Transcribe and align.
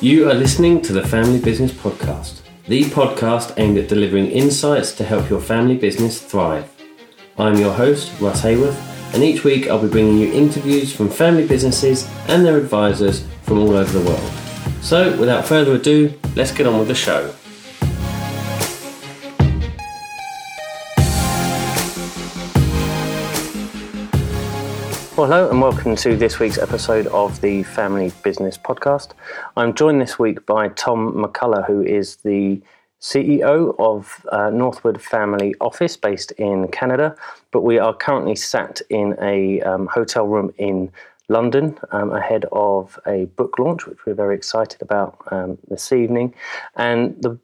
You 0.00 0.30
are 0.30 0.34
listening 0.34 0.80
to 0.82 0.92
the 0.92 1.04
Family 1.04 1.40
Business 1.40 1.72
Podcast, 1.72 2.42
the 2.68 2.84
podcast 2.84 3.54
aimed 3.56 3.78
at 3.78 3.88
delivering 3.88 4.30
insights 4.30 4.92
to 4.92 5.02
help 5.02 5.28
your 5.28 5.40
family 5.40 5.76
business 5.76 6.22
thrive. 6.22 6.72
I'm 7.36 7.56
your 7.56 7.72
host, 7.72 8.12
Russ 8.20 8.42
Haworth, 8.42 8.78
and 9.12 9.24
each 9.24 9.42
week 9.42 9.66
I'll 9.66 9.82
be 9.82 9.88
bringing 9.88 10.18
you 10.18 10.32
interviews 10.32 10.94
from 10.94 11.10
family 11.10 11.48
businesses 11.48 12.08
and 12.28 12.46
their 12.46 12.58
advisors 12.58 13.26
from 13.42 13.58
all 13.58 13.72
over 13.72 13.98
the 13.98 14.08
world. 14.08 14.32
So, 14.82 15.18
without 15.18 15.44
further 15.44 15.72
ado, 15.72 16.16
let's 16.36 16.52
get 16.52 16.68
on 16.68 16.78
with 16.78 16.86
the 16.86 16.94
show. 16.94 17.34
Well, 25.18 25.26
hello 25.26 25.50
and 25.50 25.60
welcome 25.60 25.96
to 25.96 26.16
this 26.16 26.38
week's 26.38 26.58
episode 26.58 27.08
of 27.08 27.40
the 27.40 27.64
Family 27.64 28.12
Business 28.22 28.56
Podcast. 28.56 29.14
I'm 29.56 29.74
joined 29.74 30.00
this 30.00 30.16
week 30.16 30.46
by 30.46 30.68
Tom 30.68 31.12
McCullough, 31.12 31.66
who 31.66 31.82
is 31.82 32.18
the 32.18 32.62
CEO 33.00 33.74
of 33.80 34.24
uh, 34.30 34.50
Northwood 34.50 35.02
Family 35.02 35.56
Office 35.60 35.96
based 35.96 36.30
in 36.38 36.68
Canada, 36.68 37.16
but 37.50 37.62
we 37.62 37.80
are 37.80 37.92
currently 37.92 38.36
sat 38.36 38.80
in 38.90 39.16
a 39.20 39.60
um, 39.62 39.88
hotel 39.88 40.24
room 40.24 40.54
in 40.56 40.92
London 41.28 41.76
um, 41.90 42.12
ahead 42.12 42.44
of 42.52 42.96
a 43.04 43.24
book 43.24 43.58
launch, 43.58 43.86
which 43.86 43.98
we're 44.06 44.14
very 44.14 44.36
excited 44.36 44.80
about 44.82 45.18
um, 45.32 45.58
this 45.66 45.90
evening. 45.90 46.32
And 46.76 47.20
the 47.20 47.40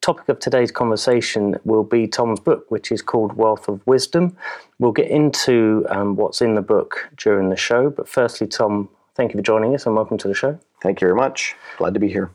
topic 0.00 0.28
of 0.28 0.38
today's 0.38 0.70
conversation 0.70 1.56
will 1.64 1.84
be 1.84 2.06
Tom's 2.06 2.40
book, 2.40 2.70
which 2.70 2.90
is 2.90 3.02
called 3.02 3.34
Wealth 3.34 3.68
of 3.68 3.86
Wisdom. 3.86 4.36
We'll 4.78 4.92
get 4.92 5.08
into 5.08 5.84
um, 5.90 6.16
what's 6.16 6.40
in 6.40 6.54
the 6.54 6.62
book 6.62 7.10
during 7.16 7.50
the 7.50 7.56
show. 7.56 7.90
But 7.90 8.08
firstly, 8.08 8.46
Tom, 8.46 8.88
thank 9.14 9.32
you 9.32 9.38
for 9.38 9.42
joining 9.42 9.74
us 9.74 9.86
and 9.86 9.94
welcome 9.94 10.18
to 10.18 10.28
the 10.28 10.34
show. 10.34 10.58
Thank 10.82 11.00
you 11.00 11.06
very 11.06 11.16
much. 11.16 11.54
Glad 11.76 11.94
to 11.94 12.00
be 12.00 12.08
here. 12.08 12.30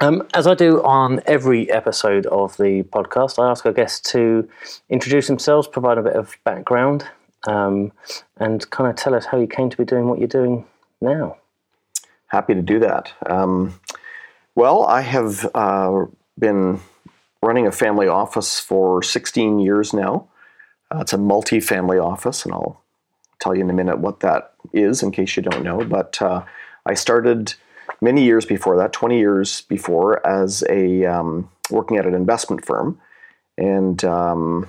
Um, 0.00 0.26
as 0.34 0.46
I 0.46 0.54
do 0.54 0.82
on 0.82 1.20
every 1.24 1.70
episode 1.70 2.26
of 2.26 2.56
the 2.56 2.82
podcast, 2.82 3.42
I 3.42 3.50
ask 3.50 3.64
our 3.64 3.72
guests 3.72 4.10
to 4.12 4.48
introduce 4.90 5.28
themselves, 5.28 5.68
provide 5.68 5.98
a 5.98 6.02
bit 6.02 6.14
of 6.14 6.36
background, 6.44 7.06
um, 7.46 7.92
and 8.38 8.68
kind 8.70 8.90
of 8.90 8.96
tell 8.96 9.14
us 9.14 9.24
how 9.26 9.38
you 9.38 9.46
came 9.46 9.70
to 9.70 9.76
be 9.76 9.84
doing 9.84 10.08
what 10.08 10.18
you're 10.18 10.28
doing 10.28 10.66
now. 11.00 11.36
Happy 12.26 12.54
to 12.54 12.62
do 12.62 12.80
that. 12.80 13.12
Um, 13.26 13.78
well, 14.56 14.84
I 14.84 15.00
have 15.00 15.48
uh, 15.54 16.06
been 16.38 16.80
running 17.42 17.66
a 17.66 17.72
family 17.72 18.08
office 18.08 18.58
for 18.58 19.02
16 19.02 19.58
years 19.60 19.92
now. 19.92 20.28
Uh, 20.90 21.00
it's 21.00 21.12
a 21.12 21.18
multi-family 21.18 21.98
office, 21.98 22.44
and 22.44 22.54
I'll 22.54 22.82
tell 23.40 23.54
you 23.54 23.62
in 23.62 23.70
a 23.70 23.74
minute 23.74 23.98
what 23.98 24.20
that 24.20 24.54
is 24.72 25.02
in 25.02 25.10
case 25.10 25.36
you 25.36 25.42
don't 25.42 25.62
know. 25.62 25.84
But 25.84 26.20
uh, 26.20 26.44
I 26.86 26.94
started 26.94 27.54
many 28.00 28.24
years 28.24 28.44
before 28.44 28.76
that, 28.78 28.92
20 28.92 29.18
years 29.18 29.62
before, 29.62 30.26
as 30.26 30.64
a 30.68 31.04
um, 31.04 31.50
working 31.70 31.96
at 31.96 32.06
an 32.06 32.14
investment 32.14 32.64
firm, 32.64 33.00
and 33.58 34.04
um, 34.04 34.68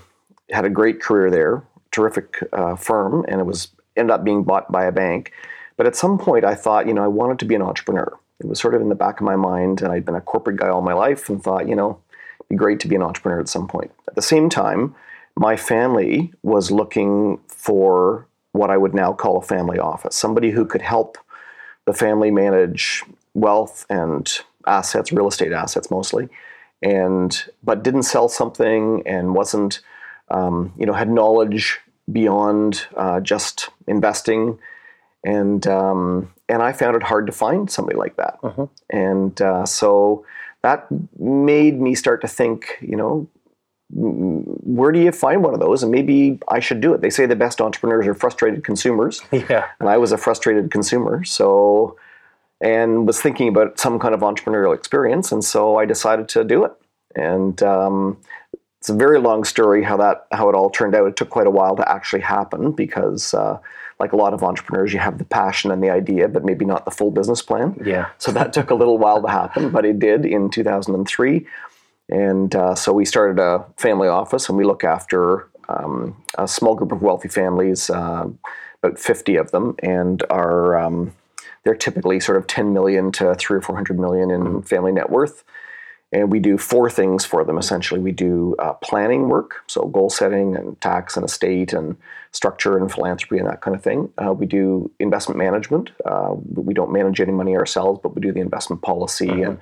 had 0.52 0.66
a 0.66 0.70
great 0.70 1.02
career 1.02 1.32
there. 1.32 1.64
Terrific 1.92 2.38
uh, 2.52 2.76
firm, 2.76 3.26
and 3.28 3.40
it 3.40 3.46
was 3.46 3.70
ended 3.96 4.12
up 4.12 4.24
being 4.24 4.44
bought 4.44 4.72
by 4.72 4.86
a 4.86 4.92
bank. 4.92 5.32
But 5.78 5.88
at 5.88 5.96
some 5.96 6.18
point, 6.18 6.44
I 6.44 6.56
thought, 6.56 6.88
you 6.88 6.94
know, 6.94 7.04
I 7.04 7.08
wanted 7.08 7.40
to 7.40 7.46
be 7.46 7.56
an 7.56 7.62
entrepreneur 7.62 8.18
it 8.40 8.48
was 8.48 8.60
sort 8.60 8.76
of 8.76 8.82
in 8.82 8.90
the 8.90 8.96
back 8.96 9.20
of 9.20 9.26
my 9.26 9.36
mind, 9.36 9.82
and 9.82 9.92
I'd 9.92 10.06
been 10.06 10.16
a 10.16 10.22
corporate 10.22 10.58
guy 10.58 10.70
all 10.70 10.82
my 10.82 10.94
life 10.94 11.30
and 11.30 11.42
thought, 11.42 11.70
you 11.70 11.76
know, 11.76 12.00
it'd 12.40 12.50
be 12.50 12.56
great 12.56 12.80
to 12.82 12.88
be 12.88 12.96
an 12.96 13.04
entrepreneur 13.04 13.40
at 13.40 13.50
some 13.50 13.68
point. 13.68 13.92
At 14.08 14.16
the 14.16 14.22
same 14.22 14.50
time, 14.50 14.96
my 15.38 15.56
family 15.56 16.34
was 16.44 16.72
looking 16.72 17.40
for 17.48 18.28
what 18.52 18.70
I 18.70 18.78
would 18.78 18.94
now 18.94 19.14
call 19.14 19.38
a 19.38 19.42
family 19.42 19.80
office, 19.80 20.16
somebody 20.16 20.52
who 20.52 20.66
could 20.66 20.82
help 20.82 21.18
the 21.86 21.94
family 21.94 22.32
manage 22.32 23.04
wealth 23.34 23.86
and 23.90 24.32
assets, 24.66 25.12
real 25.12 25.28
estate 25.28 25.52
assets 25.52 25.92
mostly, 25.92 26.30
and 26.82 27.46
but 27.64 27.84
didn't 27.84 28.04
sell 28.04 28.30
something 28.30 29.04
and 29.06 29.36
wasn't, 29.36 29.82
um, 30.30 30.74
you 30.78 30.86
know, 30.86 30.94
had 30.94 31.10
knowledge 31.10 31.80
beyond 32.12 32.88
uh, 32.96 33.20
just 33.20 33.70
investing, 33.88 34.58
and 35.26 35.66
um, 35.68 36.32
and 36.48 36.62
I 36.62 36.72
found 36.72 36.96
it 36.96 37.04
hard 37.04 37.26
to 37.26 37.32
find 37.34 37.70
somebody 37.70 37.98
like 37.98 38.16
that. 38.18 38.38
Uh-huh. 38.44 38.68
And 38.92 39.42
uh, 39.42 39.66
so 39.66 40.24
that 40.62 40.88
made 41.20 41.82
me 41.82 41.96
start 41.96 42.22
to 42.22 42.28
think, 42.28 42.78
you 42.80 42.96
know, 42.96 43.28
where 43.90 44.92
do 44.92 45.00
you 45.00 45.12
find 45.12 45.44
one 45.44 45.54
of 45.54 45.60
those? 45.60 45.82
And 45.82 45.92
maybe 45.92 46.40
I 46.48 46.60
should 46.60 46.80
do 46.80 46.94
it. 46.94 47.02
They 47.02 47.10
say 47.10 47.26
the 47.26 47.36
best 47.36 47.60
entrepreneurs 47.60 48.08
are 48.08 48.14
frustrated 48.14 48.64
consumers. 48.64 49.22
Yeah. 49.32 49.66
And 49.80 49.90
I 49.90 49.98
was 49.98 50.12
a 50.12 50.18
frustrated 50.18 50.72
consumer. 50.72 51.24
So, 51.24 51.98
and 52.62 53.06
was 53.06 53.22
thinking 53.22 53.48
about 53.48 53.80
some 53.80 54.00
kind 54.00 54.14
of 54.14 54.22
entrepreneurial 54.22 54.74
experience. 54.74 55.32
And 55.32 55.44
so 55.44 55.78
I 55.78 55.86
decided 55.86 56.30
to 56.30 56.44
do 56.44 56.66
it. 56.66 56.72
And 57.16 57.62
um, 57.64 58.18
it's 58.80 58.90
a 58.90 58.96
very 58.96 59.20
long 59.20 59.44
story 59.44 59.84
how 59.84 59.98
that 59.98 60.28
how 60.32 60.50
it 60.50 60.56
all 60.56 60.70
turned 60.70 60.94
out. 60.94 61.08
It 61.08 61.16
took 61.16 61.30
quite 61.30 61.48
a 61.48 61.52
while 61.52 61.76
to 61.76 61.92
actually 61.92 62.22
happen 62.22 62.72
because 62.72 63.34
uh, 63.34 63.58
like 64.00 64.12
a 64.12 64.16
lot 64.16 64.34
of 64.34 64.44
entrepreneurs, 64.44 64.94
you 64.94 65.00
have 65.00 65.18
the 65.18 65.26
passion 65.26 65.72
and 65.72 65.82
the 65.82 65.90
idea, 65.90 66.28
but 66.28 66.44
maybe 66.44 66.66
not 66.66 66.86
the 66.86 66.92
full 66.92 67.12
business 67.12 67.42
plan. 67.42 67.82
Yeah. 67.84 68.10
So 68.18 68.32
that 68.32 68.52
took 68.52 68.70
a 68.70 68.76
little 68.76 68.98
while 68.98 69.22
to 69.22 69.30
happen, 69.30 69.70
but 69.72 69.86
it 69.86 70.00
did 70.00 70.26
in 70.26 70.50
2003. 70.50 71.48
And 72.10 72.56
uh, 72.56 72.76
so 72.76 72.94
we 72.94 73.06
started 73.06 73.42
a 73.42 73.66
family 73.78 74.08
office, 74.08 74.50
and 74.50 74.58
we 74.58 74.66
look 74.66 74.84
after 74.84 75.48
um, 75.70 76.22
a 76.38 76.48
small 76.48 76.76
group 76.76 76.92
of 76.92 77.02
wealthy 77.02 77.30
families, 77.30 77.90
uh, 77.90 78.28
about 78.84 79.00
50 79.00 79.38
of 79.38 79.52
them, 79.52 79.76
and 79.82 80.24
are 80.30 80.78
um, 80.78 81.14
they're 81.64 81.76
typically 81.76 82.20
sort 82.20 82.38
of 82.38 82.48
10 82.48 82.74
million 82.74 83.12
to 83.14 83.34
three 83.36 83.58
or 83.58 83.62
400 83.62 84.00
million 84.00 84.30
in 84.30 84.42
mm-hmm. 84.42 84.60
family 84.62 84.92
net 84.92 85.10
worth. 85.10 85.44
And 86.16 86.32
we 86.32 86.40
do 86.40 86.58
four 86.58 86.90
things 86.90 87.26
for 87.26 87.44
them 87.44 87.58
essentially. 87.58 88.00
We 88.00 88.14
do 88.14 88.56
uh, 88.58 88.72
planning 88.76 89.28
work, 89.28 89.56
so 89.68 89.86
goal 89.88 90.10
setting 90.10 90.56
and 90.56 90.80
tax 90.80 91.18
and 91.18 91.26
estate 91.26 91.74
and 91.74 91.98
structure 92.32 92.78
and 92.78 92.90
philanthropy 92.90 93.38
and 93.38 93.48
that 93.50 93.60
kind 93.60 93.76
of 93.76 93.84
thing. 93.84 94.10
Uh, 94.18 94.32
we 94.32 94.46
do 94.46 94.90
investment 95.02 95.38
management. 95.38 95.92
Uh, 96.06 96.36
we 96.54 96.74
don't 96.74 96.94
manage 96.94 97.20
any 97.20 97.34
money 97.34 97.58
ourselves, 97.58 98.00
but 98.02 98.16
we 98.16 98.22
do 98.22 98.32
the 98.32 98.40
investment 98.40 98.82
policy 98.82 99.28
mm-hmm. 99.28 99.44
and 99.44 99.60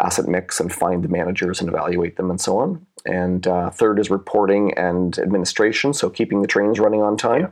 asset 0.00 0.26
mix 0.26 0.60
and 0.60 0.72
find 0.72 1.04
the 1.04 1.08
managers 1.08 1.60
and 1.60 1.68
evaluate 1.68 2.16
them 2.16 2.30
and 2.30 2.40
so 2.40 2.56
on. 2.56 2.86
And 3.04 3.46
uh, 3.46 3.68
third 3.68 3.98
is 3.98 4.08
reporting 4.08 4.72
and 4.78 5.18
administration, 5.18 5.92
so 5.92 6.08
keeping 6.08 6.40
the 6.40 6.48
trains 6.48 6.80
running 6.80 7.02
on 7.02 7.18
time. 7.18 7.42
Yeah 7.42 7.48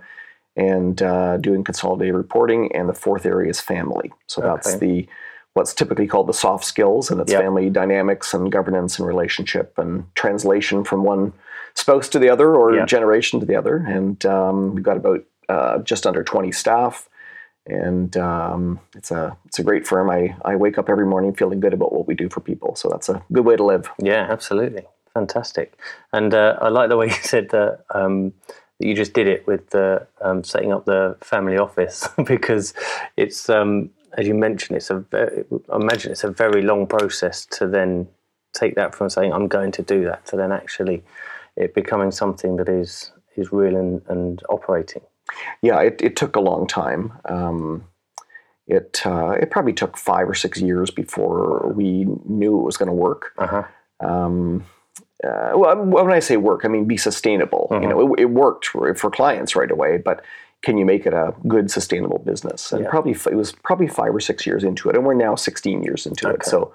and 0.56 1.00
uh, 1.00 1.36
doing 1.36 1.62
consolidated 1.62 2.12
reporting. 2.12 2.74
And 2.74 2.88
the 2.88 2.92
fourth 2.92 3.24
area 3.24 3.48
is 3.48 3.60
family. 3.60 4.10
So 4.26 4.40
that's 4.40 4.76
the 4.78 5.06
what's 5.54 5.74
typically 5.74 6.06
called 6.06 6.26
the 6.26 6.34
soft 6.34 6.64
skills, 6.64 7.10
and 7.10 7.20
it's 7.20 7.32
yep. 7.32 7.42
family 7.42 7.70
dynamics 7.70 8.32
and 8.32 8.52
governance 8.52 8.98
and 8.98 9.06
relationship 9.06 9.76
and 9.78 10.04
translation 10.14 10.84
from 10.84 11.02
one 11.02 11.32
spouse 11.74 12.08
to 12.08 12.18
the 12.18 12.28
other 12.28 12.54
or 12.54 12.74
yep. 12.74 12.88
generation 12.88 13.40
to 13.40 13.46
the 13.46 13.56
other. 13.56 13.76
And 13.76 14.24
um, 14.26 14.74
we've 14.74 14.84
got 14.84 14.96
about 14.96 15.24
uh, 15.48 15.78
just 15.78 16.06
under 16.06 16.22
20 16.22 16.52
staff. 16.52 17.08
And 17.66 18.16
um, 18.16 18.80
it's 18.96 19.10
a 19.10 19.36
it's 19.44 19.58
a 19.58 19.62
great 19.62 19.86
firm. 19.86 20.10
I, 20.10 20.34
I 20.44 20.56
wake 20.56 20.78
up 20.78 20.88
every 20.88 21.06
morning 21.06 21.34
feeling 21.34 21.60
good 21.60 21.74
about 21.74 21.92
what 21.92 22.08
we 22.08 22.14
do 22.14 22.28
for 22.28 22.40
people. 22.40 22.74
So 22.74 22.88
that's 22.88 23.08
a 23.08 23.22
good 23.32 23.44
way 23.44 23.54
to 23.54 23.64
live. 23.64 23.90
Yeah, 23.98 24.26
absolutely, 24.28 24.86
fantastic. 25.12 25.78
And 26.12 26.32
uh, 26.32 26.58
I 26.60 26.68
like 26.68 26.88
the 26.88 26.96
way 26.96 27.06
you 27.08 27.22
said 27.22 27.50
that 27.50 27.84
um, 27.94 28.32
that 28.78 28.86
you 28.86 28.94
just 28.94 29.12
did 29.12 29.28
it 29.28 29.46
with 29.46 29.70
the 29.70 30.06
um, 30.22 30.42
setting 30.42 30.72
up 30.72 30.86
the 30.86 31.16
family 31.20 31.58
office 31.58 32.08
because 32.24 32.72
it's 33.16 33.48
um, 33.50 33.90
as 34.16 34.26
you 34.26 34.34
mentioned, 34.34 34.76
it's 34.76 34.90
a 34.90 34.98
very, 34.98 35.44
I 35.72 35.76
imagine 35.76 36.12
it's 36.12 36.24
a 36.24 36.30
very 36.30 36.62
long 36.62 36.86
process 36.86 37.46
to 37.46 37.66
then 37.66 38.08
take 38.52 38.74
that 38.74 38.94
from 38.94 39.08
saying 39.08 39.32
I'm 39.32 39.48
going 39.48 39.72
to 39.72 39.82
do 39.82 40.04
that 40.04 40.26
to 40.26 40.36
then 40.36 40.52
actually 40.52 41.04
it 41.56 41.74
becoming 41.74 42.10
something 42.10 42.56
that 42.56 42.68
is 42.68 43.12
is 43.36 43.52
real 43.52 43.76
and, 43.76 44.02
and 44.08 44.42
operating. 44.48 45.02
Yeah, 45.62 45.80
it, 45.80 46.00
it 46.02 46.16
took 46.16 46.34
a 46.36 46.40
long 46.40 46.66
time. 46.66 47.12
Um, 47.26 47.84
it 48.66 49.02
uh, 49.04 49.30
it 49.30 49.50
probably 49.50 49.72
took 49.72 49.96
five 49.96 50.28
or 50.28 50.34
six 50.34 50.60
years 50.60 50.90
before 50.90 51.72
we 51.74 52.06
knew 52.24 52.58
it 52.58 52.64
was 52.64 52.76
going 52.76 52.88
to 52.88 52.92
work. 52.92 53.32
Uh-huh. 53.38 53.64
Um, 54.00 54.64
uh, 55.22 55.52
well, 55.54 55.76
when 55.84 56.12
I 56.12 56.20
say 56.20 56.36
work, 56.36 56.64
I 56.64 56.68
mean 56.68 56.86
be 56.86 56.96
sustainable. 56.96 57.68
Uh-huh. 57.70 57.80
You 57.80 57.88
know, 57.88 58.14
it, 58.14 58.20
it 58.20 58.30
worked 58.30 58.66
for, 58.66 58.94
for 58.94 59.10
clients 59.10 59.54
right 59.54 59.70
away, 59.70 59.98
but 59.98 60.24
can 60.62 60.76
you 60.76 60.84
make 60.84 61.06
it 61.06 61.14
a 61.14 61.34
good 61.48 61.70
sustainable 61.70 62.18
business 62.18 62.72
and 62.72 62.84
yeah. 62.84 62.90
probably 62.90 63.12
it 63.12 63.36
was 63.36 63.52
probably 63.52 63.88
five 63.88 64.14
or 64.14 64.20
six 64.20 64.46
years 64.46 64.64
into 64.64 64.88
it 64.88 64.96
and 64.96 65.04
we're 65.04 65.14
now 65.14 65.34
16 65.34 65.82
years 65.82 66.06
into 66.06 66.28
okay. 66.28 66.34
it 66.34 66.44
so 66.44 66.72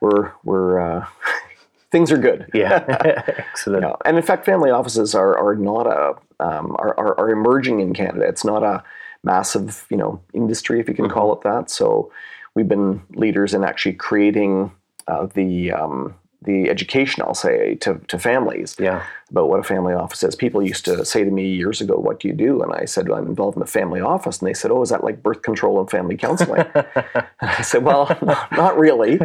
we're 0.00 0.32
we're 0.44 0.80
uh, 0.80 1.06
things 1.90 2.10
are 2.10 2.18
good 2.18 2.48
yeah 2.52 2.84
excellent 3.38 3.84
yeah. 3.84 3.94
and 4.04 4.16
in 4.16 4.22
fact 4.22 4.44
family 4.44 4.70
offices 4.70 5.14
are 5.14 5.36
are 5.36 5.54
not 5.54 5.86
a 5.86 6.14
um, 6.40 6.76
are, 6.78 6.98
are, 6.98 7.18
are, 7.18 7.30
emerging 7.30 7.80
in 7.80 7.92
canada 7.92 8.26
it's 8.26 8.44
not 8.44 8.62
a 8.62 8.82
massive 9.24 9.86
you 9.90 9.96
know 9.96 10.20
industry 10.34 10.80
if 10.80 10.88
you 10.88 10.94
can 10.94 11.06
mm-hmm. 11.06 11.14
call 11.14 11.32
it 11.32 11.40
that 11.42 11.70
so 11.70 12.10
we've 12.54 12.68
been 12.68 13.02
leaders 13.10 13.54
in 13.54 13.64
actually 13.64 13.92
creating 13.92 14.70
uh, 15.06 15.26
the 15.34 15.72
um, 15.72 16.14
the 16.42 16.70
education, 16.70 17.24
I'll 17.26 17.34
say, 17.34 17.74
to, 17.76 17.98
to 18.06 18.18
families 18.18 18.76
Yeah. 18.78 19.02
about 19.30 19.48
what 19.48 19.58
a 19.58 19.64
family 19.64 19.92
office 19.92 20.22
is. 20.22 20.36
People 20.36 20.62
used 20.62 20.84
to 20.84 21.04
say 21.04 21.24
to 21.24 21.30
me 21.32 21.48
years 21.48 21.80
ago, 21.80 21.96
What 21.96 22.20
do 22.20 22.28
you 22.28 22.34
do? 22.34 22.62
And 22.62 22.72
I 22.72 22.84
said, 22.84 23.08
well, 23.08 23.18
I'm 23.18 23.26
involved 23.26 23.56
in 23.56 23.60
the 23.60 23.66
family 23.66 24.00
office. 24.00 24.38
And 24.38 24.48
they 24.48 24.54
said, 24.54 24.70
Oh, 24.70 24.80
is 24.82 24.90
that 24.90 25.02
like 25.02 25.20
birth 25.22 25.42
control 25.42 25.80
and 25.80 25.90
family 25.90 26.16
counseling? 26.16 26.64
and 26.74 27.24
I 27.40 27.62
said, 27.62 27.82
Well, 27.82 28.16
not 28.52 28.78
really. 28.78 29.18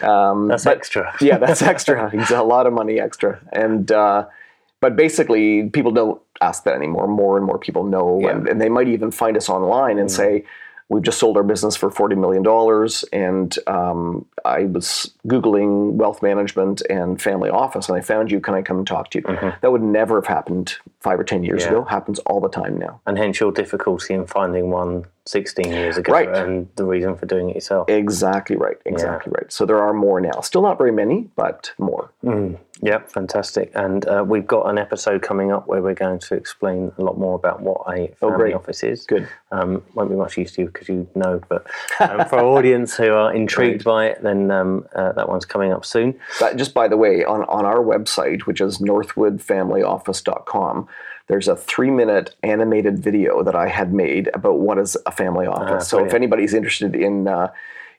Um, 0.00 0.48
That's 0.48 0.64
but- 0.64 0.76
extra. 0.76 1.14
yeah, 1.20 1.36
that's 1.38 1.60
extra. 1.60 2.10
It's 2.14 2.30
a 2.30 2.42
lot 2.42 2.66
of 2.66 2.72
money 2.72 2.98
extra. 2.98 3.40
And, 3.52 3.92
uh, 3.92 4.26
but 4.80 4.96
basically, 4.96 5.68
people 5.70 5.92
don't 5.92 6.20
ask 6.40 6.64
that 6.64 6.74
anymore. 6.74 7.06
More 7.08 7.36
and 7.36 7.46
more 7.46 7.58
people 7.58 7.84
know. 7.84 8.20
Yeah. 8.20 8.30
And, 8.30 8.48
and 8.48 8.60
they 8.60 8.68
might 8.68 8.88
even 8.88 9.10
find 9.10 9.36
us 9.36 9.48
online 9.48 9.98
and 9.98 10.10
say, 10.10 10.44
We've 10.94 11.02
just 11.02 11.18
sold 11.18 11.36
our 11.36 11.42
business 11.42 11.74
for 11.76 11.90
$40 11.90 12.16
million. 12.16 12.44
And 13.12 13.58
um, 13.66 14.26
I 14.44 14.64
was 14.64 15.10
Googling 15.26 15.92
wealth 15.94 16.22
management 16.22 16.82
and 16.88 17.20
family 17.20 17.50
office, 17.50 17.88
and 17.88 17.98
I 17.98 18.00
found 18.00 18.30
you. 18.30 18.40
Can 18.40 18.54
I 18.54 18.62
come 18.62 18.78
and 18.78 18.86
talk 18.86 19.10
to 19.10 19.18
you? 19.18 19.24
That 19.60 19.72
would 19.72 19.82
never 19.82 20.16
have 20.16 20.26
happened 20.26 20.76
five 21.00 21.18
or 21.18 21.24
10 21.24 21.42
years 21.42 21.62
Mm-hmm. 21.62 21.72
Yeah. 21.72 21.78
ago. 21.80 21.88
Happens 21.88 22.18
all 22.20 22.40
the 22.40 22.48
time 22.48 22.78
now. 22.78 23.00
And 23.06 23.18
hence 23.18 23.40
your 23.40 23.52
difficulty 23.52 24.14
in 24.14 24.26
finding 24.26 24.70
one 24.70 25.04
16 25.26 25.72
years 25.72 25.96
ago 25.96 26.12
Right. 26.12 26.28
and 26.28 26.68
the 26.76 26.84
reason 26.84 27.16
for 27.16 27.24
doing 27.26 27.48
it 27.50 27.54
yourself. 27.54 27.88
Exactly 27.88 28.56
right. 28.56 28.76
Exactly 28.84 29.32
right. 29.34 29.50
So 29.50 29.64
there 29.64 29.80
are 29.82 29.94
more 29.94 30.20
now. 30.20 30.40
Still 30.42 30.60
not 30.62 30.76
very 30.76 30.92
many, 30.92 31.30
but 31.34 31.72
more. 31.78 32.10
Yeah, 32.82 32.98
fantastic. 33.06 33.70
And 33.74 34.04
uh, 34.06 34.22
we've 34.26 34.46
got 34.46 34.68
an 34.68 34.76
episode 34.78 35.22
coming 35.22 35.50
up 35.52 35.66
where 35.68 35.80
we're 35.80 35.94
going 35.94 36.18
to 36.18 36.34
explain 36.34 36.92
a 36.98 37.02
lot 37.02 37.16
more 37.16 37.34
about 37.36 37.62
what 37.62 37.80
a 37.86 38.08
family 38.08 38.14
Oh, 38.20 38.30
great. 38.36 38.52
office 38.54 38.82
is. 38.82 39.06
Good. 39.06 39.26
Um, 39.52 39.82
won't 39.94 40.10
be 40.10 40.16
much 40.16 40.36
use 40.36 40.52
to 40.52 40.62
you 40.62 40.66
because 40.66 40.88
you 40.90 41.06
know, 41.14 41.40
but 41.48 41.66
um, 42.00 42.26
for 42.28 42.38
our 42.40 42.44
audience 42.44 42.94
who 42.96 43.10
are 43.12 43.32
intrigued 43.32 43.84
by 43.84 44.06
it, 44.08 44.20
then 44.22 44.50
um, 44.50 44.86
uh, 44.94 45.12
that 45.12 45.26
one's 45.28 45.46
coming 45.46 45.72
up 45.72 45.84
soon. 45.86 46.18
But 46.40 46.56
just 46.56 46.74
by 46.74 46.88
the 46.88 46.96
way, 46.98 47.24
on, 47.24 47.44
on 47.44 47.64
our 47.64 47.78
website, 47.82 48.42
which 48.42 48.60
is 48.60 48.78
northwoodfamilyoffice.com, 48.78 50.88
there's 51.28 51.48
a 51.48 51.56
three 51.56 51.90
minute 51.90 52.34
animated 52.42 52.98
video 52.98 53.42
that 53.42 53.54
I 53.54 53.68
had 53.68 53.92
made 53.92 54.28
about 54.34 54.58
what 54.58 54.78
is 54.78 54.96
a 55.06 55.10
family 55.12 55.46
office. 55.46 55.88
so 55.88 56.04
if 56.04 56.12
anybody's 56.14 56.54
interested 56.54 56.94
in, 56.94 57.26
uh, 57.28 57.48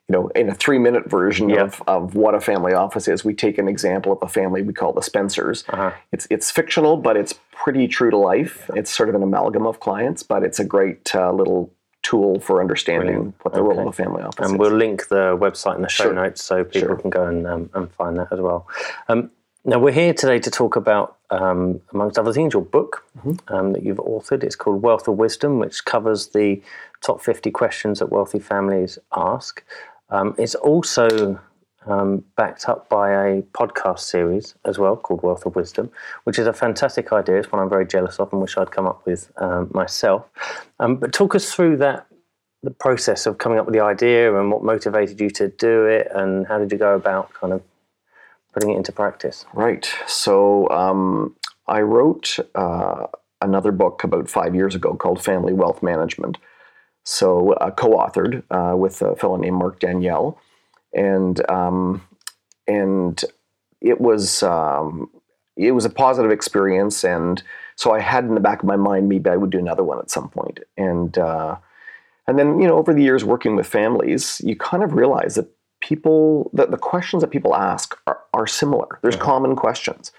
you 0.08 0.12
know, 0.12 0.28
in 0.28 0.48
a 0.48 0.54
three 0.54 0.78
minute 0.78 1.10
version 1.10 1.48
Yeah. 1.50 1.62
of, 1.62 1.82
of 1.88 2.14
what 2.14 2.34
a 2.34 2.40
family 2.40 2.72
office 2.72 3.08
is, 3.08 3.24
we 3.24 3.34
take 3.34 3.58
an 3.58 3.66
example 3.66 4.12
of 4.12 4.18
a 4.22 4.28
family 4.28 4.62
we 4.62 4.72
call 4.72 4.92
the 4.92 5.02
Spencers. 5.02 5.64
Uh-huh. 5.68 5.90
It's, 6.12 6.28
it's 6.30 6.50
fictional, 6.52 6.96
but 6.96 7.16
it's 7.16 7.34
pretty 7.52 7.88
true 7.88 8.10
to 8.10 8.16
life. 8.16 8.70
It's 8.76 8.90
sort 8.90 9.08
of 9.08 9.16
an 9.16 9.22
amalgam 9.24 9.66
of 9.66 9.80
clients, 9.80 10.22
but 10.22 10.44
it's 10.44 10.60
a 10.60 10.64
great 10.64 11.12
uh, 11.14 11.32
little 11.32 11.72
tool 12.04 12.38
for 12.38 12.60
understanding 12.60 13.08
Brilliant. 13.14 13.34
what 13.42 13.54
the 13.54 13.62
role 13.62 13.80
of 13.80 13.86
a 13.88 13.92
family 13.92 14.22
office 14.22 14.46
And 14.46 14.54
is. 14.54 14.58
we'll 14.60 14.70
link 14.70 15.08
the 15.08 15.36
website 15.36 15.74
in 15.74 15.82
the 15.82 15.88
show 15.88 16.04
Sure. 16.04 16.12
notes 16.14 16.44
so 16.44 16.62
people 16.62 16.80
Sure. 16.90 16.96
can 16.98 17.10
go 17.10 17.26
and, 17.26 17.44
um, 17.48 17.70
and 17.74 17.90
find 17.94 18.16
that 18.18 18.28
as 18.32 18.38
well. 18.40 18.68
Um, 19.08 19.32
now, 19.66 19.78
we're 19.78 19.92
here 19.92 20.14
today 20.14 20.38
to 20.38 20.50
talk 20.50 20.76
about, 20.76 21.16
um, 21.30 21.80
amongst 21.92 22.18
other 22.18 22.32
things, 22.32 22.52
your 22.54 22.62
book 22.62 23.04
Mm-hmm. 23.18 23.54
um, 23.54 23.72
that 23.72 23.82
you've 23.82 23.96
authored. 23.96 24.44
It's 24.44 24.56
called 24.56 24.82
Wealth 24.82 25.08
of 25.08 25.16
Wisdom, 25.16 25.58
which 25.58 25.84
covers 25.84 26.28
the 26.28 26.60
top 27.00 27.22
50 27.22 27.50
questions 27.50 27.98
that 27.98 28.10
wealthy 28.12 28.38
families 28.38 28.98
ask. 29.16 29.64
Um, 30.10 30.34
it's 30.38 30.54
also 30.54 31.40
um, 31.86 32.24
backed 32.36 32.68
up 32.68 32.88
by 32.88 33.10
a 33.10 33.42
podcast 33.42 34.00
series 34.00 34.54
as 34.64 34.78
well 34.78 34.96
called 34.96 35.22
Wealth 35.22 35.46
of 35.46 35.56
Wisdom, 35.56 35.90
which 36.24 36.38
is 36.38 36.46
a 36.46 36.52
fantastic 36.52 37.12
idea. 37.12 37.38
It's 37.38 37.50
one 37.50 37.62
I'm 37.62 37.70
very 37.70 37.86
jealous 37.86 38.20
of 38.20 38.32
and 38.32 38.42
wish 38.42 38.56
I'd 38.58 38.70
come 38.70 38.86
up 38.86 39.04
with 39.06 39.32
um, 39.38 39.70
myself. 39.72 40.26
Um, 40.78 40.96
but 40.96 41.12
talk 41.12 41.34
us 41.34 41.52
through 41.52 41.78
that 41.78 42.06
the 42.62 42.70
process 42.70 43.26
of 43.26 43.38
coming 43.38 43.58
up 43.58 43.66
with 43.66 43.74
the 43.74 43.80
idea 43.80 44.38
and 44.38 44.50
what 44.50 44.62
motivated 44.62 45.20
you 45.20 45.30
to 45.30 45.48
do 45.48 45.84
it 45.84 46.08
and 46.12 46.46
how 46.48 46.58
did 46.58 46.72
you 46.72 46.78
go 46.78 46.94
about 46.94 47.32
kind 47.32 47.52
of 47.52 47.62
putting 48.56 48.70
it 48.70 48.78
into 48.78 48.90
practice? 48.90 49.44
Right. 49.52 49.86
So 50.06 50.66
um, 50.70 51.36
I 51.68 51.82
wrote 51.82 52.38
uh, 52.54 53.06
another 53.42 53.70
book 53.70 54.02
about 54.02 54.30
five 54.30 54.54
years 54.54 54.74
ago 54.74 54.94
called 54.94 55.22
Family 55.22 55.52
Wealth 55.52 55.82
Management. 55.82 56.38
So 57.04 57.52
uh, 57.52 57.70
co-authored 57.70 58.44
uh, 58.50 58.74
with 58.74 59.02
a 59.02 59.14
fellow 59.14 59.36
named 59.36 59.58
Mark 59.58 59.78
Daniell, 59.78 60.38
and 60.94 61.48
um, 61.50 62.02
and 62.66 63.22
it 63.82 64.00
was 64.00 64.42
um, 64.42 65.10
it 65.56 65.72
was 65.72 65.84
a 65.84 65.90
positive 65.90 66.30
experience, 66.30 67.04
and 67.04 67.42
so 67.76 67.92
I 67.92 68.00
had 68.00 68.24
in 68.24 68.34
the 68.34 68.40
back 68.40 68.60
of 68.60 68.64
my 68.64 68.76
mind 68.76 69.08
maybe 69.08 69.28
I 69.28 69.36
would 69.36 69.50
do 69.50 69.58
another 69.58 69.84
one 69.84 69.98
at 69.98 70.10
some 70.10 70.30
point. 70.30 70.60
and 70.78 71.16
uh, 71.18 71.56
and 72.26 72.38
then 72.38 72.58
you 72.58 72.66
know 72.66 72.78
over 72.78 72.92
the 72.92 73.02
years 73.02 73.22
working 73.22 73.54
with 73.54 73.66
families, 73.66 74.40
you 74.42 74.56
kind 74.56 74.82
of 74.82 74.94
realize 74.94 75.34
that 75.36 75.48
people 75.86 76.50
that 76.52 76.72
the 76.72 76.76
questions 76.76 77.20
that 77.20 77.28
people 77.28 77.54
ask 77.54 77.96
are, 78.08 78.18
are 78.34 78.46
similar. 78.46 78.98
There's 79.02 79.16
common 79.16 79.54
questions. 79.54 80.10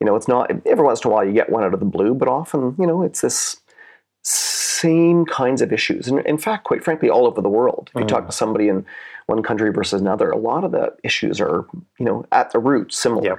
You 0.00 0.06
know, 0.06 0.16
it's 0.16 0.28
not 0.28 0.50
every 0.66 0.84
once 0.84 1.04
in 1.04 1.10
a 1.10 1.14
while 1.14 1.24
you 1.24 1.32
get 1.32 1.50
one 1.50 1.62
out 1.62 1.74
of 1.74 1.80
the 1.80 1.86
blue, 1.86 2.14
but 2.14 2.28
often 2.28 2.74
you 2.78 2.86
know 2.86 3.02
it's 3.02 3.20
this 3.20 3.60
same 4.22 5.26
kinds 5.26 5.60
of 5.60 5.72
issues. 5.72 6.08
And 6.08 6.20
in 6.20 6.38
fact, 6.38 6.64
quite 6.64 6.82
frankly, 6.82 7.10
all 7.10 7.26
over 7.26 7.42
the 7.42 7.50
world. 7.50 7.90
If 7.94 8.00
you 8.00 8.06
talk 8.06 8.26
to 8.26 8.32
somebody 8.32 8.68
in 8.68 8.86
one 9.26 9.42
country 9.42 9.70
versus 9.70 10.00
another, 10.00 10.30
a 10.30 10.38
lot 10.38 10.64
of 10.64 10.72
the 10.72 10.94
issues 11.02 11.40
are 11.40 11.66
you 11.98 12.06
know 12.06 12.24
at 12.32 12.50
the 12.52 12.58
root 12.58 12.92
similar. 12.92 13.24
Yep. 13.24 13.38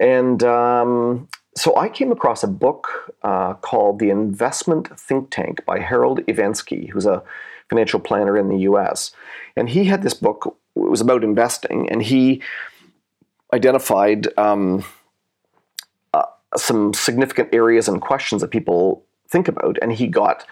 And 0.00 0.42
um, 0.44 1.28
so 1.56 1.76
I 1.76 1.90
came 1.90 2.10
across 2.10 2.42
a 2.42 2.48
book 2.48 3.14
uh, 3.22 3.52
called 3.54 3.98
The 3.98 4.08
Investment 4.08 4.98
Think 4.98 5.30
Tank 5.30 5.64
by 5.66 5.78
Harold 5.78 6.20
Evensky, 6.20 6.88
who's 6.88 7.04
a 7.04 7.22
financial 7.70 8.00
planner 8.00 8.36
in 8.36 8.48
the 8.48 8.58
US. 8.70 9.12
And 9.56 9.70
he 9.70 9.84
had 9.84 10.02
this 10.02 10.14
book, 10.14 10.56
it 10.76 10.90
was 10.90 11.00
about 11.00 11.24
investing, 11.24 11.90
and 11.90 12.02
he 12.02 12.42
identified 13.52 14.28
um, 14.38 14.84
uh, 16.14 16.22
some 16.56 16.94
significant 16.94 17.52
areas 17.52 17.88
and 17.88 18.00
questions 18.00 18.42
that 18.42 18.48
people 18.48 19.04
think 19.28 19.48
about. 19.48 19.78
And 19.82 19.92
he 19.92 20.06
got 20.06 20.46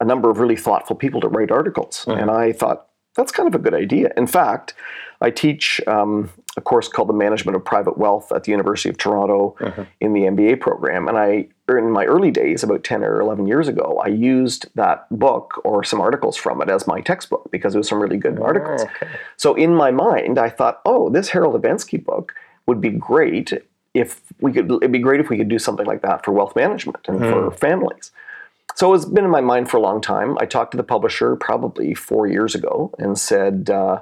a 0.00 0.04
number 0.04 0.30
of 0.30 0.38
really 0.38 0.56
thoughtful 0.56 0.96
people 0.96 1.20
to 1.20 1.28
write 1.28 1.50
articles. 1.50 2.04
And 2.20 2.30
I 2.30 2.52
thought, 2.52 2.86
that's 3.16 3.32
kind 3.32 3.48
of 3.48 3.54
a 3.54 3.58
good 3.58 3.74
idea. 3.74 4.12
In 4.16 4.26
fact, 4.26 4.74
I 5.20 5.30
teach 5.30 5.80
um, 5.86 6.30
a 6.56 6.60
course 6.60 6.88
called 6.88 7.08
the 7.08 7.14
Management 7.14 7.56
of 7.56 7.64
Private 7.64 7.98
Wealth 7.98 8.32
at 8.32 8.44
the 8.44 8.52
University 8.52 8.88
of 8.88 8.96
Toronto 8.96 9.56
in 10.00 10.12
the 10.12 10.20
MBA 10.22 10.60
program. 10.60 11.08
And 11.08 11.18
I, 11.18 11.48
in 11.78 11.90
my 11.90 12.04
early 12.04 12.30
days, 12.30 12.62
about 12.62 12.84
10 12.84 13.02
or 13.04 13.20
11 13.20 13.46
years 13.46 13.68
ago, 13.68 14.00
I 14.04 14.08
used 14.08 14.66
that 14.74 15.06
book 15.10 15.60
or 15.64 15.84
some 15.84 16.00
articles 16.00 16.36
from 16.36 16.62
it 16.62 16.68
as 16.68 16.86
my 16.86 17.00
textbook 17.00 17.50
because 17.50 17.74
it 17.74 17.78
was 17.78 17.88
some 17.88 18.00
really 18.00 18.16
good 18.16 18.38
articles. 18.40 18.82
Okay. 18.82 19.08
So 19.36 19.54
in 19.54 19.74
my 19.74 19.90
mind, 19.90 20.38
I 20.38 20.48
thought, 20.48 20.80
oh, 20.84 21.10
this 21.10 21.30
Harold 21.30 21.60
Evensky 21.60 22.02
book 22.02 22.34
would 22.66 22.80
be 22.80 22.90
great 22.90 23.52
if 23.94 24.22
we 24.40 24.52
could. 24.52 24.70
It'd 24.70 24.92
be 24.92 24.98
great 24.98 25.20
if 25.20 25.28
we 25.28 25.36
could 25.36 25.48
do 25.48 25.58
something 25.58 25.86
like 25.86 26.02
that 26.02 26.24
for 26.24 26.32
wealth 26.32 26.54
management 26.54 27.08
and 27.08 27.18
for 27.18 27.50
families. 27.50 28.12
So 28.76 28.94
it's 28.94 29.04
been 29.04 29.24
in 29.24 29.30
my 29.30 29.40
mind 29.40 29.68
for 29.68 29.76
a 29.76 29.80
long 29.80 30.00
time. 30.00 30.38
I 30.38 30.46
talked 30.46 30.70
to 30.72 30.76
the 30.76 30.84
publisher 30.84 31.36
probably 31.36 31.94
four 31.94 32.26
years 32.26 32.54
ago 32.54 32.94
and 32.98 33.18
said, 33.18 33.68
uh, 33.68 34.00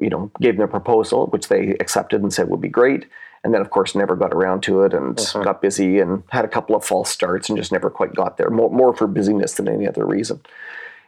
you 0.00 0.08
know, 0.08 0.30
gave 0.40 0.56
them 0.56 0.64
a 0.64 0.68
proposal, 0.68 1.26
which 1.26 1.48
they 1.48 1.76
accepted 1.80 2.22
and 2.22 2.32
said 2.32 2.48
would 2.48 2.60
be 2.60 2.68
great. 2.68 3.06
And 3.42 3.54
then, 3.54 3.62
of 3.62 3.70
course, 3.70 3.94
never 3.94 4.16
got 4.16 4.34
around 4.34 4.62
to 4.64 4.82
it 4.82 4.92
and 4.92 5.16
got 5.32 5.62
busy 5.62 5.98
and 5.98 6.22
had 6.28 6.44
a 6.44 6.48
couple 6.48 6.76
of 6.76 6.84
false 6.84 7.10
starts 7.10 7.48
and 7.48 7.56
just 7.56 7.72
never 7.72 7.88
quite 7.88 8.14
got 8.14 8.36
there. 8.36 8.50
More, 8.50 8.70
more 8.70 8.94
for 8.94 9.06
busyness 9.06 9.54
than 9.54 9.66
any 9.66 9.88
other 9.88 10.04
reason. 10.04 10.40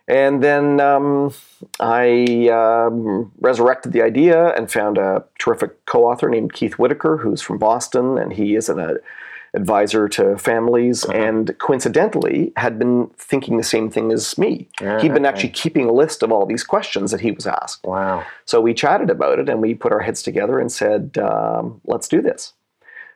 And 0.08 0.42
then 0.42 0.80
um, 0.80 1.32
I 1.78 2.48
um, 2.48 3.30
resurrected 3.40 3.92
the 3.92 4.02
idea 4.02 4.48
and 4.54 4.70
found 4.70 4.98
a 4.98 5.24
terrific 5.38 5.84
co-author 5.86 6.28
named 6.28 6.54
Keith 6.54 6.74
Whitaker, 6.74 7.18
who's 7.18 7.40
from 7.40 7.58
Boston, 7.58 8.18
and 8.18 8.32
he 8.32 8.54
is 8.54 8.68
an 8.68 8.80
uh, 8.80 8.94
advisor 9.54 10.08
to 10.08 10.38
families, 10.38 11.04
and 11.04 11.56
coincidentally 11.58 12.52
had 12.56 12.78
been 12.78 13.08
thinking 13.18 13.58
the 13.58 13.62
same 13.62 13.90
thing 13.90 14.10
as 14.10 14.38
me. 14.38 14.68
He'd 15.00 15.12
been 15.12 15.26
actually 15.26 15.50
keeping 15.50 15.88
a 15.88 15.92
list 15.92 16.22
of 16.22 16.32
all 16.32 16.46
these 16.46 16.64
questions 16.64 17.10
that 17.10 17.20
he 17.20 17.32
was 17.32 17.46
asked. 17.46 17.84
Wow. 17.84 18.24
So 18.46 18.60
we 18.60 18.72
chatted 18.72 19.10
about 19.10 19.38
it, 19.38 19.48
and 19.48 19.60
we 19.60 19.74
put 19.74 19.92
our 19.92 20.00
heads 20.00 20.22
together 20.22 20.58
and 20.58 20.72
said, 20.72 21.18
um, 21.18 21.80
"Let's 21.84 22.08
do 22.08 22.22
this." 22.22 22.54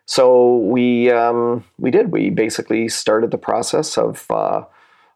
So 0.05 0.59
we 0.59 1.11
um, 1.11 1.65
we 1.79 1.91
did. 1.91 2.13
We 2.13 2.31
basically 2.31 2.89
started 2.89 3.31
the 3.31 3.39
process 3.39 3.97
of 3.99 4.27
uh, 4.31 4.63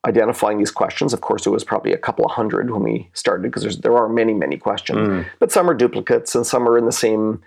identifying 0.07 0.59
these 0.59 0.71
questions. 0.71 1.13
Of 1.13 1.21
course, 1.21 1.47
it 1.47 1.51
was 1.51 1.65
probably 1.65 1.93
a 1.93 1.99
couple 1.99 2.25
of 2.25 2.33
hundred 2.33 2.71
when 2.71 2.83
we 2.83 3.09
started 3.13 3.43
because 3.43 3.79
there 3.79 3.97
are 3.97 4.09
many, 4.09 4.33
many 4.35 4.57
questions, 4.57 4.99
but 5.39 5.53
some 5.53 5.69
are 5.69 5.75
duplicates 5.75 6.35
and 6.35 6.47
some 6.47 6.67
are 6.69 6.79
in 6.79 6.87
the 6.87 6.93
same 6.93 7.43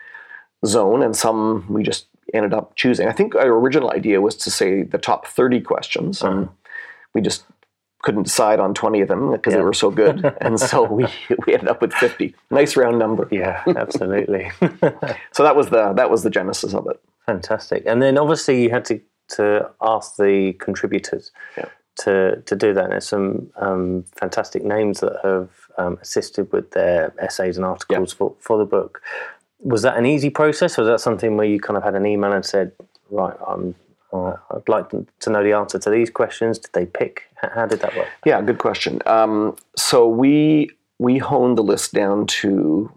zone, 0.65 1.03
and 1.03 1.15
some 1.15 1.65
we 1.67 1.83
just 1.83 2.05
ended 2.33 2.53
up 2.53 2.75
choosing. 2.75 3.07
I 3.07 3.11
think 3.11 3.35
our 3.35 3.47
original 3.51 3.91
idea 3.91 4.21
was 4.21 4.35
to 4.37 4.51
say 4.51 4.83
the 4.83 4.97
top 4.97 5.27
30 5.27 5.61
questions, 5.61 6.21
and 6.21 6.49
we 7.13 7.21
just 7.21 7.43
couldn't 8.01 8.23
decide 8.23 8.59
on 8.59 8.73
20 8.73 8.99
of 9.01 9.07
them 9.07 9.31
because 9.31 9.53
they 9.53 9.61
were 9.61 9.73
so 9.73 9.89
good. 9.89 10.25
and 10.41 10.59
so 10.59 10.83
we, 10.83 11.05
we 11.47 11.53
ended 11.53 11.69
up 11.69 11.81
with 11.81 11.93
50. 11.93 12.35
Nice 12.51 12.75
round 12.75 12.99
number. 12.99 13.27
Yeah, 13.31 13.63
absolutely. 13.75 14.51
So 15.31 15.43
that 15.43 15.55
was 15.55 15.69
the 15.69 15.93
that 15.93 16.09
was 16.11 16.23
the 16.23 16.29
genesis 16.29 16.73
of 16.73 16.85
it. 16.87 16.99
Fantastic. 17.25 17.83
And 17.85 18.01
then 18.01 18.17
obviously 18.17 18.61
you 18.63 18.69
had 18.69 18.83
to, 18.85 18.99
to 19.37 19.69
ask 19.81 20.17
the 20.17 20.53
contributors 20.59 21.31
Yeah. 21.57 21.65
to, 21.99 22.41
to 22.45 22.55
do 22.55 22.73
that. 22.73 22.83
And 22.83 22.91
there's 22.93 23.07
some 23.07 23.49
um, 23.55 24.03
fantastic 24.15 24.63
names 24.65 24.99
that 24.99 25.17
have 25.23 25.49
um, 25.77 25.97
assisted 26.01 26.51
with 26.51 26.71
their 26.71 27.13
essays 27.19 27.55
and 27.57 27.65
articles 27.65 28.11
for, 28.13 28.35
for 28.39 28.57
the 28.57 28.65
book. 28.65 29.01
Was 29.63 29.81
that 29.83 29.97
an 29.97 30.05
easy 30.05 30.29
process, 30.29 30.77
or 30.77 30.83
was 30.83 30.89
that 30.89 30.99
something 30.99 31.37
where 31.37 31.47
you 31.47 31.59
kind 31.59 31.77
of 31.77 31.83
had 31.83 31.95
an 31.95 32.05
email 32.05 32.31
and 32.31 32.45
said, 32.45 32.71
"Right, 33.09 33.35
I'm, 33.47 33.75
uh, 34.11 34.35
I'd 34.51 34.67
like 34.67 34.89
to 34.89 35.29
know 35.29 35.43
the 35.43 35.53
answer 35.53 35.79
to 35.79 35.89
these 35.89 36.09
questions"? 36.09 36.59
Did 36.59 36.73
they 36.73 36.85
pick? 36.85 37.23
How 37.35 37.65
did 37.65 37.79
that 37.79 37.95
work? 37.95 38.07
Yeah, 38.25 38.41
good 38.41 38.59
question. 38.59 39.01
Um, 39.05 39.55
so 39.75 40.07
we 40.07 40.69
we 40.99 41.17
honed 41.17 41.57
the 41.57 41.63
list 41.63 41.93
down 41.93 42.27
to 42.41 42.91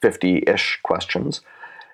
fifty-ish 0.00 0.80
questions, 0.82 1.40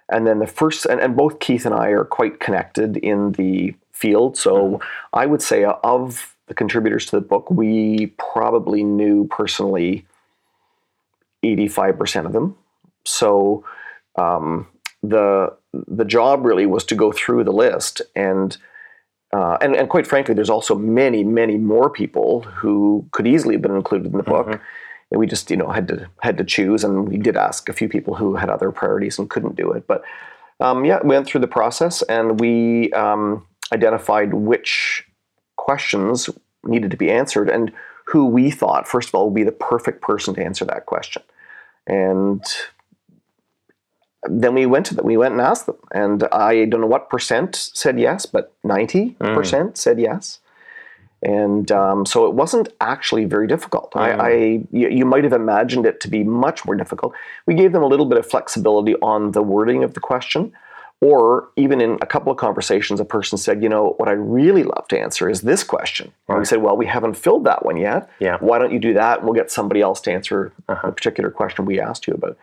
and 0.09 0.27
then 0.27 0.41
the 0.41 0.47
first, 0.47 0.85
and, 0.87 1.01
and 1.01 1.17
both 1.17 1.39
Keith 1.39 1.65
and 1.65 1.75
I 1.75 1.89
are 1.89 2.05
quite 2.05 2.41
connected 2.41 2.97
in 2.99 3.33
the 3.33 3.75
field. 3.93 4.37
So 4.37 4.53
mm-hmm. 4.55 4.83
I 5.13 5.27
would 5.27 5.43
say 5.43 5.65
of 5.65 6.37
the 6.49 6.55
contributors 6.55 7.07
to 7.07 7.17
the 7.17 7.23
book, 7.23 7.51
we 7.51 8.13
probably 8.19 8.83
knew 8.83 9.27
personally 9.29 10.05
85% 11.45 12.27
of 12.27 12.33
them. 12.33 12.57
So 13.05 13.65
um, 14.17 14.67
the 15.03 15.55
the 15.73 16.05
job 16.05 16.45
really 16.45 16.67
was 16.67 16.85
to 16.85 16.95
go 16.95 17.13
through 17.13 17.45
the 17.45 17.53
list 17.53 18.03
and, 18.15 18.57
uh, 19.33 19.57
and 19.61 19.75
and 19.75 19.89
quite 19.89 20.07
frankly, 20.07 20.35
there's 20.35 20.51
also 20.51 20.75
many 20.75 21.25
many 21.25 21.57
more 21.57 21.91
people 21.91 22.43
who 22.43 23.07
could 23.13 23.27
easily 23.27 23.55
have 23.55 23.63
been 23.63 23.77
included 23.77 24.13
in 24.13 24.19
the 24.19 24.23
book. 24.23 24.47
Mm-hmm. 24.47 24.63
And 25.11 25.19
we 25.19 25.27
just 25.27 25.51
you 25.51 25.57
know 25.57 25.69
had 25.69 25.89
to 25.89 26.09
had 26.21 26.39
to 26.39 26.45
choose, 26.45 26.85
and 26.85 27.09
we 27.09 27.19
did 27.19 27.37
ask 27.37 27.69
a 27.69 27.73
few 27.73 27.89
people 27.89 28.15
who 28.15 28.37
had 28.37 28.49
other 28.49 28.71
priorities 28.71 29.19
and 29.19 29.29
couldn't 29.29 29.57
do 29.57 29.73
it. 29.73 29.87
But 29.87 30.03
um, 30.61 30.85
yeah, 30.85 31.01
we 31.03 31.11
went 31.11 31.27
through 31.27 31.41
the 31.41 31.49
process 31.49 32.03
and 32.03 32.39
we 32.39 32.93
um, 32.93 33.45
identified 33.73 34.33
which 34.33 35.05
questions 35.57 36.31
needed 36.65 36.91
to 36.91 36.97
be 36.97 37.11
answered 37.11 37.51
and 37.51 37.73
who 38.07 38.27
we 38.27 38.51
thought, 38.51 38.87
first 38.87 39.09
of 39.09 39.15
all, 39.15 39.27
would 39.27 39.35
be 39.35 39.45
the 39.45 39.53
perfect 39.53 40.01
person 40.01 40.35
to 40.35 40.45
answer 40.45 40.65
that 40.65 40.87
question. 40.87 41.23
And 41.87 42.45
then 44.25 44.55
we 44.55 44.67
went 44.67 44.87
to 44.87 44.95
them. 44.95 45.05
We 45.05 45.17
went 45.17 45.33
and 45.33 45.41
asked 45.41 45.67
them, 45.67 45.77
and 45.93 46.25
I 46.33 46.65
don't 46.67 46.81
know 46.81 46.87
what 46.87 47.11
percent 47.11 47.57
said 47.57 47.99
yes, 47.99 48.27
but 48.27 48.53
ninety 48.63 49.17
mm. 49.21 49.35
percent 49.35 49.77
said 49.77 49.99
yes. 49.99 50.39
And 51.25 51.71
um, 51.71 52.05
so 52.05 52.27
it 52.27 52.35
wasn't 52.35 52.69
actually 52.81 53.27
very 53.27 53.47
difficult. 53.47 53.93
Mm. 53.93 54.01
I, 54.01 54.11
I 54.11 54.33
you, 54.73 54.89
you, 54.89 55.05
might 55.05 55.25
have 55.25 55.33
imagined 55.33 55.87
it 55.87 56.01
to 56.01 56.09
be 56.09 56.25
much 56.25 56.65
more 56.65 56.75
difficult. 56.75 57.15
We 57.47 57.55
gave 57.55 57.73
them 57.73 57.83
a 57.83 57.87
little 57.87 58.07
bit 58.07 58.19
of 58.19 58.27
flexibility 58.27 58.97
on 58.97 59.33
the 59.33 59.43
wording 59.43 59.85
of 59.85 59.95
the 59.95 60.01
question, 60.01 60.53
or 61.01 61.49
even 61.57 61.81
in 61.81 61.99
a 62.01 62.07
couple 62.07 62.31
of 62.31 62.39
conversations, 62.39 63.01
a 63.01 63.05
person 63.05 63.39
said, 63.39 63.63
"You 63.63 63.69
know, 63.69 63.95
what 63.99 64.09
I 64.09 64.13
really 64.13 64.63
love 64.63 64.87
to 64.89 65.01
answer 65.01 65.29
is 65.29 65.43
this 65.43 65.65
question." 65.65 66.13
Right. 66.27 66.35
And 66.35 66.41
we 66.41 66.45
said, 66.45 66.63
"Well, 66.63 66.77
we 66.77 66.87
haven't 66.87 67.15
filled 67.15 67.45
that 67.45 67.65
one 67.65 67.77
yet. 67.77 68.09
Yeah. 68.21 68.39
Why 68.39 68.59
don't 68.59 68.73
you 68.73 68.81
do 68.81 68.95
that? 68.95 69.19
And 69.19 69.27
we'll 69.27 69.35
get 69.35 69.51
somebody 69.51 69.81
else 69.81 70.01
to 70.03 70.13
answer 70.13 70.53
uh-huh. 70.69 70.89
a 70.89 70.93
particular 70.93 71.31
question 71.31 71.65
we 71.65 71.81
asked 71.81 72.07
you 72.07 72.15
about." 72.15 72.37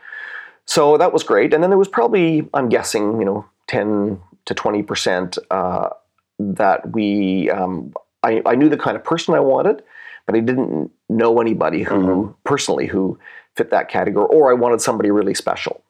So 0.70 0.98
that 0.98 1.12
was 1.12 1.24
great. 1.24 1.52
And 1.52 1.64
then 1.64 1.72
there 1.72 1.80
was 1.80 1.88
probably, 1.88 2.48
I'm 2.54 2.70
guessing, 2.70 3.20
you 3.20 3.26
know, 3.26 3.44
10 3.70 4.22
to 4.46 4.54
20 4.54 4.84
percent 4.84 5.40
uh, 5.50 5.90
that 6.38 6.92
we. 6.94 7.50
Um, 7.50 7.92
I, 8.22 8.44
I, 8.46 8.54
knew 8.54 8.70
the 8.70 8.78
kind 8.78 8.96
of 8.96 9.04
person 9.04 9.34
I 9.34 9.40
wanted, 9.40 9.82
but 10.28 10.36
I 10.36 10.42
didn't 10.42 10.92
know 11.10 11.42
anybody 11.42 11.82
who 11.82 11.96
mm-hmm. 11.96 12.32
personally 12.44 12.86
who 12.86 13.18
fit 13.56 13.72
that 13.72 13.90
category, 13.90 14.28
or 14.30 14.52
I 14.52 14.54
wanted 14.54 14.80
somebody 14.80 15.10
really 15.10 15.34
special. 15.34 15.82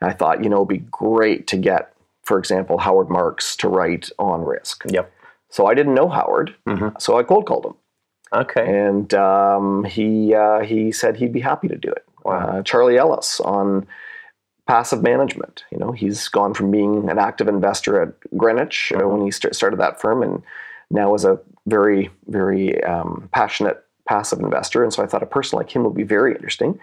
And 0.00 0.08
I 0.08 0.14
thought, 0.14 0.42
you 0.42 0.48
know, 0.48 0.58
it'd 0.58 0.68
be 0.68 0.78
great 0.78 1.46
to 1.48 1.58
get, 1.58 1.92
for 2.22 2.38
example, 2.38 2.78
Howard 2.78 3.10
Marks 3.10 3.54
to 3.56 3.68
write 3.68 4.08
on 4.18 4.46
risk. 4.46 4.84
Yep. 4.88 5.12
So 5.50 5.66
I 5.66 5.74
didn't 5.74 5.94
know 5.94 6.08
Howard, 6.08 6.54
mm-hmm. 6.66 6.96
so 6.98 7.18
I 7.18 7.22
cold 7.22 7.44
called 7.44 7.66
him. 7.66 7.74
Okay. 8.32 8.86
And 8.86 9.12
um, 9.12 9.84
he 9.84 10.34
uh, 10.34 10.60
he 10.60 10.90
said 10.90 11.16
he'd 11.16 11.34
be 11.34 11.40
happy 11.40 11.68
to 11.68 11.76
do 11.76 11.90
it. 11.90 12.06
Wow. 12.24 12.38
Uh, 12.38 12.62
Charlie 12.62 12.96
Ellis 12.96 13.40
on 13.40 13.86
passive 14.72 15.02
management. 15.02 15.64
You 15.70 15.76
know, 15.76 15.92
he's 15.92 16.28
gone 16.28 16.54
from 16.54 16.70
being 16.70 17.10
an 17.10 17.18
active 17.18 17.46
investor 17.46 18.00
at 18.00 18.14
Greenwich 18.38 18.90
uh, 18.96 19.06
when 19.06 19.22
he 19.22 19.30
st- 19.30 19.54
started 19.54 19.78
that 19.80 20.00
firm, 20.00 20.22
and 20.22 20.42
now 20.90 21.14
is 21.14 21.26
a 21.26 21.38
very, 21.66 22.08
very 22.28 22.82
um, 22.84 23.28
passionate 23.34 23.84
passive 24.08 24.40
investor. 24.40 24.82
And 24.82 24.90
so 24.90 25.02
I 25.02 25.06
thought 25.06 25.22
a 25.22 25.26
person 25.26 25.58
like 25.58 25.70
him 25.70 25.84
would 25.84 25.94
be 25.94 26.04
very 26.04 26.32
interesting. 26.34 26.80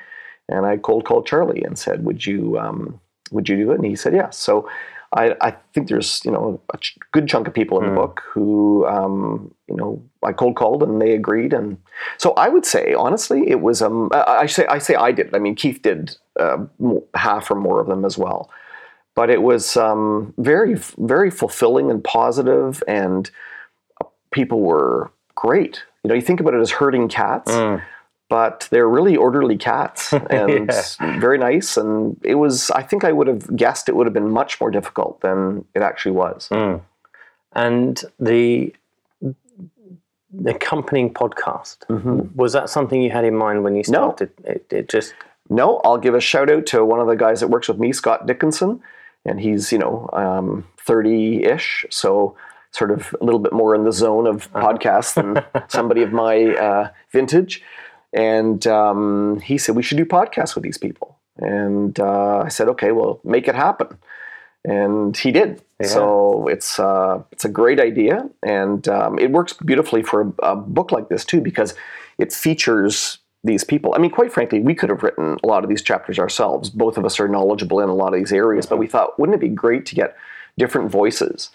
And 0.47 0.67
I 0.67 0.77
cold 0.77 1.05
called 1.05 1.25
Charlie 1.25 1.63
and 1.63 1.79
said, 1.79 2.05
"Would 2.05 2.27
you, 2.27 2.59
um, 2.59 2.99
would 3.31 3.49
you 3.49 3.57
do 3.57 3.71
it?" 3.71 3.79
And 3.79 3.85
he 3.85 3.95
said, 3.95 4.13
"Yes." 4.13 4.37
So 4.37 4.69
I, 5.13 5.35
I, 5.41 5.51
think 5.73 5.87
there's 5.87 6.21
you 6.23 6.31
know 6.31 6.61
a 6.73 6.77
ch- 6.77 6.97
good 7.11 7.27
chunk 7.27 7.47
of 7.47 7.53
people 7.53 7.79
in 7.79 7.85
mm. 7.85 7.89
the 7.89 7.95
book 7.95 8.21
who 8.31 8.85
um, 8.85 9.53
you 9.67 9.75
know 9.75 10.01
I 10.23 10.33
cold 10.33 10.55
called 10.55 10.83
and 10.83 11.01
they 11.01 11.13
agreed, 11.13 11.53
and 11.53 11.77
so 12.17 12.33
I 12.33 12.49
would 12.49 12.65
say 12.65 12.93
honestly 12.93 13.49
it 13.49 13.61
was 13.61 13.81
um 13.81 14.09
I 14.13 14.45
say 14.45 14.65
I 14.67 14.77
say 14.77 14.95
I 14.95 15.11
did. 15.11 15.33
I 15.35 15.39
mean 15.39 15.55
Keith 15.55 15.81
did 15.81 16.15
uh, 16.39 16.65
half 17.15 17.49
or 17.49 17.55
more 17.55 17.79
of 17.79 17.87
them 17.87 18.05
as 18.05 18.17
well, 18.17 18.51
but 19.15 19.29
it 19.29 19.41
was 19.41 19.75
um, 19.77 20.33
very 20.37 20.75
very 20.97 21.31
fulfilling 21.31 21.89
and 21.89 22.03
positive, 22.03 22.83
and 22.87 23.31
people 24.31 24.61
were 24.61 25.11
great. 25.33 25.83
You 26.03 26.09
know, 26.09 26.15
you 26.15 26.21
think 26.21 26.39
about 26.39 26.53
it 26.53 26.61
as 26.61 26.71
herding 26.71 27.07
cats. 27.07 27.51
Mm 27.51 27.81
but 28.29 28.67
they're 28.69 28.87
really 28.87 29.17
orderly 29.17 29.57
cats 29.57 30.13
and 30.29 30.71
yeah. 30.71 31.19
very 31.19 31.37
nice. 31.37 31.75
And 31.75 32.19
it 32.23 32.35
was, 32.35 32.71
I 32.71 32.83
think 32.83 33.03
I 33.03 33.11
would 33.11 33.27
have 33.27 33.55
guessed 33.57 33.89
it 33.89 33.95
would 33.95 34.05
have 34.05 34.13
been 34.13 34.29
much 34.29 34.61
more 34.61 34.71
difficult 34.71 35.19
than 35.21 35.65
it 35.73 35.81
actually 35.81 36.11
was. 36.13 36.47
Mm. 36.49 36.81
And 37.53 38.03
the 38.19 38.73
the 40.31 40.55
accompanying 40.55 41.11
podcast 41.11 41.79
mm-hmm. 41.87 42.19
was 42.35 42.53
that 42.53 42.69
something 42.69 43.01
you 43.01 43.09
had 43.09 43.25
in 43.25 43.35
mind 43.35 43.63
when 43.63 43.75
you 43.75 43.83
started? 43.83 44.31
No. 44.43 44.51
It, 44.51 44.65
it 44.71 44.89
just 44.89 45.15
no. 45.49 45.81
I'll 45.83 45.97
give 45.97 46.13
a 46.13 46.21
shout 46.21 46.51
out 46.51 46.67
to 46.67 46.85
one 46.85 46.99
of 46.99 47.07
the 47.07 47.15
guys 47.15 47.39
that 47.39 47.47
works 47.47 47.67
with 47.67 47.79
me, 47.79 47.91
Scott 47.91 48.27
Dickinson, 48.27 48.79
and 49.25 49.41
he's 49.41 49.71
you 49.71 49.79
know 49.79 50.07
thirty 50.77 51.47
um, 51.47 51.55
ish, 51.55 51.83
so 51.89 52.35
sort 52.71 52.91
of 52.91 53.15
a 53.19 53.23
little 53.23 53.39
bit 53.39 53.53
more 53.53 53.73
in 53.73 53.83
the 53.83 53.91
zone 53.91 54.27
of 54.27 54.47
uh-huh. 54.53 54.73
podcasts 54.73 55.15
than 55.15 55.43
somebody 55.67 56.03
of 56.03 56.11
my 56.11 56.55
uh, 56.55 56.89
vintage. 57.11 57.63
And 58.13 58.65
um, 58.67 59.39
he 59.41 59.57
said, 59.57 59.75
we 59.75 59.83
should 59.83 59.97
do 59.97 60.05
podcasts 60.05 60.55
with 60.55 60.63
these 60.63 60.77
people. 60.77 61.17
And 61.37 61.99
uh, 61.99 62.39
I 62.39 62.49
said, 62.49 62.67
okay, 62.69 62.91
well, 62.91 63.19
make 63.23 63.47
it 63.47 63.55
happen. 63.55 63.97
And 64.65 65.15
he 65.15 65.31
did. 65.31 65.61
Yeah. 65.79 65.87
So 65.87 66.47
it's 66.47 66.79
uh, 66.79 67.23
it's 67.31 67.45
a 67.45 67.49
great 67.49 67.79
idea, 67.79 68.29
and 68.43 68.85
um, 68.89 69.17
it 69.17 69.31
works 69.31 69.53
beautifully 69.53 70.03
for 70.03 70.21
a, 70.21 70.51
a, 70.51 70.55
book 70.57 70.91
like 70.91 71.07
this 71.07 71.23
too 71.23 71.39
because 71.39 71.73
it 72.17 72.33
features 72.33 73.19
these 73.45 73.63
people. 73.63 73.93
I 73.95 73.99
mean, 73.99 74.11
quite 74.11 74.33
frankly, 74.33 74.59
we 74.59 74.75
could 74.75 74.89
have 74.89 75.01
written 75.01 75.37
a 75.41 75.47
lot 75.47 75.63
of 75.63 75.69
these 75.69 75.81
chapters 75.81 76.19
ourselves. 76.19 76.69
Both 76.69 76.97
of 76.97 77.05
us 77.05 77.17
are 77.21 77.29
knowledgeable 77.29 77.79
in 77.79 77.87
a 77.87 77.95
lot 77.95 78.13
of 78.13 78.19
these 78.19 78.33
areas, 78.33 78.65
but 78.65 78.77
we 78.77 78.87
thought, 78.87 79.17
wouldn't 79.17 79.37
it 79.37 79.39
be 79.39 79.47
great 79.47 79.85
to 79.85 79.95
get 79.95 80.17
different 80.57 80.91
voices 80.91 81.51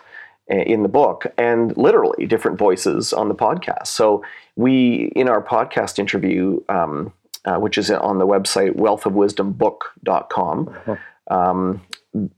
in 0.49 0.83
the 0.83 0.89
book 0.89 1.27
and 1.39 1.77
literally 1.77 2.27
different 2.27 2.59
voices 2.59 3.13
on 3.13 3.29
the 3.29 3.35
podcast. 3.35 3.87
So 3.87 4.23
we, 4.57 5.13
in 5.17 5.29
our 5.29 5.43
podcast 5.43 5.99
interview, 5.99 6.61
um, 6.69 7.13
uh, 7.45 7.57
which 7.57 7.79
is 7.79 7.91
on 7.91 8.19
the 8.19 8.27
website 8.27 8.77
wealthofwisdombook.com, 8.77 10.69
uh-huh. 10.69 11.35
um, 11.35 11.83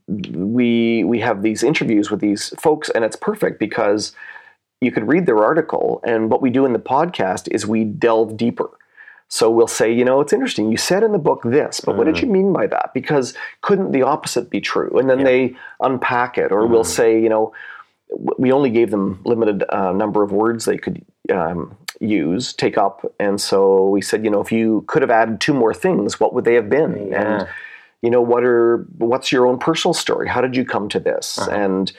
we 0.07 1.03
we 1.03 1.19
have 1.19 1.43
these 1.43 1.63
interviews 1.63 2.09
with 2.09 2.19
these 2.19 2.49
folks, 2.59 2.89
and 2.89 3.03
it's 3.03 3.15
perfect 3.15 3.59
because 3.59 4.13
you 4.81 4.91
could 4.91 5.07
read 5.07 5.25
their 5.25 5.43
article, 5.43 6.01
and 6.03 6.29
what 6.31 6.41
we 6.41 6.49
do 6.49 6.65
in 6.65 6.73
the 6.73 6.79
podcast 6.79 7.47
is 7.51 7.67
we 7.67 7.83
delve 7.83 8.37
deeper. 8.37 8.69
So 9.29 9.51
we'll 9.51 9.67
say, 9.67 9.91
you 9.91 10.05
know, 10.05 10.21
it's 10.21 10.31
interesting. 10.31 10.71
You 10.71 10.77
said 10.77 11.03
in 11.03 11.11
the 11.11 11.19
book 11.19 11.41
this, 11.43 11.81
but 11.81 11.95
mm. 11.95 11.97
what 11.97 12.05
did 12.05 12.15
mm. 12.15 12.21
you 12.21 12.27
mean 12.27 12.53
by 12.53 12.65
that? 12.67 12.91
Because 12.93 13.33
couldn't 13.61 13.91
the 13.91 14.03
opposite 14.03 14.49
be 14.49 14.61
true? 14.61 14.97
And 14.97 15.09
then 15.09 15.19
yeah. 15.19 15.25
they 15.25 15.55
unpack 15.81 16.37
it, 16.37 16.51
or 16.51 16.61
mm. 16.61 16.69
we'll 16.69 16.85
say, 16.85 17.21
you 17.21 17.29
know, 17.29 17.53
we 18.09 18.51
only 18.51 18.69
gave 18.69 18.91
them 18.91 19.21
limited 19.25 19.63
uh, 19.69 19.91
number 19.91 20.23
of 20.23 20.31
words 20.31 20.65
they 20.65 20.77
could 20.77 21.03
um, 21.31 21.75
use, 21.99 22.53
take 22.53 22.77
up, 22.77 23.05
and 23.19 23.39
so 23.39 23.87
we 23.89 24.01
said, 24.01 24.23
you 24.23 24.31
know, 24.31 24.41
if 24.41 24.51
you 24.51 24.83
could 24.87 25.01
have 25.01 25.11
added 25.11 25.41
two 25.41 25.53
more 25.53 25.73
things, 25.73 26.19
what 26.19 26.33
would 26.33 26.45
they 26.45 26.53
have 26.53 26.69
been? 26.69 27.09
Yeah. 27.09 27.39
And 27.39 27.49
you 28.01 28.09
know, 28.09 28.21
what 28.21 28.43
are 28.43 28.85
what's 28.97 29.31
your 29.31 29.47
own 29.47 29.57
personal 29.57 29.93
story? 29.93 30.27
How 30.27 30.41
did 30.41 30.55
you 30.55 30.65
come 30.65 30.87
to 30.89 30.99
this? 30.99 31.37
Uh-huh. 31.39 31.51
And 31.51 31.91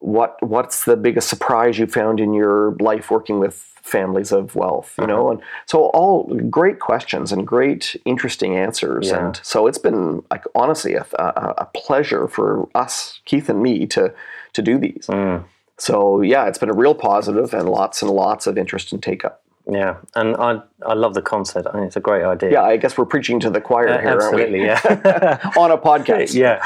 what 0.00 0.36
what's 0.46 0.84
the 0.84 0.96
biggest 0.96 1.28
surprise 1.28 1.78
you 1.78 1.86
found 1.86 2.20
in 2.20 2.34
your 2.34 2.76
life 2.80 3.10
working 3.10 3.38
with 3.38 3.54
families 3.82 4.30
of 4.30 4.54
wealth? 4.54 4.94
You 4.98 5.04
uh-huh. 5.04 5.12
know, 5.12 5.30
and 5.30 5.40
so 5.66 5.86
all 5.86 6.24
great 6.50 6.80
questions 6.80 7.32
and 7.32 7.46
great 7.46 7.96
interesting 8.04 8.56
answers. 8.56 9.08
Yeah. 9.08 9.26
And 9.26 9.40
so 9.42 9.66
it's 9.66 9.78
been 9.78 10.22
like 10.30 10.44
honestly 10.54 10.94
a, 10.94 11.06
a, 11.18 11.54
a 11.58 11.68
pleasure 11.74 12.28
for 12.28 12.68
us, 12.74 13.20
Keith 13.24 13.48
and 13.48 13.62
me, 13.62 13.86
to 13.86 14.14
to 14.52 14.62
do 14.62 14.78
these. 14.78 15.06
Mm. 15.08 15.44
So 15.78 16.20
yeah, 16.22 16.46
it's 16.46 16.58
been 16.58 16.70
a 16.70 16.74
real 16.74 16.94
positive 16.94 17.54
and 17.54 17.68
lots 17.68 18.02
and 18.02 18.10
lots 18.10 18.46
of 18.46 18.58
interest 18.58 18.92
and 18.92 19.02
take 19.02 19.24
up. 19.24 19.42
Yeah, 19.70 19.96
and 20.14 20.34
I 20.36 20.60
I 20.86 20.94
love 20.94 21.14
the 21.14 21.22
concept. 21.22 21.68
I 21.68 21.72
think 21.72 21.86
it's 21.86 21.96
a 21.96 22.00
great 22.00 22.24
idea. 22.24 22.52
Yeah, 22.52 22.62
I 22.62 22.78
guess 22.78 22.96
we're 22.96 23.04
preaching 23.04 23.38
to 23.40 23.50
the 23.50 23.60
choir 23.60 23.88
uh, 23.88 24.00
here, 24.00 24.10
absolutely, 24.12 24.64
Yeah, 24.64 24.80
on 25.58 25.70
a 25.70 25.76
podcast. 25.76 26.32
Yeah, 26.34 26.58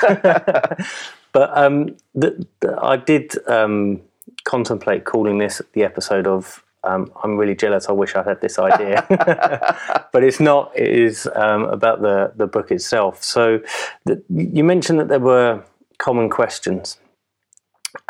but 1.32 1.50
um, 1.56 1.96
the, 2.14 2.46
the, 2.60 2.78
I 2.80 2.96
did 2.96 3.36
um, 3.48 4.00
contemplate 4.44 5.04
calling 5.04 5.38
this 5.38 5.60
the 5.72 5.82
episode 5.82 6.28
of 6.28 6.62
um, 6.84 7.12
I'm 7.22 7.36
really 7.36 7.56
jealous. 7.56 7.88
I 7.88 7.92
wish 7.92 8.14
I 8.14 8.22
had 8.22 8.40
this 8.40 8.58
idea, 8.58 9.04
but 10.12 10.22
it's 10.22 10.38
not. 10.40 10.72
It 10.76 10.88
is 10.88 11.28
um, 11.34 11.64
about 11.64 12.02
the 12.02 12.32
the 12.36 12.46
book 12.46 12.70
itself. 12.70 13.22
So 13.22 13.60
the, 14.04 14.22
you 14.28 14.62
mentioned 14.64 15.00
that 15.00 15.08
there 15.08 15.20
were 15.20 15.64
common 15.98 16.30
questions, 16.30 16.98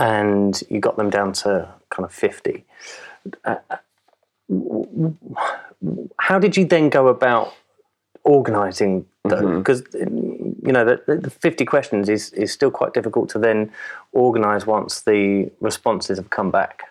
and 0.03 0.65
you 0.69 0.81
got 0.81 0.97
them 0.97 1.11
down 1.11 1.33
to 1.33 1.73
kind 1.91 2.05
of 2.05 2.13
fifty. 2.13 2.65
Uh, 3.45 3.57
how 6.19 6.39
did 6.41 6.57
you 6.57 6.65
then 6.65 6.91
go 6.91 7.07
about 7.07 7.55
organizing? 8.25 9.07
Because 9.23 9.83
mm-hmm. 9.83 10.67
you 10.67 10.73
know 10.73 10.85
the, 10.85 11.17
the, 11.17 11.31
fifty 11.31 11.65
questions 11.65 12.09
is 12.09 12.33
is 12.33 12.53
still 12.53 12.71
quite 12.71 12.95
difficult 12.95 13.29
to 13.31 13.39
then 13.39 13.71
organize 14.11 14.67
once 14.67 15.03
the 15.03 15.51
responses 15.61 16.19
have 16.19 16.31
come 16.31 16.51
back. 16.51 16.83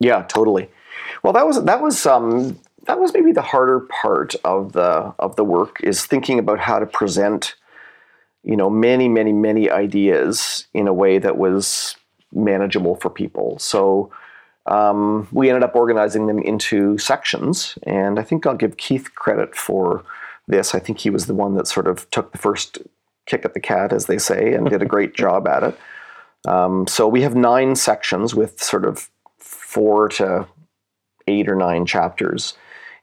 Yeah, 0.00 0.22
totally. 0.22 0.68
Well, 1.22 1.32
that 1.34 1.46
was 1.46 1.62
that 1.64 1.80
was 1.80 2.04
um, 2.04 2.58
that 2.86 2.98
was 2.98 3.14
maybe 3.14 3.30
the 3.30 3.42
harder 3.42 3.78
part 4.02 4.34
of 4.44 4.72
the 4.72 5.14
of 5.20 5.36
the 5.36 5.44
work 5.44 5.78
is 5.84 6.04
thinking 6.04 6.40
about 6.40 6.58
how 6.58 6.80
to 6.80 6.86
present, 6.86 7.54
you 8.42 8.56
know, 8.56 8.68
many 8.68 9.08
many 9.08 9.32
many 9.32 9.70
ideas 9.70 10.66
in 10.74 10.88
a 10.88 10.92
way 10.92 11.18
that 11.18 11.38
was 11.38 11.96
manageable 12.36 12.96
for 12.96 13.10
people. 13.10 13.58
So 13.58 14.12
um, 14.66 15.28
we 15.32 15.48
ended 15.48 15.62
up 15.62 15.74
organizing 15.74 16.26
them 16.26 16.38
into 16.38 16.98
sections, 16.98 17.78
and 17.84 18.18
I 18.18 18.22
think 18.22 18.46
I'll 18.46 18.54
give 18.54 18.76
Keith 18.76 19.14
credit 19.14 19.54
for 19.54 20.04
this. 20.48 20.74
I 20.74 20.78
think 20.78 20.98
he 20.98 21.10
was 21.10 21.26
the 21.26 21.34
one 21.34 21.54
that 21.54 21.68
sort 21.68 21.86
of 21.86 22.08
took 22.10 22.32
the 22.32 22.38
first 22.38 22.78
kick 23.26 23.44
at 23.44 23.54
the 23.54 23.60
cat, 23.60 23.92
as 23.92 24.06
they 24.06 24.18
say, 24.18 24.54
and 24.54 24.68
did 24.68 24.82
a 24.82 24.86
great 24.86 25.14
job 25.22 25.46
at 25.46 25.62
it. 25.62 25.78
Um, 26.46 26.86
so 26.86 27.08
we 27.08 27.22
have 27.22 27.34
nine 27.34 27.74
sections 27.74 28.34
with 28.34 28.62
sort 28.62 28.84
of 28.84 29.10
four 29.38 30.08
to 30.10 30.46
eight 31.26 31.48
or 31.48 31.56
nine 31.56 31.86
chapters 31.86 32.54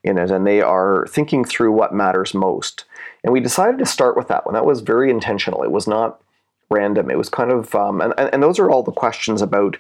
in 0.04 0.18
it, 0.18 0.32
and 0.32 0.46
they 0.46 0.62
are 0.62 1.06
thinking 1.08 1.46
through 1.46 1.72
what 1.72 1.94
matters 1.94 2.34
most. 2.34 2.86
And 3.24 3.32
we 3.32 3.40
decided 3.40 3.80
to 3.80 3.86
start 3.86 4.18
with 4.18 4.28
that 4.28 4.46
one. 4.46 4.54
That 4.54 4.66
was 4.66 4.82
very 4.82 5.10
intentional. 5.10 5.64
It 5.64 5.72
was 5.72 5.88
not 5.88 6.22
random. 6.70 7.10
It 7.10 7.18
was 7.18 7.30
kind 7.30 7.52
of, 7.52 7.74
um, 7.76 8.02
and, 8.02 8.14
and 8.18 8.44
those 8.44 8.60
are 8.60 8.70
all 8.70 8.84
the 8.84 8.92
questions 8.92 9.42
about, 9.42 9.78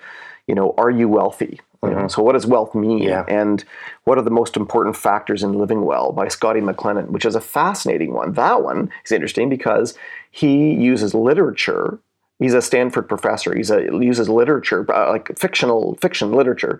you 0.48 0.56
know, 0.56 0.74
are 0.78 0.92
you 0.92 1.08
wealthy? 1.08 1.60
You 1.84 1.90
know, 1.90 1.96
mm-hmm. 1.98 2.08
so 2.08 2.24
what 2.24 2.34
does 2.34 2.46
wealth 2.46 2.74
mean? 2.74 3.00
Yeah. 3.04 3.26
And 3.28 3.64
what 4.06 4.18
are 4.18 4.22
the 4.22 4.32
most 4.32 4.56
important 4.56 4.96
factors 4.96 5.44
in 5.44 5.54
living 5.54 5.84
well 5.84 6.14
by 6.14 6.30
Scotty 6.30 6.62
McLennan, 6.62 7.08
which 7.08 7.26
is 7.26 7.36
a 7.36 7.42
fascinating 7.42 8.14
one. 8.14 8.34
That 8.34 8.64
one 8.64 8.90
is 9.04 9.12
interesting 9.12 9.50
because 9.50 9.98
he 10.32 10.74
uses 10.74 11.14
literature. 11.14 12.00
He's 12.40 12.54
a 12.54 12.62
Stanford 12.62 13.10
professor. 13.10 13.54
He's 13.54 13.70
a 13.70 13.84
uses 13.84 14.30
literature, 14.30 14.90
uh, 14.94 15.12
like 15.12 15.38
fictional 15.38 15.96
fiction 15.96 16.32
literature, 16.32 16.80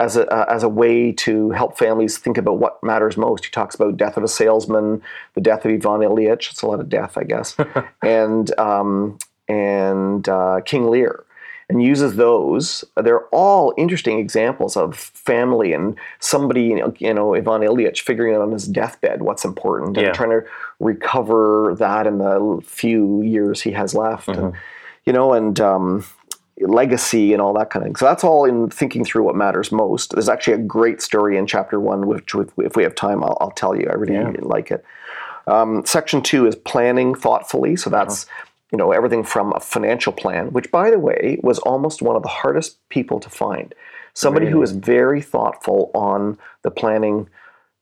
as 0.00 0.16
a 0.16 0.26
uh, 0.32 0.46
as 0.48 0.62
a 0.62 0.68
way 0.68 1.12
to 1.12 1.50
help 1.50 1.78
families 1.78 2.18
think 2.18 2.38
about 2.38 2.58
what 2.58 2.82
matters 2.82 3.16
most. 3.16 3.44
He 3.44 3.50
talks 3.50 3.74
about 3.74 3.96
death 3.96 4.16
of 4.16 4.24
a 4.24 4.28
salesman, 4.28 5.02
the 5.34 5.40
death 5.40 5.64
of 5.64 5.72
Ivan 5.72 6.00
Ilyich. 6.00 6.50
It's 6.50 6.62
a 6.62 6.66
lot 6.66 6.80
of 6.80 6.88
death, 6.88 7.18
I 7.18 7.24
guess, 7.24 7.56
and 8.02 8.58
um, 8.58 9.18
and 9.48 10.28
uh, 10.28 10.60
King 10.64 10.88
Lear, 10.88 11.24
and 11.70 11.82
uses 11.82 12.16
those. 12.16 12.84
They're 12.96 13.26
all 13.26 13.74
interesting 13.76 14.18
examples 14.18 14.76
of 14.76 14.96
family 14.96 15.72
and 15.74 15.98
somebody, 16.18 16.62
you 16.64 16.76
know, 16.76 16.94
you 16.98 17.12
know 17.14 17.34
Ivan 17.34 17.60
Ilyich 17.62 18.00
figuring 18.00 18.34
out 18.34 18.40
on 18.42 18.52
his 18.52 18.66
deathbed 18.66 19.22
what's 19.22 19.44
important 19.44 19.96
and 19.96 20.06
Yeah. 20.06 20.12
trying 20.12 20.30
to 20.30 20.44
recover 20.80 21.74
that 21.78 22.06
in 22.06 22.18
the 22.18 22.60
few 22.64 23.22
years 23.22 23.60
he 23.62 23.72
has 23.72 23.94
left, 23.94 24.28
and 24.28 24.38
Mm-hmm. 24.38 24.56
you 25.06 25.12
know, 25.12 25.32
and. 25.32 25.58
Um, 25.60 26.04
legacy 26.60 27.32
and 27.32 27.40
all 27.40 27.52
that 27.54 27.70
kind 27.70 27.84
of 27.84 27.86
thing. 27.86 27.94
So 27.94 28.04
that's 28.04 28.24
all 28.24 28.44
in 28.44 28.68
thinking 28.68 29.04
through 29.04 29.22
what 29.22 29.36
matters 29.36 29.70
most. 29.70 30.10
There's 30.10 30.28
actually 30.28 30.54
a 30.54 30.58
great 30.58 31.00
story 31.00 31.36
in 31.38 31.46
chapter 31.46 31.78
one, 31.78 32.08
which, 32.08 32.34
if 32.34 32.74
we 32.74 32.82
have 32.82 32.96
time, 32.96 33.22
I'll, 33.22 33.38
I'll 33.40 33.52
tell 33.52 33.76
you. 33.76 33.86
I 33.88 33.92
really 33.94 34.14
Yeah. 34.14 34.32
like 34.40 34.72
it. 34.72 34.84
Um, 35.46 35.86
section 35.86 36.20
two 36.20 36.48
is 36.48 36.56
planning 36.56 37.14
thoughtfully. 37.14 37.76
So 37.76 37.90
that's 37.90 38.26
you 38.72 38.78
know 38.78 38.92
everything 38.92 39.22
from 39.24 39.52
a 39.54 39.60
financial 39.60 40.12
plan, 40.12 40.48
which 40.52 40.70
by 40.70 40.90
the 40.90 40.98
way 40.98 41.38
was 41.42 41.58
almost 41.60 42.02
one 42.02 42.16
of 42.16 42.22
the 42.22 42.28
hardest 42.28 42.76
people 42.88 43.18
to 43.20 43.30
find. 43.30 43.74
Somebody 44.14 44.46
who 44.46 44.54
Really? 44.60 44.64
is 44.64 44.72
very 44.72 45.22
thoughtful 45.22 45.90
on 45.94 46.38
the 46.62 46.70
planning 46.70 47.28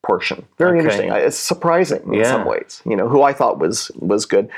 portion. 0.05 0.47
Very 0.59 0.79
Okay. 0.79 0.79
interesting. 0.79 1.11
It's 1.13 1.37
surprising 1.39 2.03
in 2.07 2.21
Yeah. 2.21 2.31
some 2.31 2.45
ways. 2.45 2.83
You 2.85 2.97
know 2.97 3.09
who 3.09 3.23
I 3.23 3.33
thought 3.33 3.59
was 3.59 3.91
was 3.99 4.27
good. 4.27 4.49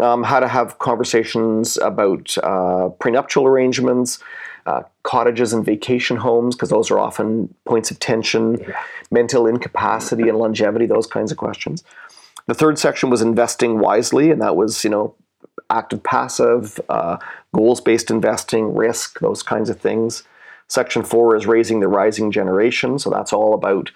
Um, 0.00 0.24
how 0.24 0.40
to 0.40 0.48
have 0.48 0.78
conversations 0.78 1.78
about 1.78 2.36
uh, 2.42 2.90
prenuptial 2.98 3.46
arrangements, 3.46 4.18
uh, 4.66 4.82
cottages 5.04 5.52
and 5.54 5.64
vacation 5.64 6.18
homes, 6.18 6.54
because 6.54 6.68
those 6.68 6.90
are 6.90 6.98
often 6.98 7.54
points 7.64 7.90
of 7.90 7.98
tension, 7.98 8.58
mental 9.10 9.46
incapacity 9.46 10.28
and 10.28 10.36
longevity, 10.38 10.84
those 10.86 11.06
kinds 11.06 11.30
of 11.32 11.38
questions. 11.38 11.82
The 12.46 12.52
third 12.54 12.78
section 12.78 13.08
was 13.08 13.22
investing 13.22 13.78
wisely, 13.78 14.30
and 14.30 14.40
that 14.42 14.54
was, 14.54 14.84
you 14.84 14.90
know, 14.90 15.14
active 15.70 16.02
passive, 16.02 16.80
uh, 16.88 17.16
goals 17.54 17.80
based 17.80 18.10
investing, 18.10 18.74
risk, 18.74 19.20
those 19.20 19.42
kinds 19.42 19.70
of 19.70 19.80
things. 19.80 20.22
Section 20.68 21.02
four 21.02 21.36
is 21.36 21.46
raising 21.46 21.80
the 21.80 21.88
rising 21.88 22.30
generation, 22.30 22.98
so 22.98 23.10
that's 23.10 23.32
all 23.32 23.54
about, 23.54 23.90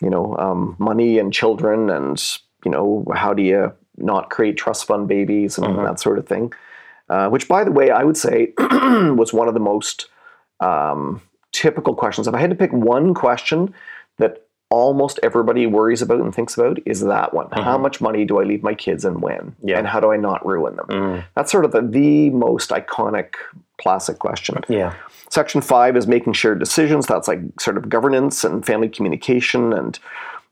you 0.00 0.08
know, 0.08 0.36
um, 0.38 0.74
money 0.78 1.18
and 1.18 1.32
children, 1.32 1.90
and 1.90 2.22
you 2.64 2.70
know, 2.70 3.04
how 3.14 3.34
do 3.34 3.42
you 3.42 3.72
not 3.98 4.30
create 4.30 4.56
trust 4.56 4.86
fund 4.86 5.08
babies 5.08 5.58
and 5.58 5.78
that 5.86 6.00
sort 6.00 6.18
of 6.18 6.26
thing. 6.26 6.52
Uh, 7.08 7.28
which, 7.28 7.48
by 7.48 7.64
the 7.64 7.72
way, 7.72 7.90
I 7.90 8.04
would 8.04 8.16
say 8.16 8.52
was 8.58 9.32
one 9.32 9.48
of 9.48 9.54
the 9.54 9.60
most 9.60 10.08
um, 10.60 11.22
typical 11.52 11.94
questions. 11.94 12.28
If 12.28 12.34
I 12.34 12.40
had 12.40 12.50
to 12.50 12.56
pick 12.56 12.72
one 12.72 13.14
question 13.14 13.74
almost 14.70 15.18
everybody 15.22 15.66
worries 15.66 16.02
about 16.02 16.20
and 16.20 16.34
thinks 16.34 16.56
about, 16.56 16.78
is 16.84 17.00
that 17.00 17.32
one: 17.32 17.48
How 17.52 17.78
much 17.78 18.00
money 18.00 18.24
do 18.24 18.40
I 18.40 18.44
leave 18.44 18.62
my 18.62 18.74
kids 18.74 19.04
and 19.04 19.22
when? 19.22 19.54
Yeah. 19.62 19.78
And 19.78 19.86
how 19.86 20.00
do 20.00 20.12
I 20.12 20.16
not 20.16 20.44
ruin 20.46 20.76
them? 20.76 20.86
Mm. 20.88 21.24
That's 21.34 21.50
sort 21.50 21.64
of 21.64 21.72
the, 21.72 21.82
the 21.82 22.30
most 22.30 22.70
iconic 22.70 23.34
classic 23.78 24.18
question. 24.18 24.62
Yeah. 24.68 24.94
Section 25.30 25.60
five 25.60 25.96
is 25.96 26.06
making 26.06 26.34
shared 26.34 26.58
decisions. 26.58 27.06
That's 27.06 27.28
like 27.28 27.40
sort 27.60 27.76
of 27.76 27.88
governance 27.88 28.44
and 28.44 28.64
family 28.64 28.88
communication, 28.88 29.72
and 29.72 29.98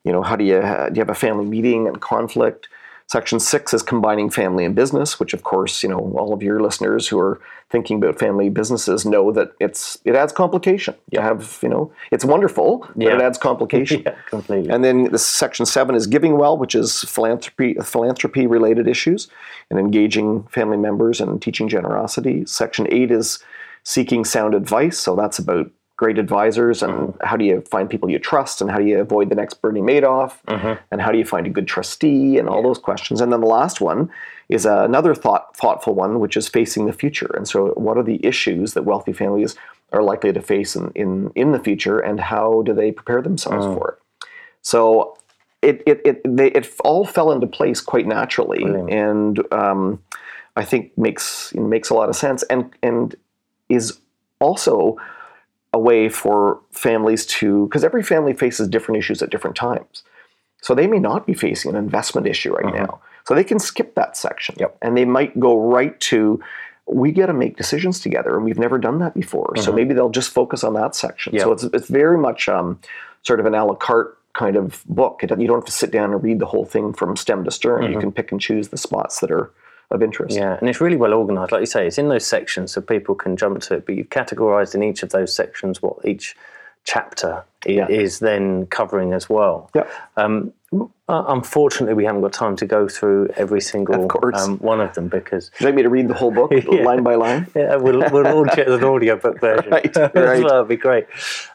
you 0.05 0.12
know 0.12 0.22
how 0.22 0.37
do 0.37 0.44
you 0.44 0.61
do 0.61 0.92
you 0.94 1.00
have 1.00 1.11
a 1.11 1.14
family 1.14 1.46
meeting 1.46 1.87
and 1.87 2.00
conflict. 2.00 2.68
Section 3.09 3.38
six 3.38 3.73
is 3.73 3.83
combining 3.83 4.31
family 4.31 4.64
and 4.64 4.75
business, 4.75 5.21
which 5.21 5.33
of 5.33 5.45
course 5.45 5.83
you 5.83 5.88
know 5.88 6.12
all 6.19 6.33
of 6.33 6.42
your 6.42 6.61
listeners 6.61 7.07
who 7.07 7.19
are 7.21 7.40
thinking 7.71 7.99
about 7.99 8.19
family 8.19 8.49
businesses 8.49 9.07
know 9.07 9.31
that 9.33 9.53
it's 9.61 9.99
it 10.05 10.16
adds 10.16 10.33
complication. 10.33 10.95
You 11.11 11.21
have 11.21 11.59
you 11.62 11.69
know 11.69 11.92
it's 12.11 12.25
wonderful, 12.25 12.88
but 12.97 13.07
it 13.07 13.21
adds 13.21 13.38
complication. 13.38 14.03
Yeah. 14.07 14.14
Completely. 14.29 14.71
And 14.71 14.85
then 14.85 15.05
the 15.05 15.19
section 15.19 15.66
seven 15.66 15.95
is 15.95 16.07
giving 16.07 16.37
well, 16.37 16.59
which 16.59 16.75
is 16.75 17.03
philanthropy 17.03 17.75
philanthropy 17.75 18.47
related 18.47 18.88
issues 18.88 19.29
and 19.71 19.79
engaging 19.79 20.42
family 20.45 20.77
members 20.77 21.21
and 21.21 21.40
teaching 21.40 21.69
generosity. 21.69 22.45
Section 22.47 22.87
eight 22.90 23.11
is 23.11 23.38
seeking 23.85 24.25
sound 24.25 24.55
advice. 24.55 24.99
So 24.99 25.14
that's 25.14 25.38
about 25.38 25.71
great 25.96 26.18
advisors 26.18 26.82
and 26.82 26.92
mm-hmm. 26.92 27.26
how 27.26 27.37
do 27.37 27.44
you 27.44 27.62
find 27.62 27.88
people 27.88 28.11
you 28.11 28.18
trust 28.18 28.61
and 28.61 28.70
how 28.70 28.78
do 28.78 28.85
you 28.85 29.00
avoid 29.00 29.30
the 29.30 29.35
next 29.35 29.54
Bernie 29.62 29.80
Madoff 29.80 30.35
mm-hmm. 30.46 30.74
and 30.90 31.00
how 31.00 31.11
do 31.11 31.18
you 31.18 31.24
find 31.24 31.46
a 31.46 31.50
good 31.50 31.66
trustee 31.66 32.38
and 32.38 32.48
all 32.48 32.62
those 32.62 32.78
questions. 32.78 33.20
And 33.20 33.32
then 33.32 33.40
the 33.40 33.46
last 33.46 33.80
one 33.80 34.11
is 34.48 34.66
another 34.66 35.14
thought 35.14 35.56
thoughtful 35.56 35.94
one, 35.94 36.20
which 36.20 36.37
is 36.37 36.48
facing 36.48 36.87
the 36.87 36.92
future. 36.92 37.30
And 37.35 37.48
so 37.48 37.68
what 37.70 37.96
are 37.96 38.02
the 38.02 38.24
issues 38.24 38.74
that 38.74 38.82
wealthy 38.82 39.12
families 39.12 39.56
are 39.92 40.02
likely 40.02 40.32
to 40.32 40.42
face 40.42 40.76
in, 40.76 40.90
in, 40.94 41.32
in 41.35 41.52
the 41.52 41.59
future 41.59 41.98
and 41.98 42.20
how 42.20 42.62
do 42.62 42.74
they 42.74 42.92
prepare 42.92 43.22
themselves 43.22 43.64
mm. 43.64 43.74
for 43.78 43.92
it? 43.92 44.28
So 44.61 45.16
it 45.62 45.82
it 45.87 46.00
it 46.04 46.37
they, 46.37 46.50
it 46.50 46.72
all 46.85 47.04
fell 47.04 47.32
into 47.32 47.46
place 47.46 47.80
quite 47.80 48.06
naturally, 48.06 48.62
Brilliant. 48.62 48.90
and 48.90 49.52
um, 49.52 50.02
I 50.54 50.64
think 50.64 50.96
makes 50.98 51.54
makes 51.54 51.88
a 51.88 51.94
lot 51.94 52.09
of 52.09 52.16
sense, 52.16 52.42
and 52.44 52.70
and 52.82 53.14
is 53.68 53.98
also 54.38 54.96
a 55.77 55.79
way 55.79 56.09
for 56.09 56.59
families 56.71 57.27
to 57.27 57.67
because 57.67 57.85
every 57.85 58.03
family 58.03 58.33
faces 58.33 58.67
different 58.67 58.99
issues 58.99 59.23
at 59.23 59.31
different 59.31 59.57
times. 59.57 60.03
So 60.62 60.75
they 60.75 60.87
may 60.87 60.99
not 60.99 61.27
be 61.27 61.35
facing 61.35 61.71
an 61.73 61.77
investment 61.77 62.27
issue 62.27 62.53
right 62.55 62.65
uh-huh. 62.65 62.87
now, 62.87 63.01
so 63.25 63.35
they 63.35 63.45
can 63.45 63.59
skip 63.59 63.95
that 63.95 64.17
section, 64.17 64.57
Yep. 64.59 64.79
and 64.83 64.97
they 64.97 65.05
might 65.05 65.39
go 65.39 65.53
right 65.61 65.99
to. 66.11 66.41
We 66.89 67.12
got 67.12 67.27
to 67.27 67.35
make 67.35 67.57
decisions 67.57 68.01
together, 68.01 68.37
and 68.37 68.45
we've 68.45 68.59
never 68.59 68.79
done 68.79 69.01
that 69.01 69.12
before. 69.12 69.53
So 69.57 69.62
uh-huh. 69.62 69.73
maybe 69.73 69.93
they'll 69.93 70.09
just 70.09 70.31
focus 70.31 70.65
on 70.65 70.75
that 70.75 70.95
section. 70.95 71.39
So 71.39 71.53
it's 71.53 71.65
it's 71.65 71.89
very 71.89 72.17
much 72.17 72.49
um, 72.49 72.81
sort 73.23 73.39
of 73.39 73.47
an 73.47 73.55
a 73.55 73.65
la 73.65 73.75
carte 73.75 74.17
kind 74.33 74.57
of 74.57 74.83
book. 74.89 75.21
It, 75.23 75.31
you 75.39 75.47
don't 75.47 75.59
have 75.59 75.65
to 75.67 75.73
sit 75.83 75.91
down 75.91 76.12
and 76.12 76.23
read 76.23 76.39
the 76.39 76.47
whole 76.47 76.65
thing 76.65 76.95
from 76.95 77.17
stem 77.17 77.45
to 77.45 77.51
stern. 77.51 77.83
You 77.83 77.91
uh-huh. 77.91 78.01
can 78.01 78.12
pick 78.12 78.33
and 78.33 78.41
choose 78.41 78.69
the 78.69 78.79
spots 78.79 79.21
that 79.21 79.31
are 79.31 79.51
of 79.90 80.03
interest. 80.03 80.37
Yeah, 80.37 80.57
and 80.59 80.68
it's 80.68 80.81
really 80.81 80.96
well 80.96 81.14
organised. 81.14 81.53
Like 81.53 81.61
you 81.61 81.66
say, 81.66 81.87
it's 81.87 81.99
in 81.99 82.09
those 82.09 82.27
sections 82.27 82.72
so 82.72 82.81
people 82.81 83.14
can 83.14 83.37
jump 83.37 83.61
to 83.62 83.75
it. 83.75 83.87
But 83.87 83.94
you've 83.94 84.11
categorised 84.11 84.75
in 84.75 84.83
each 84.83 85.03
of 85.03 85.11
those 85.11 85.35
sections 85.35 85.83
what 85.83 85.96
each 86.05 86.37
chapter 86.85 87.44
yeah. 87.66 87.88
is 87.88 88.20
then 88.20 88.66
covering 88.66 89.12
as 89.12 89.29
well. 89.29 89.70
Yeah. 89.75 89.88
Um, 90.16 90.53
unfortunately, 91.09 91.94
we 91.94 92.05
haven't 92.05 92.22
got 92.22 92.33
time 92.33 92.57
to 92.57 92.66
go 92.66 92.88
through 92.88 93.29
every 93.37 93.61
single 93.61 94.05
of 94.05 94.35
um, 94.35 94.59
one 94.59 94.81
of 94.81 94.94
them 94.94 95.09
because. 95.09 95.51
Would 95.55 95.61
you 95.61 95.66
like 95.66 95.75
me 95.75 95.83
to 95.83 95.90
read 95.90 96.09
the 96.09 96.14
whole 96.14 96.31
book 96.31 96.53
yeah. 96.53 96.83
line 96.83 97.03
by 97.03 97.14
line? 97.16 97.46
Yeah, 97.55 97.77
we'll, 97.77 97.99
we'll 98.11 98.22
launch 98.22 98.57
it 98.57 98.68
as 98.68 98.75
an 98.75 98.85
audiobook 98.85 99.40
version. 99.40 99.70
right, 99.70 99.96
right. 100.14 100.14
That'd 100.14 100.68
be 100.68 100.77
great. 100.77 101.07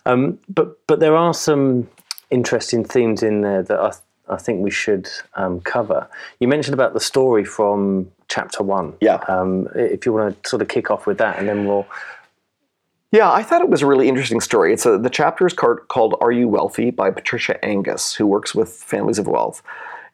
Um, 0.06 0.40
but 0.50 0.86
but 0.88 1.00
there 1.00 1.16
are 1.16 1.34
some 1.34 1.90
interesting 2.30 2.84
themes 2.84 3.24
in 3.24 3.42
there 3.42 3.64
that 3.64 3.80
I, 3.80 3.92
I 4.34 4.38
think 4.38 4.62
we 4.62 4.72
should 4.72 5.10
um, 5.36 5.62
cover. 5.62 6.08
You 6.40 6.48
mentioned 6.48 6.74
about 6.74 6.94
the 6.94 7.00
story 7.00 7.44
from 7.44 8.12
chapter 8.32 8.64
one. 8.64 8.94
Yeah. 9.02 9.18
Um, 9.28 9.68
if 9.76 10.06
you 10.06 10.14
want 10.14 10.42
to 10.42 10.50
sort 10.50 10.62
of 10.62 10.68
kick 10.68 10.90
off 10.90 11.06
with 11.06 11.18
that, 11.20 11.38
and 11.38 11.48
then 11.48 11.68
we'll 11.68 11.86
yeah, 13.12 13.30
I 13.30 13.44
thought 13.44 13.62
it 13.62 13.70
was 13.70 13.82
a 13.82 13.86
really 13.86 14.08
interesting 14.08 14.40
story. 14.40 14.72
It's 14.72 14.86
a, 14.86 14.98
the 14.98 15.10
chapter 15.10 15.46
is 15.46 15.54
called, 15.54 16.16
"Are 16.22 16.32
You 16.32 16.48
Wealthy" 16.48 16.92
by 16.92 17.12
Patricia 17.12 17.64
Angus, 17.64 18.16
who 18.16 18.26
works 18.26 18.56
with 18.56 18.70
families 18.70 19.20
of 19.20 19.28
wealth, 19.28 19.62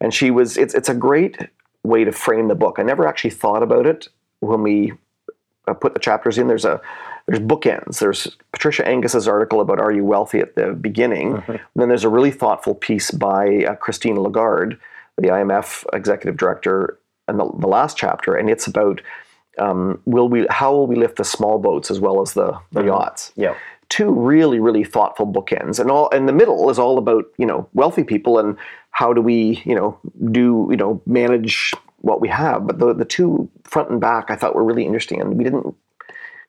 and 0.02 0.14
she 0.14 0.32
was. 0.32 0.58
It's 0.58 0.74
it's 0.74 0.90
a 0.90 0.96
great 0.96 1.38
way 1.84 2.04
to 2.04 2.12
frame 2.12 2.48
the 2.48 2.56
book. 2.56 2.80
I 2.80 2.84
never 2.84 3.08
actually 3.08 3.30
thought 3.30 3.62
about 3.62 3.86
it 3.86 4.08
when 4.40 4.64
we 4.64 4.94
uh, 5.68 5.76
put 5.76 5.94
the 5.94 6.00
chapters 6.00 6.40
in. 6.40 6.48
There's 6.48 6.66
a 6.66 6.82
there's 7.28 7.40
bookends. 7.40 8.00
There's 8.00 8.36
Patricia 8.52 8.88
Angus's 8.88 9.28
article 9.28 9.62
about 9.62 9.80
"Are 9.80 9.92
You 9.92 10.04
Wealthy" 10.04 10.40
at 10.40 10.56
the 10.56 10.74
beginning. 10.74 11.34
Mm-hmm. 11.34 11.56
then 11.76 11.90
there's 11.90 12.04
a 12.04 12.10
really 12.10 12.32
thoughtful 12.32 12.74
piece 12.74 13.12
by 13.12 13.64
uh, 13.66 13.76
Christine 13.76 14.20
Lagarde, 14.20 14.76
the 15.18 15.28
IMF 15.28 15.86
executive 15.94 16.36
director, 16.36 16.98
in 17.28 17.38
the, 17.38 17.50
the 17.60 17.68
last 17.68 17.98
chapter, 17.98 18.36
and 18.36 18.50
it's 18.50 18.68
about 18.68 19.02
um, 19.58 20.02
will 20.06 20.30
we 20.30 20.46
how 20.50 20.72
will 20.72 20.88
we 20.88 20.96
lift 20.96 21.18
the 21.18 21.24
small 21.24 21.60
boats 21.60 21.90
as 21.92 22.00
well 22.00 22.22
as 22.22 22.34
the, 22.34 22.58
the 22.72 22.82
mm-hmm. 22.82 22.90
yachts? 22.90 23.32
Yeah. 23.36 23.56
Two 23.90 24.12
really, 24.12 24.60
really 24.60 24.84
thoughtful 24.84 25.26
bookends. 25.26 25.80
And 25.80 25.90
all 25.90 26.10
in 26.10 26.26
the 26.26 26.34
middle 26.34 26.70
is 26.70 26.78
all 26.78 26.98
about, 26.98 27.26
you 27.38 27.46
know, 27.46 27.70
wealthy 27.74 28.04
people 28.04 28.38
and 28.38 28.58
how 28.92 29.14
do 29.14 29.22
we, 29.22 29.62
you 29.66 29.76
know, 29.76 29.98
do, 30.32 30.68
you 30.70 30.76
know, 30.76 31.02
manage 31.06 31.74
what 32.02 32.20
we 32.20 32.28
have. 32.28 32.68
But 32.68 32.80
the 32.80 32.94
the 32.94 33.06
two 33.06 33.50
front 33.64 33.90
and 33.90 34.02
back 34.02 34.30
I 34.30 34.36
thought 34.36 34.56
were 34.56 34.64
really 34.64 34.86
interesting 34.86 35.22
and 35.22 35.38
we 35.38 35.44
didn't 35.44 35.74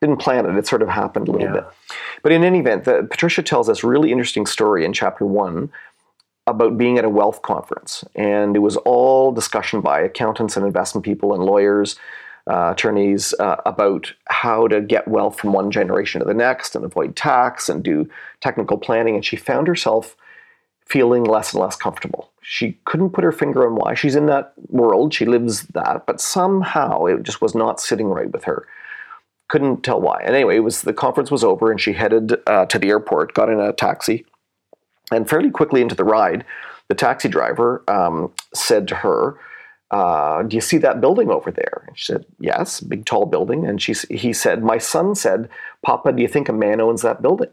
didn't 0.01 0.19
plan 0.19 0.47
it. 0.47 0.57
It 0.57 0.67
sort 0.67 0.83
of 0.83 0.89
happened 0.89 1.29
a 1.29 1.33
little 1.33 1.49
yeah. 1.49 1.53
bit. 1.55 1.65
But 2.23 2.33
in 2.33 2.45
any 2.45 2.61
event, 2.61 2.85
the, 2.85 3.07
Patricia 3.09 3.43
tells 3.43 3.67
this 3.67 3.83
really 3.83 4.13
interesting 4.13 4.47
story 4.47 4.85
in 4.85 4.93
chapter 4.93 5.25
one 5.25 5.71
about 6.49 6.79
being 6.79 6.99
at 6.99 7.05
a 7.05 7.09
wealth 7.11 7.43
conference. 7.43 8.05
And 8.15 8.57
it 8.57 8.61
was 8.61 8.77
all 8.79 9.33
discussion 9.33 9.81
by 9.81 10.01
accountants 10.01 10.57
and 10.57 10.65
investment 10.67 11.05
people 11.05 11.35
and 11.35 11.45
lawyers 11.45 11.97
uh, 12.49 12.71
attorneys 12.73 13.35
uh, 13.39 13.57
about 13.67 14.13
how 14.29 14.67
to 14.69 14.81
get 14.81 15.07
wealth 15.07 15.39
from 15.39 15.53
one 15.53 15.71
generation 15.71 16.21
to 16.21 16.25
the 16.25 16.35
next 16.35 16.75
and 16.75 16.85
avoid 16.85 17.15
tax 17.15 17.69
and 17.69 17.85
do 17.85 18.09
technical 18.41 18.79
planning. 18.79 19.15
And 19.15 19.25
she 19.25 19.37
found 19.37 19.69
herself 19.69 20.17
feeling 20.87 21.25
less 21.25 21.53
and 21.53 21.61
less 21.61 21.77
comfortable. 21.77 22.33
She 22.41 22.79
couldn't 22.87 23.11
put 23.11 23.25
her 23.25 23.33
finger 23.33 23.67
on 23.67 23.75
why. 23.75 23.93
She's 23.93 24.17
in 24.17 24.27
that 24.27 24.55
world, 24.69 25.13
she 25.13 25.27
lives 25.27 25.65
that, 25.69 26.07
but 26.07 26.21
somehow 26.21 27.05
it 27.05 27.23
just 27.23 27.43
was 27.43 27.55
not 27.55 27.79
sitting 27.81 28.09
right 28.09 28.31
with 28.31 28.45
her. 28.45 28.67
Couldn't 29.49 29.83
tell 29.83 30.01
why. 30.01 30.23
And 30.25 30.35
anyway, 30.35 30.57
it 30.57 30.61
was 30.61 30.83
the 30.83 30.95
conference 30.95 31.31
was 31.31 31.45
over, 31.45 31.71
and 31.71 31.79
she 31.79 31.93
headed 31.93 32.37
uh, 32.47 32.65
to 32.67 32.79
the 32.79 32.89
airport, 32.89 33.35
got 33.35 33.51
in 33.51 33.61
a 33.61 33.75
taxi, 33.75 34.25
and 35.11 35.29
fairly 35.29 35.51
quickly 35.51 35.81
into 35.81 35.95
the 35.95 36.05
ride, 36.05 36.45
the 36.89 36.95
taxi 36.95 37.29
driver 37.29 37.83
um, 37.89 38.33
said 38.55 38.89
to 38.89 38.95
her, 38.97 39.39
uh, 39.91 40.43
do 40.43 40.55
you 40.55 40.61
see 40.61 40.79
that 40.79 41.01
building 41.01 41.31
over 41.31 41.51
there? 41.51 41.85
And 41.87 41.99
she 41.99 42.13
said, 42.13 42.27
yes, 42.39 42.81
big 42.81 43.07
tall 43.07 43.25
building. 43.25 43.67
And 43.67 43.81
she, 43.81 43.95
he 44.11 44.33
said, 44.33 44.63
my 44.63 44.79
son 44.79 45.15
said, 45.15 45.49
Papa, 45.83 46.13
do 46.13 46.21
you 46.21 46.29
think 46.29 46.49
a 46.49 46.53
man 46.53 46.81
owns 46.81 47.03
that 47.03 47.23
building? 47.23 47.49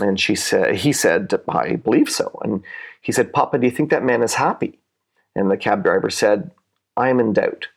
And 0.00 0.18
she 0.18 0.34
said, 0.34 0.76
he 0.76 0.92
said, 0.92 1.32
I 1.48 1.76
believe 1.76 2.10
so. 2.10 2.38
And 2.42 2.64
he 3.00 3.12
said, 3.12 3.32
Papa, 3.32 3.58
do 3.58 3.66
you 3.66 3.70
think 3.70 3.90
that 3.90 4.04
man 4.04 4.22
is 4.22 4.34
happy? 4.34 4.78
And 5.36 5.50
the 5.50 5.56
cab 5.56 5.84
driver 5.84 6.10
said, 6.10 6.50
I 6.96 7.08
am 7.08 7.20
in 7.20 7.32
doubt. 7.32 7.68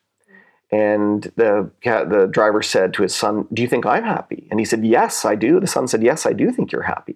And 0.72 1.32
the, 1.36 1.70
the 1.84 2.28
driver 2.32 2.64
said 2.64 2.96
to 2.96 3.04
his 3.04 3.14
son, 3.14 3.48
Do 3.54 3.62
you 3.62 3.68
think 3.68 3.86
I'm 3.86 4.04
happy? 4.04 4.48
And 4.50 4.60
he 4.60 4.66
said, 4.66 4.84
Yes, 4.84 5.24
I 5.24 5.36
do. 5.36 5.60
The 5.60 5.68
son 5.68 5.88
said, 5.88 6.02
Yes, 6.02 6.26
I 6.26 6.34
do 6.34 6.52
think 6.52 6.72
you're 6.72 6.82
happy. 6.82 7.16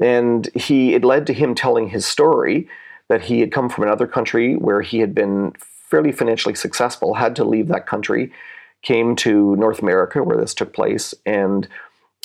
And 0.00 0.48
he, 0.54 0.94
it 0.94 1.04
led 1.04 1.26
to 1.26 1.32
him 1.32 1.54
telling 1.54 1.88
his 1.88 2.06
story 2.06 2.68
that 3.08 3.22
he 3.22 3.40
had 3.40 3.52
come 3.52 3.68
from 3.68 3.84
another 3.84 4.06
country 4.06 4.56
where 4.56 4.80
he 4.80 5.00
had 5.00 5.14
been 5.14 5.52
fairly 5.58 6.12
financially 6.12 6.54
successful, 6.54 7.14
had 7.14 7.36
to 7.36 7.44
leave 7.44 7.68
that 7.68 7.86
country, 7.86 8.32
came 8.82 9.14
to 9.16 9.56
North 9.56 9.80
America 9.80 10.22
where 10.22 10.36
this 10.36 10.54
took 10.54 10.72
place, 10.72 11.12
and 11.26 11.68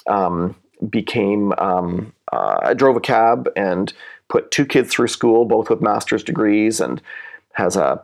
um, 0.08 0.56
became 0.90 1.52
um, 1.54 2.14
uh, 2.32 2.74
drove 2.74 2.96
a 2.96 3.02
cab 3.02 3.50
and 3.56 3.94
put 4.30 4.52
two 4.52 4.66
kids 4.66 4.92
through 4.92 5.08
school, 5.08 5.46
both 5.46 5.70
with 5.70 5.82
master's 5.82 6.24
degrees, 6.24 6.80
and 6.80 7.02
has 7.54 7.76
a 7.76 8.02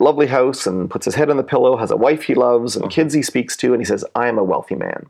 lovely 0.00 0.26
house 0.26 0.66
and 0.66 0.90
puts 0.90 1.04
his 1.04 1.14
head 1.14 1.30
on 1.30 1.36
the 1.36 1.42
pillow, 1.42 1.76
has 1.76 1.90
a 1.90 1.96
wife 1.96 2.22
he 2.22 2.34
loves 2.34 2.76
and 2.76 2.90
kids 2.90 3.14
he 3.14 3.22
speaks 3.22 3.56
to, 3.56 3.72
and 3.72 3.80
he 3.80 3.84
says, 3.84 4.04
I 4.14 4.28
am 4.28 4.38
a 4.38 4.44
wealthy 4.44 4.74
man. 4.74 5.06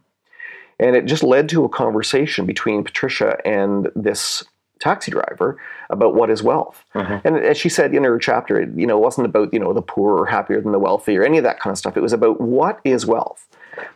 And 0.79 0.95
it 0.95 1.07
just 1.07 1.23
led 1.23 1.49
to 1.51 1.65
a 1.65 1.69
conversation 1.69 2.47
between 2.47 2.85
Patricia 2.85 3.39
and 3.45 3.91
this 3.97 4.45
taxi 4.81 5.11
driver 5.11 5.61
about 5.91 6.15
what 6.15 6.31
is 6.31 6.43
wealth. 6.43 6.85
Mm-hmm. 6.95 7.27
And 7.27 7.37
as 7.39 7.59
she 7.59 7.69
said 7.69 7.95
in 7.95 8.05
her 8.05 8.19
chapter, 8.19 8.61
it, 8.61 8.71
you 8.77 8.87
know, 8.87 8.97
it 8.97 9.03
wasn't 9.03 9.27
about, 9.27 9.53
you 9.53 9.59
know, 9.59 9.73
the 9.73 9.83
poor 9.83 10.17
or 10.17 10.27
happier 10.27 10.61
than 10.61 10.73
the 10.73 10.79
wealthy 10.79 11.17
or 11.17 11.25
any 11.25 11.39
of 11.39 11.45
that 11.45 11.59
kind 11.59 11.73
of 11.73 11.79
stuff. 11.79 11.97
It 11.97 12.01
was 12.03 12.13
about 12.13 12.41
what 12.41 12.81
is 12.85 13.05
wealth. 13.05 13.47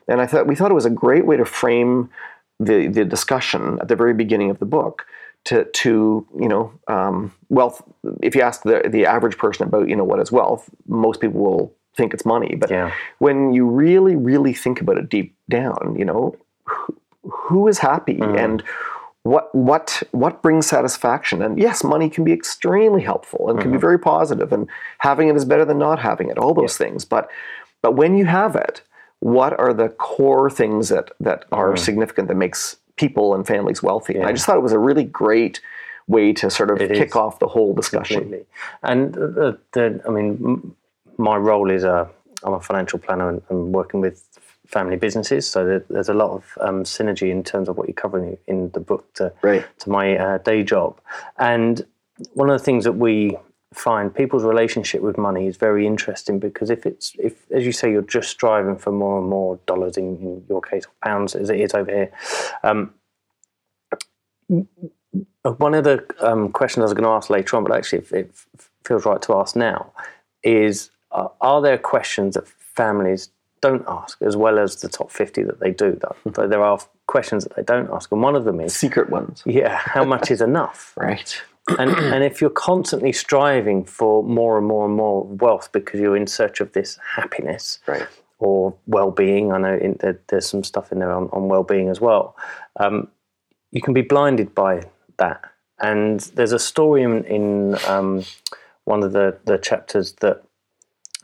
And 0.08 0.20
I 0.20 0.26
thought 0.26 0.46
we 0.46 0.56
thought 0.56 0.70
it 0.70 0.74
was 0.74 0.84
a 0.84 0.90
great 0.90 1.26
way 1.26 1.36
to 1.36 1.44
frame 1.44 2.10
the, 2.58 2.88
the 2.88 3.04
discussion 3.04 3.78
at 3.80 3.88
the 3.88 3.96
very 3.96 4.14
beginning 4.14 4.50
of 4.50 4.58
the 4.58 4.66
book 4.66 5.06
to, 5.44 5.64
to 5.64 6.26
you 6.38 6.48
know, 6.48 6.72
um, 6.88 7.32
wealth. 7.48 7.82
If 8.22 8.34
you 8.34 8.42
ask 8.42 8.62
the, 8.62 8.82
the 8.88 9.06
average 9.06 9.38
person 9.38 9.66
about, 9.66 9.88
you 9.88 9.96
know, 9.96 10.04
what 10.04 10.20
is 10.20 10.30
wealth, 10.30 10.68
most 10.86 11.20
people 11.20 11.40
will 11.40 11.74
think 11.96 12.14
it's 12.14 12.24
money. 12.24 12.54
But 12.54 12.70
yeah. 12.70 12.92
when 13.18 13.52
you 13.52 13.66
really, 13.68 14.16
really 14.16 14.52
think 14.52 14.80
about 14.80 14.98
it 14.98 15.08
deep 15.08 15.36
down, 15.48 15.96
you 15.98 16.04
know, 16.04 16.36
who, 17.24 17.68
is 17.68 17.78
happy 17.78 18.16
mm. 18.16 18.38
and 18.38 18.62
what 19.22 19.54
what 19.54 20.02
what 20.10 20.42
brings 20.42 20.66
satisfaction 20.66 21.42
and 21.42 21.58
yes 21.58 21.84
money 21.84 22.10
can 22.10 22.24
be 22.24 22.32
extremely 22.32 23.02
helpful 23.02 23.48
and 23.48 23.58
mm-hmm. 23.58 23.62
can 23.62 23.70
be 23.70 23.76
mm-hmm. 23.76 23.80
very 23.80 23.98
positive 23.98 24.52
and 24.52 24.68
having 24.98 25.28
it 25.28 25.36
is 25.36 25.44
better 25.44 25.64
than 25.64 25.78
not 25.78 26.00
having 26.00 26.28
it 26.28 26.38
all 26.38 26.54
those 26.54 26.78
yeah. 26.78 26.86
things 26.86 27.04
but 27.04 27.30
but 27.82 27.92
when 27.92 28.16
you 28.16 28.24
have 28.24 28.56
it 28.56 28.82
what 29.20 29.58
are 29.60 29.72
the 29.72 29.88
core 29.88 30.50
things 30.50 30.88
that 30.88 31.12
that 31.20 31.44
are 31.52 31.68
mm-hmm. 31.68 31.76
significant 31.76 32.26
that 32.26 32.36
makes 32.36 32.76
people 32.96 33.34
and 33.34 33.46
families 33.46 33.82
wealthy 33.82 34.14
yeah. 34.14 34.20
and 34.20 34.28
i 34.28 34.32
just 34.32 34.44
thought 34.44 34.56
it 34.56 34.62
was 34.62 34.72
a 34.72 34.78
really 34.78 35.04
great 35.04 35.60
way 36.08 36.32
to 36.32 36.50
sort 36.50 36.70
of 36.70 36.80
it 36.80 36.92
kick 36.92 37.08
is. 37.08 37.14
off 37.14 37.38
the 37.38 37.46
whole 37.46 37.72
discussion 37.74 38.22
Completely. 38.22 38.46
and 38.82 39.14
the, 39.14 39.58
the, 39.70 40.02
i 40.06 40.10
mean 40.10 40.74
my 41.16 41.36
role 41.36 41.70
is 41.70 41.84
a 41.84 42.10
i'm 42.42 42.54
a 42.54 42.60
financial 42.60 42.98
planner 42.98 43.28
and, 43.28 43.42
and 43.50 43.72
working 43.72 44.00
with 44.00 44.31
family 44.72 44.96
businesses. 44.96 45.46
So 45.46 45.82
there's 45.88 46.08
a 46.08 46.14
lot 46.14 46.30
of 46.30 46.58
um, 46.60 46.82
synergy 46.84 47.30
in 47.30 47.44
terms 47.44 47.68
of 47.68 47.76
what 47.76 47.86
you're 47.86 47.94
covering 47.94 48.38
in 48.46 48.70
the 48.70 48.80
book 48.80 49.12
to 49.14 49.32
right. 49.42 49.64
to 49.80 49.90
my 49.90 50.16
uh, 50.16 50.38
day 50.38 50.64
job. 50.64 50.98
And 51.38 51.86
one 52.32 52.50
of 52.50 52.58
the 52.58 52.64
things 52.64 52.84
that 52.84 52.92
we 52.92 53.36
find 53.72 54.14
people's 54.14 54.44
relationship 54.44 55.00
with 55.02 55.16
money 55.16 55.46
is 55.46 55.56
very 55.56 55.86
interesting 55.86 56.38
because 56.38 56.68
if 56.70 56.84
it's 56.84 57.14
if 57.18 57.50
as 57.50 57.64
you 57.64 57.72
say 57.72 57.90
you're 57.90 58.02
just 58.02 58.30
striving 58.30 58.76
for 58.76 58.92
more 58.92 59.18
and 59.18 59.28
more 59.28 59.58
dollars 59.66 59.96
in, 59.96 60.16
in 60.16 60.44
your 60.48 60.60
case 60.60 60.84
or 60.84 60.92
pounds 61.02 61.34
as 61.34 61.50
it 61.50 61.60
is 61.60 61.74
over 61.74 61.90
here. 61.90 62.12
Um, 62.62 62.94
one 65.58 65.74
of 65.74 65.84
the 65.84 66.04
um, 66.20 66.50
questions 66.50 66.82
I 66.82 66.84
was 66.84 66.94
going 66.94 67.04
to 67.04 67.10
ask 67.10 67.28
later 67.30 67.56
on, 67.56 67.64
but 67.64 67.76
actually 67.76 68.00
it, 68.00 68.12
it 68.12 68.34
feels 68.84 69.04
right 69.04 69.20
to 69.22 69.34
ask 69.34 69.56
now, 69.56 69.92
is 70.42 70.90
uh, 71.10 71.28
are 71.40 71.60
there 71.60 71.78
questions 71.78 72.34
that 72.34 72.46
families 72.48 73.30
don't 73.62 73.84
ask, 73.88 74.20
as 74.20 74.36
well 74.36 74.58
as 74.58 74.76
the 74.76 74.88
top 74.88 75.10
50 75.10 75.44
that 75.44 75.60
they 75.60 75.70
do. 75.70 75.98
That, 76.02 76.50
there 76.50 76.62
are 76.62 76.78
questions 77.06 77.44
that 77.44 77.56
they 77.56 77.62
don't 77.62 77.88
ask. 77.90 78.12
And 78.12 78.20
one 78.20 78.36
of 78.36 78.44
them 78.44 78.60
is 78.60 78.74
secret 78.74 79.08
ones. 79.08 79.42
Yeah, 79.46 79.76
how 79.76 80.04
much 80.04 80.30
is 80.30 80.42
enough? 80.42 80.92
right. 80.96 81.40
And, 81.78 81.92
and 81.92 82.24
if 82.24 82.40
you're 82.40 82.50
constantly 82.50 83.12
striving 83.12 83.84
for 83.84 84.24
more 84.24 84.58
and 84.58 84.66
more 84.66 84.84
and 84.84 84.94
more 84.94 85.24
wealth 85.24 85.70
because 85.72 86.00
you're 86.00 86.16
in 86.16 86.26
search 86.26 86.60
of 86.60 86.72
this 86.72 86.98
happiness 87.14 87.78
right. 87.86 88.06
or 88.40 88.74
well 88.88 89.12
being, 89.12 89.52
I 89.52 89.58
know 89.58 89.76
in, 89.76 89.96
there, 90.00 90.20
there's 90.26 90.46
some 90.46 90.64
stuff 90.64 90.90
in 90.90 90.98
there 90.98 91.12
on, 91.12 91.28
on 91.32 91.48
well 91.48 91.62
being 91.62 91.88
as 91.88 92.00
well, 92.00 92.36
um, 92.80 93.08
you 93.70 93.80
can 93.80 93.94
be 93.94 94.02
blinded 94.02 94.56
by 94.56 94.82
that. 95.18 95.40
And 95.78 96.20
there's 96.34 96.52
a 96.52 96.58
story 96.58 97.04
in, 97.04 97.24
in 97.24 97.78
um, 97.86 98.24
one 98.84 99.04
of 99.04 99.12
the, 99.12 99.38
the 99.44 99.56
chapters 99.56 100.14
that 100.14 100.42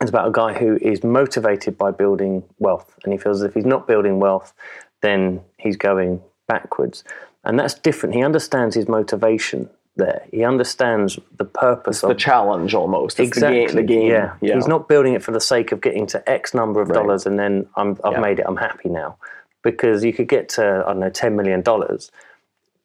it's 0.01 0.09
about 0.09 0.27
a 0.27 0.31
guy 0.31 0.53
who 0.53 0.77
is 0.77 1.03
motivated 1.03 1.77
by 1.77 1.91
building 1.91 2.43
wealth, 2.57 2.97
and 3.03 3.11
he 3.11 3.19
feels 3.19 3.41
if 3.41 3.53
he's 3.53 3.65
not 3.65 3.87
building 3.87 4.19
wealth, 4.19 4.53
then 5.01 5.41
he's 5.57 5.75
going 5.75 6.21
backwards. 6.47 7.03
And 7.43 7.59
that's 7.59 7.73
different. 7.73 8.15
He 8.15 8.23
understands 8.23 8.75
his 8.75 8.87
motivation 8.87 9.69
there. 9.95 10.25
He 10.31 10.43
understands 10.43 11.19
the 11.37 11.45
purpose 11.45 11.97
it's 11.97 12.03
of 12.03 12.09
the 12.09 12.15
challenge 12.15 12.73
almost. 12.73 13.19
It's 13.19 13.27
exactly. 13.27 13.67
The 13.67 13.67
game, 13.67 13.75
the 13.75 13.83
game. 13.83 14.07
Yeah. 14.07 14.33
yeah. 14.41 14.55
He's 14.55 14.67
not 14.67 14.87
building 14.87 15.13
it 15.13 15.23
for 15.23 15.31
the 15.31 15.41
sake 15.41 15.71
of 15.71 15.81
getting 15.81 16.07
to 16.07 16.29
X 16.29 16.53
number 16.53 16.81
of 16.81 16.89
right. 16.89 16.95
dollars 16.95 17.25
and 17.25 17.37
then 17.37 17.67
i 17.75 17.83
have 17.83 17.99
yeah. 18.03 18.19
made 18.19 18.39
it. 18.39 18.45
I'm 18.47 18.57
happy 18.57 18.89
now. 18.89 19.17
Because 19.61 20.03
you 20.03 20.13
could 20.13 20.29
get 20.29 20.49
to 20.49 20.83
I 20.85 20.91
don't 20.91 21.01
know 21.01 21.09
ten 21.09 21.35
million 21.35 21.61
dollars, 21.61 22.11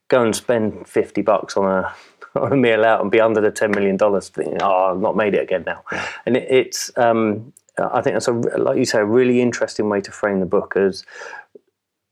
go 0.09 0.23
and 0.23 0.35
spend 0.35 0.89
fifty 0.89 1.23
bucks 1.23 1.57
on 1.57 1.65
a 1.65 1.95
on 2.41 2.53
a 2.53 2.57
meal 2.57 2.85
out 2.85 3.01
and 3.01 3.11
be 3.11 3.21
under 3.21 3.41
the 3.41 3.51
ten 3.51 3.71
million 3.71 3.97
dollars. 3.97 4.29
Thinking, 4.29 4.59
oh, 4.63 4.93
I've 4.93 5.01
not 5.01 5.17
made 5.17 5.35
it 5.35 5.43
again 5.43 5.65
now, 5.67 5.83
and 6.27 6.37
it, 6.37 6.47
it's. 6.51 6.91
Um, 6.97 7.53
I 7.77 8.03
think 8.03 8.15
that's 8.15 8.29
a 8.29 8.33
like 8.33 8.79
you 8.79 8.85
say 8.85 9.01
a 9.01 9.05
really 9.05 9.41
interesting 9.41 9.89
way 9.89 10.01
to 10.01 10.13
frame 10.13 10.39
the 10.39 10.47
book 10.47 10.77
as 10.77 11.05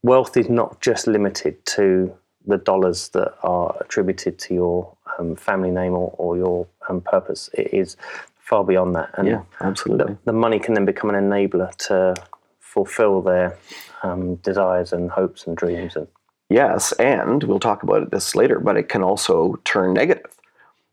wealth 0.02 0.36
is 0.36 0.48
not 0.48 0.80
just 0.80 1.06
limited 1.06 1.64
to 1.66 2.12
the 2.46 2.58
dollars 2.58 3.08
that 3.10 3.34
are 3.42 3.76
attributed 3.80 4.38
to 4.40 4.54
your 4.54 4.96
um, 5.18 5.36
family 5.36 5.70
name 5.70 5.92
or, 5.92 6.12
or 6.18 6.36
your 6.36 6.66
um, 6.88 7.00
purpose. 7.00 7.48
It 7.54 7.72
is 7.72 7.96
far 8.40 8.64
beyond 8.64 8.96
that, 8.96 9.10
and 9.16 9.28
Yeah, 9.28 9.42
absolutely. 9.60 10.14
the, 10.14 10.18
the 10.26 10.32
money 10.32 10.58
can 10.58 10.74
then 10.74 10.84
become 10.84 11.10
an 11.10 11.16
enabler 11.16 11.74
to 11.88 12.14
fulfill 12.58 13.22
their 13.22 13.56
um, 14.02 14.36
desires 14.36 14.92
and 14.92 15.10
hopes 15.10 15.46
and 15.46 15.56
dreams. 15.56 15.94
And 15.94 16.08
Yes, 16.52 16.92
and 16.92 17.42
we'll 17.44 17.60
talk 17.60 17.82
about 17.82 18.10
this 18.10 18.34
later, 18.34 18.60
but 18.60 18.76
it 18.76 18.88
can 18.88 19.02
also 19.02 19.58
turn 19.64 19.94
negative, 19.94 20.30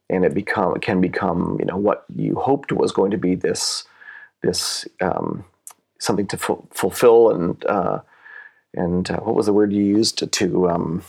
and 0.10 0.24
it 0.26 0.34
become 0.34 0.76
it 0.76 0.82
can 0.82 1.02
become 1.02 1.58
you 1.60 1.65
know 1.65 1.78
what 1.78 2.06
you 2.15 2.36
hoped 2.36 2.72
was 2.72 2.91
going 2.91 3.12
to 3.12 3.17
be 3.17 3.36
this 3.36 3.84
this 4.41 4.88
um, 5.02 5.43
something 6.00 6.28
to 6.28 6.38
fu- 6.38 6.67
fulfill 6.72 7.30
and 7.32 7.65
uh, 7.65 8.00
and 8.74 9.12
uh, 9.12 9.19
what 9.19 9.36
was 9.36 9.45
the 9.48 9.54
word 9.54 9.74
you 9.74 9.84
used 9.84 10.17
to, 10.19 10.28
to 10.28 10.69
um, 10.69 11.04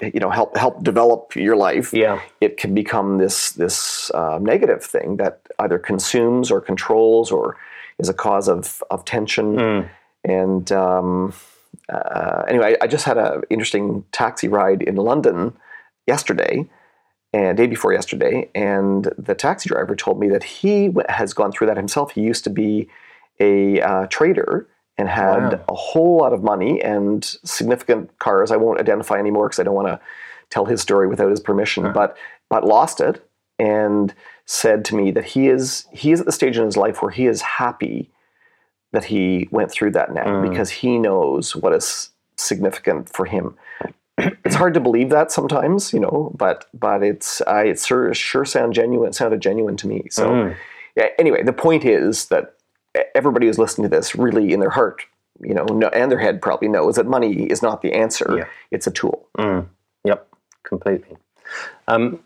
you 0.00 0.20
know 0.20 0.30
help 0.30 0.56
help 0.56 0.82
develop 0.84 1.34
your 1.36 1.56
life. 1.56 1.92
yeah, 1.94 2.20
It 2.40 2.56
can 2.56 2.74
become 2.74 3.18
this 3.18 3.52
this 3.52 4.10
uh, 4.12 4.38
negative 4.40 4.82
thing 4.84 5.16
that 5.16 5.40
either 5.58 5.78
consumes 5.78 6.50
or 6.50 6.60
controls 6.60 7.30
or 7.32 7.56
is 7.98 8.08
a 8.08 8.14
cause 8.14 8.48
of 8.48 8.82
of 8.90 9.04
tension 9.04 9.56
Mm. 9.56 9.88
and 10.24 10.72
um, 10.72 11.32
uh, 11.92 12.44
anyway, 12.48 12.76
I 12.80 12.86
just 12.86 13.04
had 13.04 13.18
an 13.18 13.42
interesting 13.50 14.04
taxi 14.12 14.48
ride 14.48 14.82
in 14.82 14.96
London 14.96 15.56
yesterday, 16.06 16.68
and 17.32 17.56
day 17.56 17.66
before 17.66 17.92
yesterday, 17.92 18.48
and 18.54 19.12
the 19.18 19.34
taxi 19.34 19.68
driver 19.68 19.96
told 19.96 20.20
me 20.20 20.28
that 20.28 20.44
he 20.44 20.94
has 21.08 21.34
gone 21.34 21.52
through 21.52 21.66
that 21.66 21.76
himself. 21.76 22.12
He 22.12 22.20
used 22.20 22.44
to 22.44 22.50
be 22.50 22.88
a 23.40 23.80
uh, 23.80 24.06
trader 24.06 24.68
and 24.96 25.08
had 25.08 25.52
Wow. 25.54 25.64
a 25.68 25.74
whole 25.74 26.18
lot 26.18 26.32
of 26.32 26.42
money 26.42 26.80
and 26.80 27.24
significant 27.24 28.16
cars. 28.18 28.50
I 28.52 28.56
won't 28.56 28.80
identify 28.80 29.18
anymore 29.18 29.48
because 29.48 29.58
I 29.58 29.64
don't 29.64 29.74
want 29.74 29.88
to 29.88 30.00
tell 30.50 30.66
his 30.66 30.80
story 30.80 31.08
without 31.08 31.30
his 31.30 31.40
permission. 31.40 31.92
But 31.92 32.16
but 32.48 32.64
lost 32.64 33.00
it 33.00 33.28
and 33.58 34.14
said 34.46 34.84
to 34.86 34.94
me 34.94 35.10
that 35.10 35.24
he 35.24 35.48
is 35.48 35.86
he 35.92 36.12
is 36.12 36.20
at 36.20 36.26
the 36.26 36.32
stage 36.32 36.56
in 36.56 36.64
his 36.64 36.76
life 36.76 37.02
where 37.02 37.10
he 37.10 37.26
is 37.26 37.42
happy 37.42 38.10
that 38.94 39.04
he 39.04 39.48
went 39.50 39.70
through 39.70 39.90
that 39.92 40.12
now 40.12 40.24
Mm. 40.26 40.48
because 40.50 40.70
he 40.70 40.98
knows 40.98 41.54
what 41.54 41.72
is 41.74 42.10
significant 42.36 43.08
for 43.10 43.26
him. 43.26 43.54
It's 44.44 44.54
hard 44.54 44.74
to 44.74 44.80
believe 44.80 45.10
that 45.10 45.30
sometimes, 45.32 45.92
you 45.92 46.00
know, 46.00 46.32
but 46.36 46.66
but 46.72 47.02
it's 47.02 47.40
I 47.42 47.64
it 47.64 47.78
sure 47.80 48.14
sure 48.14 48.44
sound 48.44 48.72
genuine. 48.72 49.12
Sounded 49.12 49.40
genuine 49.40 49.76
to 49.78 49.86
me. 49.88 50.06
So 50.10 50.30
Mm. 50.30 50.56
yeah, 50.96 51.08
anyway, 51.18 51.42
the 51.42 51.52
point 51.52 51.84
is 51.84 52.26
that 52.28 52.54
everybody 53.14 53.46
who's 53.46 53.58
listening 53.58 53.90
to 53.90 53.96
this 53.96 54.14
really 54.14 54.52
in 54.52 54.60
their 54.60 54.70
heart, 54.70 55.02
you 55.40 55.52
know, 55.52 55.64
know, 55.64 55.88
and 55.88 56.10
their 56.12 56.20
head 56.20 56.40
probably 56.40 56.68
knows 56.68 56.94
that 56.94 57.06
money 57.06 57.32
is 57.50 57.60
not 57.60 57.82
the 57.82 57.92
answer. 57.92 58.28
Yeah. 58.38 58.44
It's 58.70 58.86
a 58.86 58.92
tool. 58.92 59.26
Mm. 59.36 59.66
Yep, 60.04 60.28
completely. 60.62 61.16
Um, 61.88 62.20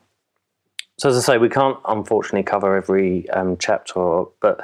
so 0.99 1.09
as 1.09 1.17
I 1.17 1.21
say, 1.21 1.39
we 1.39 1.49
can't 1.49 1.79
unfortunately 1.87 2.43
cover 2.43 2.77
every 2.77 3.29
um, 3.31 3.57
chapter, 3.59 4.25
but 4.41 4.61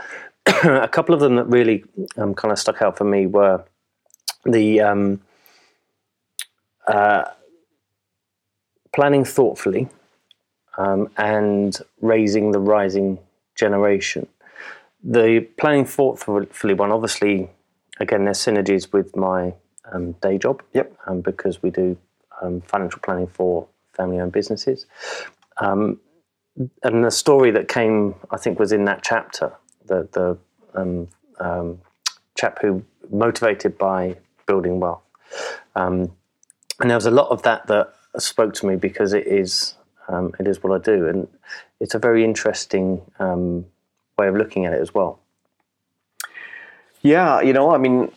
a 0.64 0.88
couple 0.88 1.14
of 1.14 1.20
them 1.20 1.37
that 1.37 1.46
really 1.46 1.85
um, 2.16 2.35
kind 2.35 2.52
of 2.52 2.59
stuck 2.59 2.83
out 2.83 2.96
for 2.96 3.04
me 3.04 3.26
were 3.26 3.64
the 4.44 4.80
um, 4.80 5.20
uh, 6.87 7.24
planning 8.94 9.24
thoughtfully 9.24 9.88
um, 10.76 11.09
and 11.16 11.78
raising 12.00 12.52
the 12.52 12.59
rising 12.59 13.18
generation. 13.54 14.26
The 15.02 15.40
planning 15.59 15.85
thoughtfully 15.85 16.74
one, 16.74 16.92
obviously, 16.92 17.50
again, 18.00 18.24
there's 18.24 18.38
synergies 18.38 18.92
with 18.92 19.14
my 19.16 19.54
um, 19.92 20.12
day 20.12 20.38
job 20.38 20.62
Yep. 20.72 20.96
um, 21.07 21.20
because 21.20 21.62
we 21.62 21.70
do 21.70 21.96
um, 22.42 22.61
financial 22.62 23.00
planning 23.00 23.26
for 23.26 23.66
family-owned 23.92 24.33
businesses. 24.33 24.87
Um, 25.59 26.00
and 26.83 27.04
the 27.04 27.11
story 27.11 27.50
that 27.50 27.68
came, 27.68 28.14
I 28.30 28.37
think, 28.37 28.59
was 28.59 28.72
in 28.72 28.85
that 28.87 29.02
chapter. 29.02 29.52
The 29.86 30.08
the 30.12 30.38
um, 30.74 31.08
um, 31.40 31.80
chap 32.36 32.60
who 32.62 32.84
motivated 33.10 33.78
by 33.78 34.16
building 34.46 34.80
wealth, 34.80 35.02
um, 35.76 36.12
and 36.80 36.90
there 36.90 36.96
was 36.96 37.06
a 37.06 37.10
lot 37.10 37.28
of 37.28 37.42
that 37.42 37.66
that 37.66 37.94
spoke 38.18 38.54
to 38.54 38.66
me 38.66 38.76
because 38.76 39.12
it 39.12 39.26
is 39.26 39.74
um, 40.08 40.32
it 40.38 40.46
is 40.46 40.62
what 40.62 40.72
I 40.72 40.82
do, 40.82 41.06
and 41.08 41.28
it's 41.80 41.94
a 41.94 41.98
very 41.98 42.24
interesting 42.24 43.02
um, 43.18 43.66
way 44.18 44.28
of 44.28 44.36
looking 44.36 44.66
at 44.66 44.72
it 44.72 44.80
as 44.80 44.94
well. 44.94 45.20
Yeah, 47.02 47.42
you 47.42 47.52
know, 47.52 47.74
I 47.74 47.78
mean, 47.78 48.10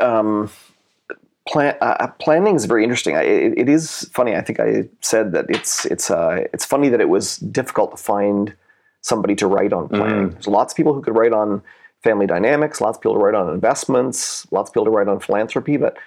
plan, 1.48 1.76
uh, 1.82 2.08
planning 2.20 2.56
is 2.56 2.66
very 2.66 2.84
interesting. 2.84 3.16
I, 3.16 3.24
it, 3.24 3.54
it 3.58 3.70
is 3.70 4.10
funny. 4.14 4.36
I 4.36 4.42
think 4.42 4.60
I 4.60 4.88
said 5.02 5.32
that 5.32 5.46
it's 5.50 5.86
it's 5.86 6.12
uh, 6.12 6.46
it's 6.54 6.66
funny 6.66 6.90
that 6.90 7.02
it 7.02 7.10
was 7.10 7.38
difficult 7.38 7.92
to 7.92 7.98
find 7.98 8.54
somebody 9.02 9.36
to 9.36 9.48
write 9.48 9.74
on 9.74 9.88
planning. 9.90 10.30
There's 10.32 10.48
lots 10.48 10.74
of 10.74 10.78
people 10.78 10.94
who 10.94 11.02
could 11.02 11.16
write 11.16 11.34
on 11.34 11.62
family 12.04 12.28
dynamics, 12.28 12.82
lots 12.82 12.98
of 12.98 13.02
people 13.02 13.16
to 13.16 13.20
write 13.20 13.36
on 13.36 13.50
investments, 13.54 14.46
lots 14.52 14.70
of 14.70 14.74
people 14.74 14.86
to 14.86 14.92
write 14.92 15.08
on 15.08 15.20
philanthropy, 15.20 15.78
but 15.78 15.98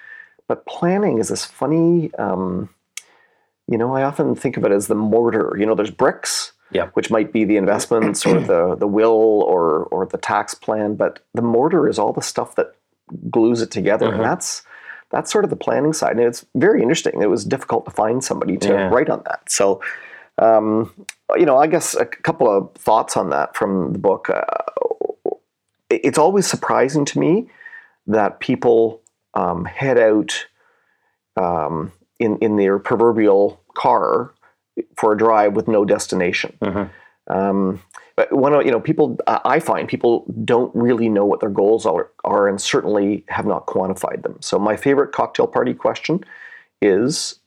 but 0.48 0.66
planning 0.66 1.18
is 1.18 1.28
this 1.28 1.44
funny. 1.44 2.12
Um, 2.14 2.68
you 3.68 3.78
know, 3.78 3.94
I 3.94 4.02
often 4.02 4.34
think 4.34 4.56
of 4.56 4.64
it 4.64 4.72
as 4.72 4.88
the 4.88 4.96
mortar. 4.96 5.54
You 5.56 5.64
know, 5.64 5.76
there's 5.76 5.92
bricks, 5.92 6.52
Yeah. 6.72 6.88
which 6.94 7.08
might 7.10 7.32
be 7.32 7.44
the 7.44 7.56
investments 7.56 8.26
or 8.26 8.40
the 8.40 8.74
the 8.74 8.88
will 8.88 9.42
or 9.46 9.84
or 9.92 10.06
the 10.06 10.18
tax 10.18 10.54
plan, 10.54 10.96
but 10.96 11.20
the 11.34 11.42
mortar 11.42 11.88
is 11.88 11.98
all 11.98 12.12
the 12.12 12.22
stuff 12.22 12.56
that 12.56 12.74
glues 13.30 13.62
it 13.62 13.70
together, 13.70 14.12
and 14.12 14.24
that's 14.24 14.62
that's 15.10 15.30
sort 15.32 15.44
of 15.44 15.50
the 15.50 15.56
planning 15.56 15.92
side. 15.92 16.12
And 16.16 16.20
it's 16.20 16.44
very 16.54 16.82
interesting. 16.82 17.20
It 17.22 17.30
was 17.30 17.44
difficult 17.44 17.84
to 17.84 17.90
find 17.90 18.22
somebody 18.22 18.56
to 18.58 18.68
Yeah. 18.68 18.88
write 18.90 19.08
on 19.10 19.22
that. 19.26 19.40
So, 19.48 19.80
um, 20.40 20.92
you 21.36 21.44
know, 21.46 21.58
I 21.58 21.66
guess 21.66 21.94
a 21.94 22.06
couple 22.06 22.48
of 22.48 22.72
thoughts 22.74 23.16
on 23.16 23.30
that 23.30 23.54
from 23.54 23.92
the 23.92 23.98
book. 23.98 24.30
Uh, 24.30 24.40
it's 25.90 26.18
always 26.18 26.46
surprising 26.46 27.04
to 27.04 27.18
me 27.18 27.48
that 28.06 28.40
people 28.40 29.02
um, 29.34 29.64
head 29.66 29.98
out 29.98 30.46
um, 31.36 31.92
in 32.18 32.38
in 32.38 32.56
their 32.56 32.78
proverbial 32.78 33.60
car 33.74 34.32
for 34.96 35.12
a 35.12 35.18
drive 35.18 35.54
with 35.54 35.68
no 35.68 35.84
destination. 35.84 36.56
Um, 37.28 37.82
but 38.16 38.32
one 38.32 38.54
of 38.54 38.64
you 38.64 38.70
know 38.70 38.80
people 38.80 39.18
I 39.26 39.40
I 39.44 39.60
find 39.60 39.88
people 39.88 40.24
don't 40.44 40.74
really 40.74 41.08
know 41.10 41.26
what 41.26 41.40
their 41.40 41.50
goals 41.50 41.84
are, 41.84 42.10
are 42.24 42.48
and 42.48 42.60
certainly 42.60 43.24
have 43.28 43.46
not 43.46 43.66
quantified 43.66 44.22
them. 44.22 44.38
So 44.40 44.58
my 44.58 44.76
favorite 44.76 45.12
cocktail 45.12 45.46
party 45.46 45.74
question 45.74 46.24
is 46.80 47.39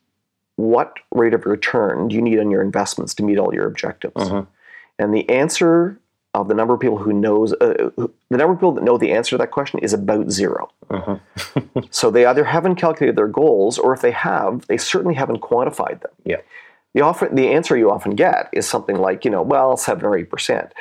what 0.55 0.97
rate 1.11 1.33
of 1.33 1.45
return 1.45 2.07
do 2.07 2.15
you 2.15 2.21
need 2.21 2.39
on 2.39 2.51
your 2.51 2.61
investments 2.61 3.13
to 3.15 3.23
meet 3.23 3.37
all 3.39 3.53
your 3.53 3.67
objectives? 3.67 4.29
Mhm. 4.29 4.47
And 4.99 5.13
the 5.13 5.27
answer 5.29 5.97
of 6.35 6.47
the 6.47 6.53
number 6.53 6.73
of 6.73 6.79
people 6.79 6.97
who 6.97 7.13
knows 7.13 7.53
uh, 7.53 7.91
who- 7.95 8.11
the 8.29 8.37
number 8.37 8.53
of 8.53 8.59
people 8.59 8.71
that 8.73 8.83
know 8.83 8.97
the 8.97 9.11
answer 9.11 9.31
to 9.31 9.37
that 9.37 9.51
question 9.51 9.79
is 9.79 9.93
about 9.93 10.31
zero. 10.31 10.69
so 11.91 12.09
they 12.09 12.25
either 12.25 12.43
haven't 12.43 12.75
calculated 12.75 13.15
their 13.15 13.27
goals, 13.27 13.77
or 13.77 13.93
if 13.93 14.01
they 14.01 14.11
have, 14.11 14.65
they 14.67 14.77
certainly 14.77 15.15
haven't 15.15 15.41
quantified 15.41 16.01
them. 16.01 16.11
Yeah. 16.23 16.37
The 16.93 17.01
often 17.01 17.35
the 17.35 17.49
answer 17.51 17.75
you 17.77 17.89
often 17.91 18.15
get 18.15 18.49
is 18.51 18.67
something 18.67 18.97
like, 18.97 19.25
you 19.25 19.31
know, 19.31 19.41
well, 19.41 19.77
seven 19.77 20.05
or 20.05 20.17
eight 20.17 20.29
percent. 20.29 20.73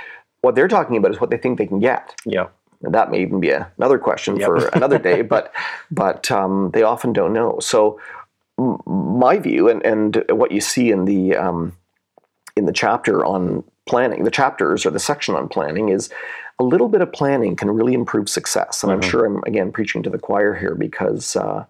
What 0.43 0.55
they're 0.55 0.69
talking 0.69 0.97
about 0.97 1.11
is 1.13 1.21
what 1.21 1.31
they 1.31 1.39
think 1.39 1.59
they 1.59 1.67
can 1.67 1.81
get. 1.81 2.15
Yeah. 2.27 2.49
And 2.83 2.93
that 2.95 3.11
may 3.11 3.21
even 3.23 3.39
be 3.41 3.51
a, 3.51 3.71
another 3.79 3.99
question 3.99 4.41
for 4.41 4.57
another 4.69 4.99
day, 4.99 5.23
but 5.35 5.53
but 5.91 6.31
um, 6.31 6.71
they 6.75 6.83
often 6.83 7.13
don't 7.13 7.33
know. 7.33 7.59
So 7.61 7.99
my 8.59 9.39
view 9.39 9.69
and, 9.69 9.85
and 9.85 10.25
what 10.31 10.53
you 10.53 10.61
see 10.61 10.91
in 10.91 11.05
the 11.05 11.37
um, 11.37 11.77
in 12.57 12.67
the 12.67 12.73
chapter 12.73 13.25
on 13.25 13.65
planning, 13.87 14.25
the 14.25 14.31
chapters 14.31 14.85
or 14.87 14.91
the 14.91 14.99
section 14.99 15.35
on 15.35 15.49
planning 15.49 15.89
is 15.89 16.11
a 16.59 16.65
little 16.65 16.89
bit 16.89 17.01
of 17.01 17.13
planning 17.13 17.57
can 17.57 17.71
really 17.71 17.95
improve 17.95 18.29
success. 18.29 18.83
And 18.83 18.93
I'm 18.93 19.01
sure 19.01 19.25
I'm 19.25 19.43
again 19.47 19.73
preaching 19.73 20.03
to 20.03 20.11
the 20.11 20.19
choir 20.19 20.55
here 20.55 20.75
because 20.75 21.35
uh, 21.35 21.65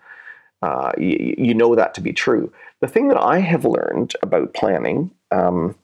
uh, 0.60 0.92
you, 0.98 1.34
you 1.38 1.54
know 1.54 1.74
that 1.74 1.94
to 1.94 2.00
be 2.00 2.12
true. 2.12 2.52
The 2.80 2.88
thing 2.88 3.08
that 3.08 3.16
I 3.18 3.38
have 3.38 3.64
learned 3.64 4.14
about 4.22 4.54
planning 4.54 5.12
um, 5.30 5.76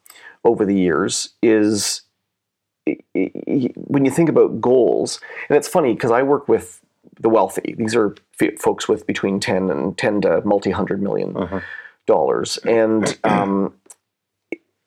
over 0.45 0.65
the 0.65 0.75
years 0.75 1.31
is 1.43 2.03
when 2.85 4.05
you 4.05 4.11
think 4.11 4.29
about 4.29 4.61
goals, 4.61 5.21
and 5.49 5.57
it's 5.57 5.69
funny 5.69 5.95
because 5.95 6.11
I 6.11 6.23
work 6.23 6.49
with 6.49 6.81
the 7.21 7.29
wealthy. 7.29 7.75
These 7.77 7.95
are 7.95 8.15
f- 8.41 8.59
folks 8.59 8.89
with 8.89 9.07
between 9.07 9.41
ten 9.41 9.71
and 9.71 9.97
ten 9.97 10.21
to 10.23 10.43
multi 10.45 10.71
hundred 10.71 11.03
million 11.03 11.63
dollars, 12.07 12.59
and 12.59 13.19
um, 13.25 13.75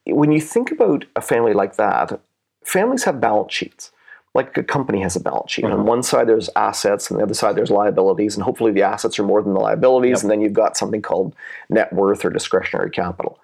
when 0.05 0.31
you 0.31 0.41
think 0.41 0.71
about 0.71 1.05
a 1.15 1.21
family 1.21 1.53
like 1.53 1.75
that, 1.75 2.19
families 2.63 3.03
have 3.03 3.21
balance 3.21 3.53
sheets. 3.53 3.91
Like 4.33 4.57
a 4.57 4.63
company 4.63 5.01
has 5.01 5.17
a 5.17 5.19
balance 5.19 5.51
sheet. 5.51 5.65
On 5.65 5.85
one 5.85 6.03
side, 6.03 6.25
there's 6.29 6.49
assets, 6.55 7.11
and 7.11 7.19
the 7.19 7.23
other 7.23 7.33
side, 7.33 7.57
there's 7.57 7.69
liabilities. 7.69 8.35
And 8.35 8.43
hopefully, 8.43 8.71
the 8.71 8.81
assets 8.81 9.19
are 9.19 9.23
more 9.23 9.41
than 9.41 9.53
the 9.53 9.59
liabilities. 9.59 10.21
And 10.21 10.31
then 10.31 10.39
you've 10.39 10.53
got 10.53 10.77
something 10.77 11.01
called 11.01 11.35
net 11.69 11.91
worth 11.91 12.23
or 12.23 12.29
discretionary 12.29 12.91
capital. 12.91 13.39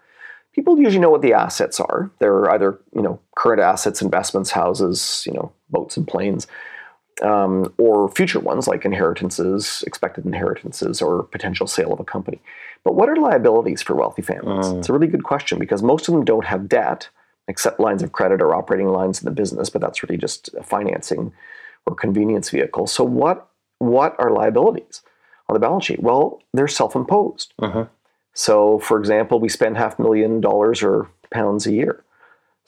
people 0.54 0.80
usually 0.80 1.02
know 1.02 1.10
what 1.10 1.22
the 1.22 1.34
assets 1.34 1.82
are. 1.82 2.10
They're 2.20 2.50
either 2.52 2.80
you 2.96 3.02
know 3.02 3.20
current 3.36 3.62
assets, 3.62 4.02
investments, 4.02 4.52
houses, 4.52 5.24
you 5.28 5.34
know 5.34 5.52
boats 5.70 5.98
and 5.98 6.08
planes, 6.08 6.48
um, 7.22 7.74
or 7.78 8.10
future 8.10 8.40
ones 8.40 8.68
like 8.68 8.86
inheritances, 8.86 9.84
expected 9.88 10.26
inheritances, 10.26 11.02
or 11.02 11.24
potential 11.24 11.68
sale 11.68 11.94
of 11.94 12.00
a 12.00 12.04
company. 12.04 12.40
But 12.84 12.96
what 12.96 13.10
are 13.10 13.16
liabilities 13.16 13.82
for 13.82 13.96
wealthy 13.96 14.22
families? 14.22 14.68
It's 14.78 14.90
a 14.90 14.94
really 14.94 15.08
good 15.08 15.24
question 15.24 15.60
because 15.60 15.82
most 15.84 16.08
of 16.08 16.14
them 16.14 16.24
don't 16.24 16.46
have 16.46 16.70
debt 16.70 17.10
except 17.48 17.80
lines 17.80 18.04
of 18.04 18.12
credit 18.12 18.42
or 18.42 18.54
operating 18.54 18.90
lines 18.90 19.20
in 19.22 19.26
the 19.26 19.32
business, 19.32 19.70
but 19.70 19.82
that's 19.82 20.04
really 20.04 20.18
just 20.18 20.54
a 20.56 20.64
financing 20.64 21.32
or 21.86 21.96
convenience 21.96 22.50
vehicle. 22.50 22.88
So 22.88 23.04
what 23.04 23.50
what 23.80 24.16
are 24.20 24.32
liabilities 24.32 25.02
on 25.48 25.54
the 25.54 25.60
balance 25.60 25.86
sheet? 25.86 26.02
Well, 26.02 26.42
they're 26.54 26.68
self-imposed. 26.68 27.54
So, 28.34 28.80
for 28.80 29.00
example, 29.00 29.40
we 29.40 29.50
spend 29.50 29.78
half 29.78 29.98
a 29.98 30.02
million 30.02 30.42
dollars 30.42 30.84
or 30.84 31.10
pounds 31.32 31.66
a 31.66 31.72
year. 31.72 32.04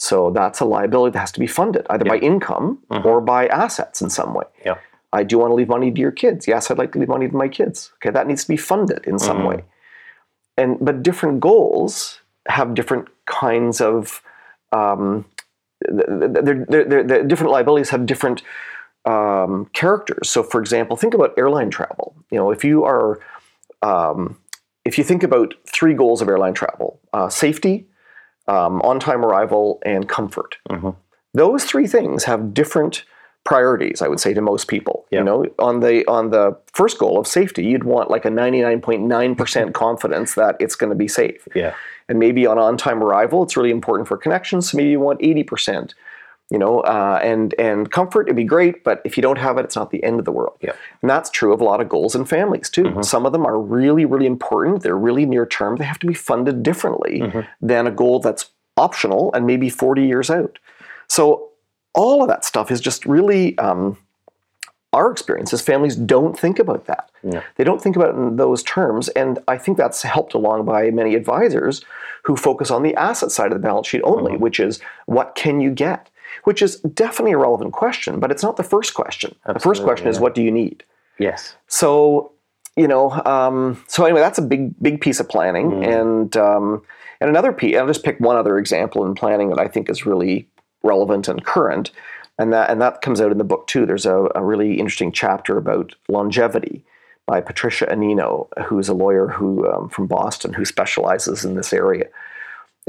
So 0.01 0.31
that's 0.31 0.59
a 0.61 0.65
liability 0.65 1.11
that 1.13 1.19
has 1.19 1.31
to 1.33 1.39
be 1.41 1.47
funded 1.47 1.85
either 1.89 2.05
by 2.05 2.17
income 2.17 2.79
or 3.03 3.19
by 3.21 3.47
assets 3.47 4.01
in 4.01 4.09
some 4.09 4.33
way. 4.33 4.45
Yeah. 4.65 4.77
I 5.11 5.23
do 5.23 5.37
want 5.39 5.51
to 5.51 5.55
leave 5.55 5.67
money 5.67 5.91
to 5.91 5.99
your 5.99 6.11
kids. 6.11 6.47
Yes, 6.47 6.71
I'd 6.71 6.77
like 6.77 6.93
to 6.93 6.99
leave 6.99 7.09
money 7.09 7.27
to 7.27 7.35
my 7.35 7.49
kids. 7.49 7.91
Okay, 7.95 8.09
that 8.11 8.25
needs 8.25 8.43
to 8.43 8.47
be 8.47 8.57
funded 8.57 9.05
in 9.05 9.19
some 9.19 9.43
way. 9.43 9.63
And 10.55 10.77
but 10.79 11.03
different 11.03 11.39
goals 11.41 12.21
have 12.47 12.73
different 12.75 13.07
kinds 13.25 13.81
of 13.81 14.21
um, 14.71 15.25
they're, 15.81 16.27
they're, 16.43 16.85
they're, 16.85 17.03
they're- 17.03 17.23
different 17.25 17.51
liabilities 17.51 17.89
have 17.89 18.05
different 18.05 18.41
um, 19.05 19.65
characters. 19.73 20.29
So, 20.29 20.43
for 20.43 20.61
example, 20.61 20.95
think 20.95 21.13
about 21.13 21.33
airline 21.37 21.71
travel. 21.71 22.15
You 22.31 22.37
know, 22.37 22.51
if 22.51 22.63
you 22.63 22.83
are 22.85 23.19
um, 23.81 24.37
if 24.85 24.97
you 24.97 25.03
think 25.03 25.23
about 25.23 25.55
three 25.67 25.93
goals 25.93 26.21
of 26.21 26.29
airline 26.29 26.53
travel: 26.53 26.99
uh, 27.13 27.29
safety, 27.29 27.87
um, 28.49 28.81
on-time 28.81 29.23
arrival, 29.23 29.79
and 29.85 30.09
comfort. 30.09 30.57
Those 31.33 31.63
three 31.63 31.87
things 31.87 32.23
have 32.23 32.53
different 32.53 33.03
priorities. 33.45 34.01
I 34.01 34.07
would 34.07 34.19
say 34.19 34.33
to 34.33 34.41
most 34.41 34.67
people. 34.67 35.05
Yeah. 35.11 35.19
You 35.19 35.25
know, 35.25 35.45
on 35.59 35.79
the 35.79 36.05
on 36.07 36.31
the 36.31 36.57
first 36.73 36.99
goal 36.99 37.19
of 37.19 37.27
safety, 37.27 37.63
you'd 37.63 37.83
want 37.83 38.09
like 38.09 38.25
a 38.25 38.29
ninety-nine 38.29 38.81
point 38.81 39.03
nine 39.03 39.35
percent 39.35 39.73
confidence 39.85 40.35
that 40.35 40.55
it's 40.59 40.75
going 40.75 40.89
to 40.89 40.95
be 40.95 41.07
safe. 41.07 41.47
Yeah. 41.55 41.73
And 42.07 42.17
maybe 42.17 42.47
on 42.47 42.57
on-time 42.57 43.03
arrival, 43.03 43.43
it's 43.43 43.55
really 43.55 43.69
important 43.71 44.07
for 44.07 44.17
connections. 44.17 44.71
So 44.71 44.77
maybe 44.77 44.89
you 44.89 44.99
want 44.99 45.19
eighty 45.21 45.43
percent. 45.43 45.93
You 46.49 46.57
know, 46.57 46.79
uh, 46.79 47.19
and 47.21 47.53
and 47.59 47.91
comfort 47.91 48.23
it'd 48.23 48.35
be 48.35 48.43
great, 48.43 48.83
but 48.83 49.01
if 49.05 49.17
you 49.17 49.21
don't 49.21 49.37
have 49.37 49.59
it, 49.59 49.65
it's 49.65 49.75
not 49.75 49.91
the 49.91 50.03
end 50.03 50.17
of 50.17 50.25
the 50.25 50.31
world. 50.31 50.57
Yeah. 50.61 50.71
And 51.01 51.09
that's 51.09 51.29
true 51.29 51.53
of 51.53 51.61
a 51.61 51.63
lot 51.63 51.79
of 51.79 51.89
goals 51.89 52.15
in 52.15 52.25
families 52.25 52.71
too. 52.71 52.97
Some 53.03 53.27
of 53.27 53.33
them 53.33 53.45
are 53.45 53.59
really, 53.59 54.03
really 54.05 54.25
important. 54.25 54.81
They're 54.81 54.97
really 54.97 55.27
near 55.27 55.45
term. 55.45 55.75
They 55.75 55.85
have 55.85 55.99
to 55.99 56.07
be 56.07 56.15
funded 56.15 56.63
differently 56.63 57.21
than 57.61 57.85
a 57.85 57.91
goal 57.91 58.19
that's 58.19 58.49
optional 58.77 59.31
and 59.33 59.45
maybe 59.45 59.69
40 59.69 60.03
years 60.03 60.31
out. 60.31 60.57
So 61.07 61.49
all 61.93 62.23
of 62.23 62.29
that 62.29 62.45
stuff 62.45 62.71
is 62.71 62.81
just 62.81 63.05
really 63.05 63.57
um, 63.59 63.97
our 64.93 65.11
experience 65.11 65.53
is 65.53 65.61
families 65.61 65.95
don't 65.95 66.37
think 66.37 66.57
about 66.57 66.85
that. 66.85 67.11
Yeah. 67.23 67.43
They 67.57 67.63
don't 67.63 67.81
think 67.81 67.95
about 67.95 68.09
it 68.09 68.17
in 68.17 68.37
those 68.37 68.63
terms. 68.63 69.07
And 69.09 69.37
I 69.47 69.57
think 69.57 69.77
that's 69.77 70.01
helped 70.01 70.33
along 70.33 70.65
by 70.65 70.89
many 70.89 71.13
advisors 71.15 71.83
who 72.23 72.35
focus 72.35 72.71
on 72.71 72.83
the 72.83 72.95
asset 72.95 73.31
side 73.31 73.51
of 73.51 73.61
the 73.61 73.67
balance 73.67 73.87
sheet 73.87 74.01
only, 74.03 74.35
which 74.35 74.59
is 74.59 74.79
what 75.05 75.35
can 75.35 75.61
you 75.61 75.71
get? 75.71 76.09
Which 76.43 76.61
is 76.61 76.79
definitely 76.81 77.33
a 77.33 77.37
relevant 77.37 77.73
question, 77.73 78.19
but 78.19 78.31
it's 78.31 78.43
not 78.43 78.57
the 78.57 78.63
first 78.63 78.93
question. 78.93 79.35
the 79.45 79.53
first 79.53 79.65
Absolutely, 79.65 79.85
question 79.85 80.07
is 80.07 80.19
what 80.19 80.35
do 80.35 80.41
you 80.41 80.51
need? 80.51 80.83
Yes. 81.17 81.55
So, 81.67 82.31
you 82.75 82.87
know, 82.87 83.11
um, 83.25 83.83
so 83.87 84.05
anyway, 84.05 84.21
that's 84.21 84.37
a 84.37 84.41
big, 84.41 84.73
big 84.81 85.01
piece 85.01 85.19
of 85.19 85.27
planning. 85.27 85.83
And 85.83 86.35
um, 86.37 86.81
and 87.21 87.29
another 87.29 87.51
piece, 87.51 87.75
I'll 87.75 87.87
just 87.87 88.03
pick 88.03 88.19
one 88.19 88.37
other 88.37 88.57
example 88.57 89.05
in 89.05 89.13
planning 89.13 89.49
that 89.49 89.59
I 89.59 89.67
think 89.67 89.89
is 89.89 90.05
really 90.05 90.47
relevant 90.83 91.27
and 91.27 91.43
current, 91.43 91.91
and 92.37 92.53
that 92.53 92.69
and 92.69 92.81
that 92.81 93.01
comes 93.01 93.19
out 93.19 93.31
in 93.31 93.37
the 93.37 93.43
book 93.43 93.67
too. 93.67 93.85
There's 93.85 94.05
a, 94.05 94.29
a 94.35 94.43
really 94.43 94.79
interesting 94.79 95.11
chapter 95.11 95.57
about 95.57 95.95
longevity 96.07 96.83
by 97.25 97.41
Patricia 97.41 97.85
Annino, 97.85 98.47
who's 98.65 98.89
a 98.89 98.93
lawyer 98.93 99.27
who 99.27 99.69
um, 99.69 99.89
from 99.89 100.07
Boston 100.07 100.53
who 100.53 100.65
specializes 100.65 101.43
in 101.43 101.55
this 101.55 101.73
area. 101.73 102.07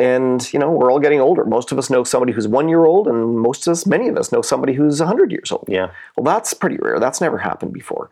And 0.00 0.52
you 0.52 0.58
know, 0.58 0.70
we're 0.70 0.90
all 0.90 0.98
getting 0.98 1.20
older. 1.20 1.44
Most 1.44 1.72
of 1.72 1.78
us 1.78 1.90
know 1.90 2.04
somebody 2.04 2.32
who's 2.32 2.48
one 2.48 2.68
year 2.68 2.84
old, 2.84 3.06
and 3.06 3.38
most 3.38 3.66
of 3.66 3.72
us, 3.72 3.86
many 3.86 4.08
of 4.08 4.16
us, 4.16 4.32
know 4.32 4.42
somebody 4.42 4.72
who's 4.72 5.00
hundred 5.00 5.30
years 5.30 5.52
old. 5.52 5.66
Yeah. 5.68 5.90
Well, 6.16 6.24
that's 6.24 6.54
pretty 6.54 6.78
rare. 6.80 6.98
That's 6.98 7.20
never 7.20 7.38
happened 7.38 7.72
before. 7.72 8.10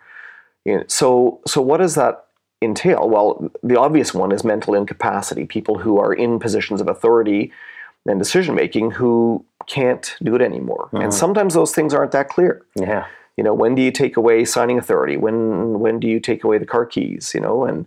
You 0.65 0.79
know, 0.79 0.85
so, 0.87 1.41
so 1.47 1.63
what 1.63 1.79
does 1.79 1.95
that 1.95 2.27
entail? 2.61 3.09
Well, 3.09 3.51
the 3.63 3.79
obvious 3.79 4.13
one 4.13 4.33
is 4.33 4.45
mental 4.45 4.75
incapacity. 4.75 5.47
People 5.47 5.79
who 5.79 5.99
are 5.99 6.13
in 6.13 6.39
positions 6.39 6.81
of 6.81 6.89
authority 6.89 7.53
and 8.07 8.19
decision 8.19 8.55
making 8.55 8.93
who 8.93 9.45
can't 9.67 10.15
do 10.23 10.35
it 10.35 10.43
anymore. 10.43 10.89
And 10.93 11.03
mm-hmm. 11.03 11.11
sometimes 11.11 11.55
those 11.55 11.75
things 11.75 11.95
aren't 11.95 12.13
that 12.13 12.29
clear. 12.29 12.65
Yeah. 12.75 13.07
You 13.37 13.45
know, 13.45 13.55
when 13.55 13.75
do 13.75 13.83
you 13.83 13.93
take 13.93 14.17
away 14.17 14.45
signing 14.45 14.79
authority? 14.79 15.17
When 15.17 15.79
when 15.79 16.01
do 16.01 16.09
you 16.09 16.19
take 16.19 16.43
away 16.43 16.59
the 16.59 16.67
car 16.67 16.85
keys? 16.85 17.33
You 17.35 17.41
know, 17.41 17.65
and 17.65 17.87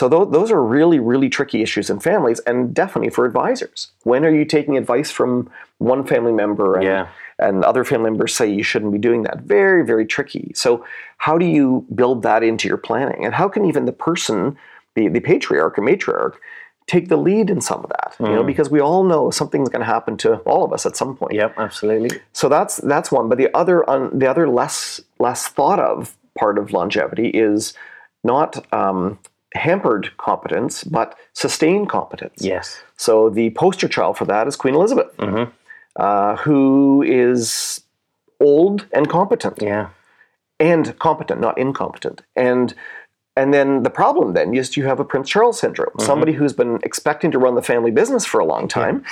so 0.00 0.08
those, 0.08 0.28
those 0.36 0.50
are 0.50 0.62
really 0.78 0.98
really 1.12 1.28
tricky 1.28 1.60
issues 1.66 1.90
in 1.92 2.00
families, 2.00 2.40
and 2.48 2.56
definitely 2.82 3.10
for 3.16 3.22
advisors. 3.30 3.78
When 4.10 4.24
are 4.26 4.34
you 4.38 4.46
taking 4.56 4.74
advice 4.82 5.10
from 5.18 5.50
one 5.92 6.02
family 6.12 6.32
member 6.42 6.68
and 6.76 6.84
Yeah. 6.84 7.06
and 7.46 7.56
other 7.70 7.84
family 7.90 8.10
members 8.10 8.32
say 8.38 8.46
you 8.58 8.64
shouldn't 8.70 8.92
be 8.98 9.02
doing 9.08 9.20
that? 9.26 9.36
Very 9.56 9.82
very 9.92 10.06
tricky. 10.14 10.46
So 10.54 10.70
how 11.26 11.34
do 11.42 11.44
you 11.58 11.64
build 12.00 12.22
that 12.28 12.42
into 12.50 12.64
your 12.70 12.80
planning, 12.88 13.20
and 13.26 13.34
how 13.40 13.48
can 13.54 13.62
even 13.70 13.82
the 13.90 13.98
person, 14.08 14.36
the 14.96 15.04
the 15.16 15.20
patriarch 15.30 15.74
or 15.78 15.82
matriarch, 15.90 16.34
take 16.94 17.06
the 17.12 17.20
lead 17.28 17.46
in 17.54 17.60
some 17.60 17.80
of 17.84 17.90
that? 17.96 18.10
You 18.28 18.34
know, 18.36 18.44
because 18.52 18.68
we 18.76 18.80
all 18.88 19.04
know 19.12 19.22
something's 19.40 19.70
going 19.74 19.84
to 19.86 19.92
happen 19.96 20.16
to 20.24 20.28
all 20.50 20.62
of 20.66 20.72
us 20.76 20.86
at 20.86 20.96
some 20.96 21.12
point. 21.18 21.34
Yep. 21.42 21.50
Absolutely. 21.66 22.10
So 22.40 22.44
that's 22.54 22.74
that's 22.92 23.08
one. 23.18 23.26
But 23.30 23.38
the 23.42 23.50
other 23.60 23.78
un, 23.94 24.02
the 24.22 24.28
other 24.32 24.46
less 24.60 25.00
less 25.26 25.40
thought 25.56 25.80
of 25.92 26.16
part 26.40 26.56
of 26.60 26.64
longevity 26.72 27.28
is 27.48 27.74
not 28.32 28.50
um, 28.80 29.18
hampered 29.54 30.16
competence, 30.16 30.84
but 30.84 31.14
sustained 31.32 31.88
competence. 31.88 32.42
Yes. 32.44 32.80
So 32.96 33.30
the 33.30 33.50
poster 33.50 33.88
child 33.88 34.16
for 34.16 34.24
that 34.26 34.46
is 34.46 34.56
Queen 34.56 34.74
Elizabeth, 34.74 35.08
uh, 35.96 36.36
who 36.36 37.02
is 37.02 37.82
old 38.40 38.86
and 38.92 39.08
competent, 39.08 39.60
Yeah. 39.60 39.88
and 40.58 40.98
competent, 40.98 41.40
not 41.40 41.58
incompetent, 41.58 42.22
and. 42.36 42.74
And 43.36 43.54
then 43.54 43.84
the 43.84 43.90
problem 43.90 44.34
then 44.34 44.52
is 44.54 44.76
you 44.76 44.84
have 44.86 44.98
a 45.00 45.04
Prince 45.04 45.30
Charles 45.30 45.58
syndrome. 45.58 45.94
Somebody 46.00 46.32
who's 46.32 46.52
been 46.52 46.78
expecting 46.82 47.30
to 47.30 47.38
run 47.38 47.54
the 47.54 47.62
family 47.62 47.92
business 47.92 48.26
for 48.26 48.38
a 48.40 48.44
long 48.44 48.66
time. 48.68 49.04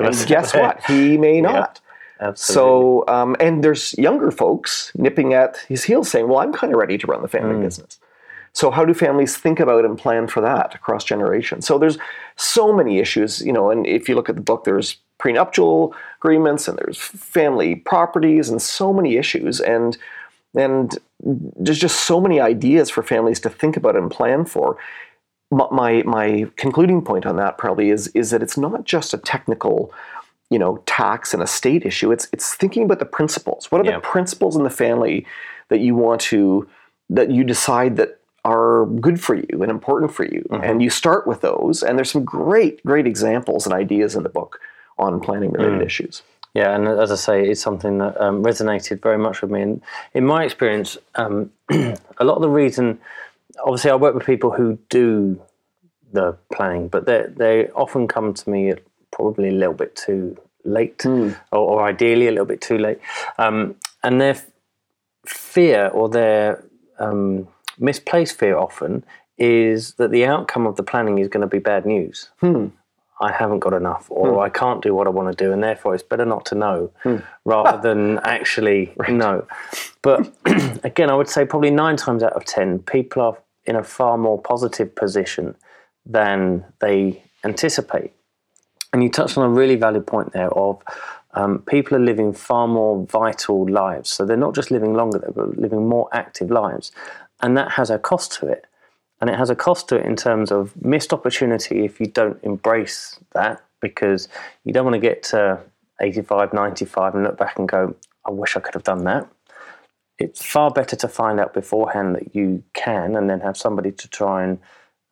And 0.00 0.14
Yes. 0.14 0.24
guess 0.24 0.54
what? 0.54 0.82
He 0.86 1.16
may 1.18 1.40
not. 1.52 1.80
Absolutely. 2.18 2.54
So, 2.54 3.04
um, 3.06 3.36
and 3.38 3.62
there's 3.62 3.94
younger 3.98 4.30
folks 4.32 4.90
nipping 4.96 5.34
at 5.34 5.58
his 5.68 5.84
heels 5.84 6.10
saying, 6.10 6.26
well, 6.26 6.38
I'm 6.38 6.52
kind 6.54 6.72
of 6.72 6.78
ready 6.80 6.96
to 6.98 7.06
run 7.06 7.20
the 7.22 7.28
family 7.28 7.62
business. 7.62 8.00
So, 8.56 8.70
how 8.70 8.86
do 8.86 8.94
families 8.94 9.36
think 9.36 9.60
about 9.60 9.84
and 9.84 9.98
plan 9.98 10.28
for 10.28 10.40
that 10.40 10.74
across 10.74 11.04
generations? 11.04 11.66
So, 11.66 11.76
there's 11.76 11.98
so 12.36 12.72
many 12.72 12.98
issues, 13.00 13.42
you 13.42 13.52
know, 13.52 13.70
and 13.70 13.86
if 13.86 14.08
you 14.08 14.14
look 14.14 14.30
at 14.30 14.34
the 14.34 14.40
book, 14.40 14.64
there's 14.64 14.96
prenuptial 15.18 15.94
agreements 16.20 16.66
and 16.66 16.78
there's 16.78 16.96
family 16.96 17.74
properties 17.74 18.48
and 18.48 18.62
so 18.62 18.94
many 18.94 19.18
issues. 19.18 19.60
And 19.60 19.98
and 20.54 20.96
there's 21.20 21.78
just 21.78 22.04
so 22.04 22.18
many 22.18 22.40
ideas 22.40 22.88
for 22.88 23.02
families 23.02 23.40
to 23.40 23.50
think 23.50 23.76
about 23.76 23.94
and 23.94 24.10
plan 24.10 24.46
for. 24.46 24.78
My, 25.50 26.02
my, 26.04 26.50
concluding 26.56 27.02
point 27.02 27.26
on 27.26 27.36
that 27.36 27.58
probably 27.58 27.90
is 27.90 28.08
is 28.08 28.30
that 28.30 28.42
it's 28.42 28.56
not 28.56 28.84
just 28.84 29.12
a 29.12 29.18
technical 29.18 29.92
you 30.48 30.58
know 30.58 30.82
tax 30.86 31.34
and 31.34 31.42
estate 31.42 31.84
issue 31.84 32.10
it's 32.10 32.28
it's 32.32 32.54
thinking 32.54 32.84
about 32.84 33.00
the 33.00 33.04
principles 33.04 33.70
what 33.70 33.80
are 33.80 33.84
Yeah. 33.84 33.96
the 33.96 34.00
principles 34.00 34.56
in 34.56 34.62
the 34.62 34.70
family 34.70 35.26
that 35.70 35.80
you 35.80 35.94
want 35.94 36.20
to 36.32 36.68
that 37.10 37.30
you 37.30 37.42
decide 37.44 37.96
that 37.96 38.20
are 38.46 38.86
good 38.86 39.20
for 39.20 39.34
you 39.34 39.60
and 39.60 39.70
important 39.70 40.12
for 40.14 40.24
you. 40.24 40.46
And 40.62 40.80
you 40.80 40.88
start 40.88 41.26
with 41.26 41.40
those 41.40 41.82
and 41.82 41.98
there's 41.98 42.12
some 42.12 42.24
great 42.24 42.82
great 42.86 43.06
examples 43.06 43.66
and 43.66 43.74
ideas 43.74 44.14
in 44.14 44.22
the 44.22 44.28
book 44.28 44.60
on 44.98 45.20
planning 45.20 45.50
related 45.52 45.82
issues. 45.82 46.22
Yeah, 46.54 46.74
and 46.74 46.88
as 46.88 47.10
I 47.12 47.16
say, 47.16 47.48
it's 47.50 47.60
something 47.60 47.98
that 47.98 48.18
um, 48.18 48.42
resonated 48.42 49.02
very 49.02 49.18
much 49.18 49.42
with 49.42 49.50
me. 49.50 49.60
And 49.60 49.82
in 50.14 50.24
my 50.24 50.44
experience, 50.44 50.96
um, 51.16 51.50
a 51.70 52.24
lot 52.24 52.36
of 52.36 52.40
the 52.40 52.48
reason, 52.48 52.98
obviously, 53.62 53.90
I 53.90 53.96
work 53.96 54.14
with 54.14 54.24
people 54.24 54.52
who 54.52 54.78
do 54.88 55.38
the 56.12 56.38
planning, 56.54 56.88
but 56.88 57.04
they 57.04 57.26
they 57.28 57.68
often 57.70 58.08
come 58.08 58.32
to 58.32 58.48
me 58.48 58.70
at 58.70 58.80
probably 59.10 59.48
a 59.48 59.52
little 59.52 59.74
bit 59.74 59.96
too 59.96 60.38
late, 60.64 61.04
or, 61.04 61.36
or 61.52 61.84
ideally 61.84 62.26
a 62.26 62.30
little 62.30 62.46
bit 62.46 62.62
too 62.62 62.78
late, 62.78 63.00
um, 63.36 63.74
and 64.02 64.18
their 64.18 64.40
fear 65.26 65.88
or 65.88 66.08
their 66.08 66.64
um, 66.98 67.48
misplaced 67.78 68.38
fear 68.38 68.56
often 68.56 69.04
is 69.38 69.94
that 69.94 70.10
the 70.10 70.24
outcome 70.24 70.66
of 70.66 70.76
the 70.76 70.82
planning 70.82 71.18
is 71.18 71.28
going 71.28 71.42
to 71.42 71.46
be 71.46 71.58
bad 71.58 71.84
news. 71.86 72.30
Hmm. 72.40 72.68
I 73.18 73.32
haven't 73.32 73.60
got 73.60 73.72
enough, 73.72 74.06
or 74.10 74.34
hmm. 74.34 74.38
I 74.40 74.50
can't 74.50 74.82
do 74.82 74.94
what 74.94 75.06
I 75.06 75.10
want 75.10 75.36
to 75.36 75.44
do, 75.44 75.52
and 75.52 75.62
therefore 75.62 75.94
it's 75.94 76.02
better 76.02 76.26
not 76.26 76.44
to 76.46 76.54
know 76.54 76.90
hmm. 77.02 77.16
rather 77.44 77.80
than 77.80 78.18
actually 78.24 78.92
know. 79.08 79.46
But 80.02 80.32
again, 80.84 81.10
I 81.10 81.14
would 81.14 81.28
say 81.28 81.44
probably 81.44 81.70
nine 81.70 81.96
times 81.96 82.22
out 82.22 82.34
of 82.34 82.44
ten, 82.44 82.78
people 82.80 83.22
are 83.22 83.38
in 83.64 83.76
a 83.76 83.82
far 83.82 84.16
more 84.16 84.40
positive 84.40 84.94
position 84.94 85.54
than 86.04 86.64
they 86.80 87.22
anticipate. 87.44 88.12
And 88.92 89.02
you 89.02 89.10
touched 89.10 89.36
on 89.36 89.44
a 89.44 89.48
really 89.48 89.76
valid 89.76 90.06
point 90.06 90.32
there 90.32 90.50
of 90.52 90.80
um, 91.34 91.58
people 91.62 91.96
are 91.96 92.00
living 92.00 92.32
far 92.32 92.66
more 92.66 93.04
vital 93.06 93.68
lives. 93.68 94.10
So 94.10 94.24
they're 94.24 94.36
not 94.36 94.54
just 94.54 94.70
living 94.70 94.94
longer, 94.94 95.18
they're 95.18 95.44
living 95.46 95.88
more 95.88 96.08
active 96.12 96.50
lives. 96.50 96.92
And 97.40 97.56
that 97.56 97.72
has 97.72 97.90
a 97.90 97.98
cost 97.98 98.32
to 98.34 98.48
it. 98.48 98.66
And 99.20 99.30
it 99.30 99.36
has 99.36 99.50
a 99.50 99.56
cost 99.56 99.88
to 99.88 99.96
it 99.96 100.04
in 100.04 100.16
terms 100.16 100.50
of 100.50 100.76
missed 100.82 101.12
opportunity 101.12 101.84
if 101.84 102.00
you 102.00 102.06
don't 102.06 102.42
embrace 102.42 103.18
that, 103.32 103.64
because 103.80 104.28
you 104.64 104.72
don't 104.72 104.84
want 104.84 104.94
to 104.94 105.00
get 105.00 105.22
to 105.24 105.60
85, 106.00 106.52
95 106.52 107.14
and 107.14 107.24
look 107.24 107.38
back 107.38 107.58
and 107.58 107.68
go, 107.68 107.94
I 108.26 108.30
wish 108.30 108.56
I 108.56 108.60
could 108.60 108.74
have 108.74 108.84
done 108.84 109.04
that. 109.04 109.28
It's 110.18 110.44
far 110.44 110.70
better 110.70 110.96
to 110.96 111.08
find 111.08 111.38
out 111.40 111.54
beforehand 111.54 112.14
that 112.14 112.34
you 112.34 112.62
can 112.72 113.16
and 113.16 113.28
then 113.28 113.40
have 113.40 113.56
somebody 113.56 113.92
to 113.92 114.08
try 114.08 114.44
and 114.44 114.58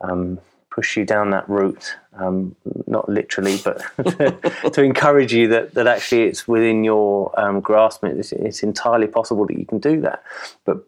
um, 0.01 0.39
push 0.75 0.97
you 0.97 1.05
down 1.05 1.31
that 1.31 1.49
route, 1.49 1.95
um, 2.15 2.57
not 2.87 3.09
literally, 3.09 3.59
but 3.63 3.81
to 4.73 4.83
encourage 4.83 5.33
you 5.33 5.47
that, 5.49 5.75
that 5.75 5.87
actually 5.87 6.23
it's 6.23 6.49
within 6.49 6.83
your 6.83 7.39
um, 7.39 7.61
grasp. 7.61 8.03
It's, 8.05 8.33
it's, 8.33 8.63
entirely 8.63 9.07
possible 9.07 9.47
that 9.47 9.59
you 9.59 9.67
can 9.67 9.79
do 9.79 10.01
that. 10.01 10.25
But 10.65 10.85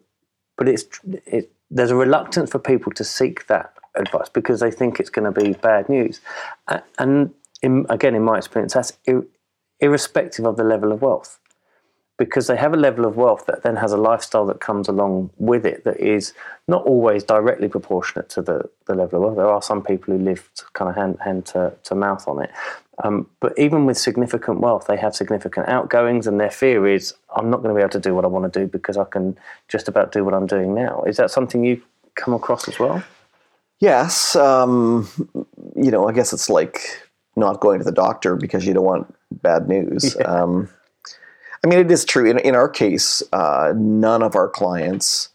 but 0.57 0.67
it's 0.67 0.85
it, 1.25 1.51
there's 1.69 1.91
a 1.91 1.95
reluctance 1.95 2.51
for 2.51 2.59
people 2.59 2.91
to 2.93 3.03
seek 3.03 3.47
that 3.47 3.73
advice 3.95 4.29
because 4.29 4.59
they 4.59 4.71
think 4.71 4.99
it's 4.99 5.09
going 5.09 5.31
to 5.31 5.41
be 5.41 5.53
bad 5.53 5.89
news. 5.89 6.21
And 6.97 7.33
in, 7.61 7.85
again, 7.89 8.15
in 8.15 8.23
my 8.23 8.37
experience, 8.37 8.73
that's 8.73 8.93
ir- 9.05 9.25
irrespective 9.79 10.45
of 10.45 10.57
the 10.57 10.63
level 10.63 10.91
of 10.91 11.01
wealth 11.01 11.39
because 12.17 12.47
they 12.47 12.57
have 12.57 12.73
a 12.73 12.77
level 12.77 13.05
of 13.05 13.15
wealth 13.15 13.45
that 13.45 13.61
then 13.63 13.75
has 13.75 13.91
a 13.91 13.97
lifestyle 13.97 14.45
that 14.47 14.59
comes 14.59 14.87
along 14.87 15.29
with 15.37 15.65
it 15.65 15.83
that 15.83 15.99
is 15.99 16.33
not 16.67 16.83
always 16.85 17.23
directly 17.23 17.67
proportionate 17.67 18.27
to 18.29 18.41
the, 18.41 18.67
the 18.85 18.95
level 18.95 19.19
of 19.19 19.23
wealth. 19.23 19.35
There 19.37 19.47
are 19.47 19.61
some 19.61 19.83
people 19.83 20.15
who 20.15 20.23
live 20.23 20.49
kind 20.73 20.89
of 20.89 20.95
hand, 20.95 21.17
hand 21.23 21.45
to, 21.47 21.73
to 21.83 21.95
mouth 21.95 22.27
on 22.27 22.43
it. 22.43 22.49
Um, 23.03 23.29
but 23.39 23.53
even 23.57 23.85
with 23.85 23.97
significant 23.97 24.59
wealth, 24.59 24.87
they 24.87 24.97
have 24.97 25.15
significant 25.15 25.69
outgoings, 25.69 26.25
and 26.25 26.39
their 26.39 26.49
fear 26.49 26.87
is, 26.87 27.13
I'm 27.35 27.51
not 27.51 27.61
going 27.61 27.69
to 27.69 27.75
be 27.75 27.81
able 27.81 27.91
to 27.91 27.99
do 27.99 28.15
what 28.15 28.25
I 28.25 28.27
want 28.27 28.51
to 28.51 28.59
do 28.59 28.65
because 28.65 28.97
I 28.97 29.03
can 29.03 29.37
just 29.67 29.87
about 29.87 30.11
do 30.11 30.25
what 30.25 30.33
I'm 30.33 30.47
doing 30.47 30.73
now. 30.73 31.03
Is 31.03 31.17
that 31.17 31.29
something 31.29 31.63
you 31.63 31.81
come 32.15 32.33
across 32.33 32.67
as 32.67 32.79
well? 32.79 33.03
Yes. 33.79 34.35
Um, 34.35 35.07
you 35.75 35.91
know, 35.91 36.07
I 36.09 36.13
guess 36.13 36.33
it's 36.33 36.49
like 36.49 37.07
not 37.35 37.59
going 37.59 37.77
to 37.77 37.85
the 37.85 37.91
doctor 37.91 38.35
because 38.35 38.65
you 38.65 38.73
don't 38.73 38.83
want 38.83 39.15
bad 39.31 39.67
news. 39.67 40.15
Yeah. 40.19 40.25
Um, 40.25 40.69
I 41.63 41.67
mean, 41.67 41.79
it 41.79 41.91
is 41.91 42.05
true. 42.05 42.29
In, 42.29 42.39
in 42.39 42.55
our 42.55 42.69
case, 42.69 43.23
uh, 43.33 43.73
none 43.75 44.21
of 44.21 44.35
our 44.35 44.47
clients 44.47 45.29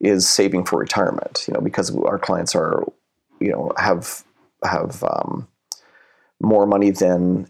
is 0.00 0.28
saving 0.28 0.64
for 0.64 0.78
retirement. 0.78 1.44
You 1.48 1.54
know, 1.54 1.60
because 1.60 1.94
our 1.96 2.18
clients 2.18 2.54
are, 2.54 2.84
you 3.40 3.50
know, 3.50 3.72
have 3.76 4.24
have 4.64 5.02
um, 5.04 5.48
more 6.40 6.66
money 6.66 6.90
than 6.90 7.48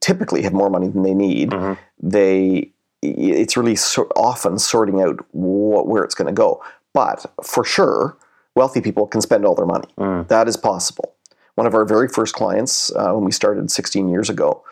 typically 0.00 0.42
have 0.42 0.52
more 0.52 0.70
money 0.70 0.88
than 0.88 1.02
they 1.02 1.14
need. 1.14 1.50
Mm-hmm. 1.50 2.08
They 2.08 2.72
it's 3.02 3.56
really 3.56 3.76
so 3.76 4.02
often 4.14 4.58
sorting 4.58 5.00
out 5.00 5.24
what, 5.32 5.86
where 5.86 6.04
it's 6.04 6.14
going 6.14 6.26
to 6.26 6.34
go. 6.34 6.62
But 6.92 7.24
for 7.42 7.64
sure, 7.64 8.16
wealthy 8.54 8.80
people 8.80 9.06
can 9.06 9.20
spend 9.20 9.44
all 9.44 9.54
their 9.54 9.66
money. 9.66 9.88
Mm. 9.98 10.28
That 10.28 10.48
is 10.48 10.56
possible. 10.56 11.14
One 11.54 11.66
of 11.66 11.74
our 11.74 11.84
very 11.84 12.08
first 12.08 12.34
clients, 12.34 12.94
uh, 12.94 13.12
when 13.12 13.24
we 13.24 13.32
started 13.32 13.70
16 13.70 14.08
years 14.08 14.28
ago, 14.28 14.64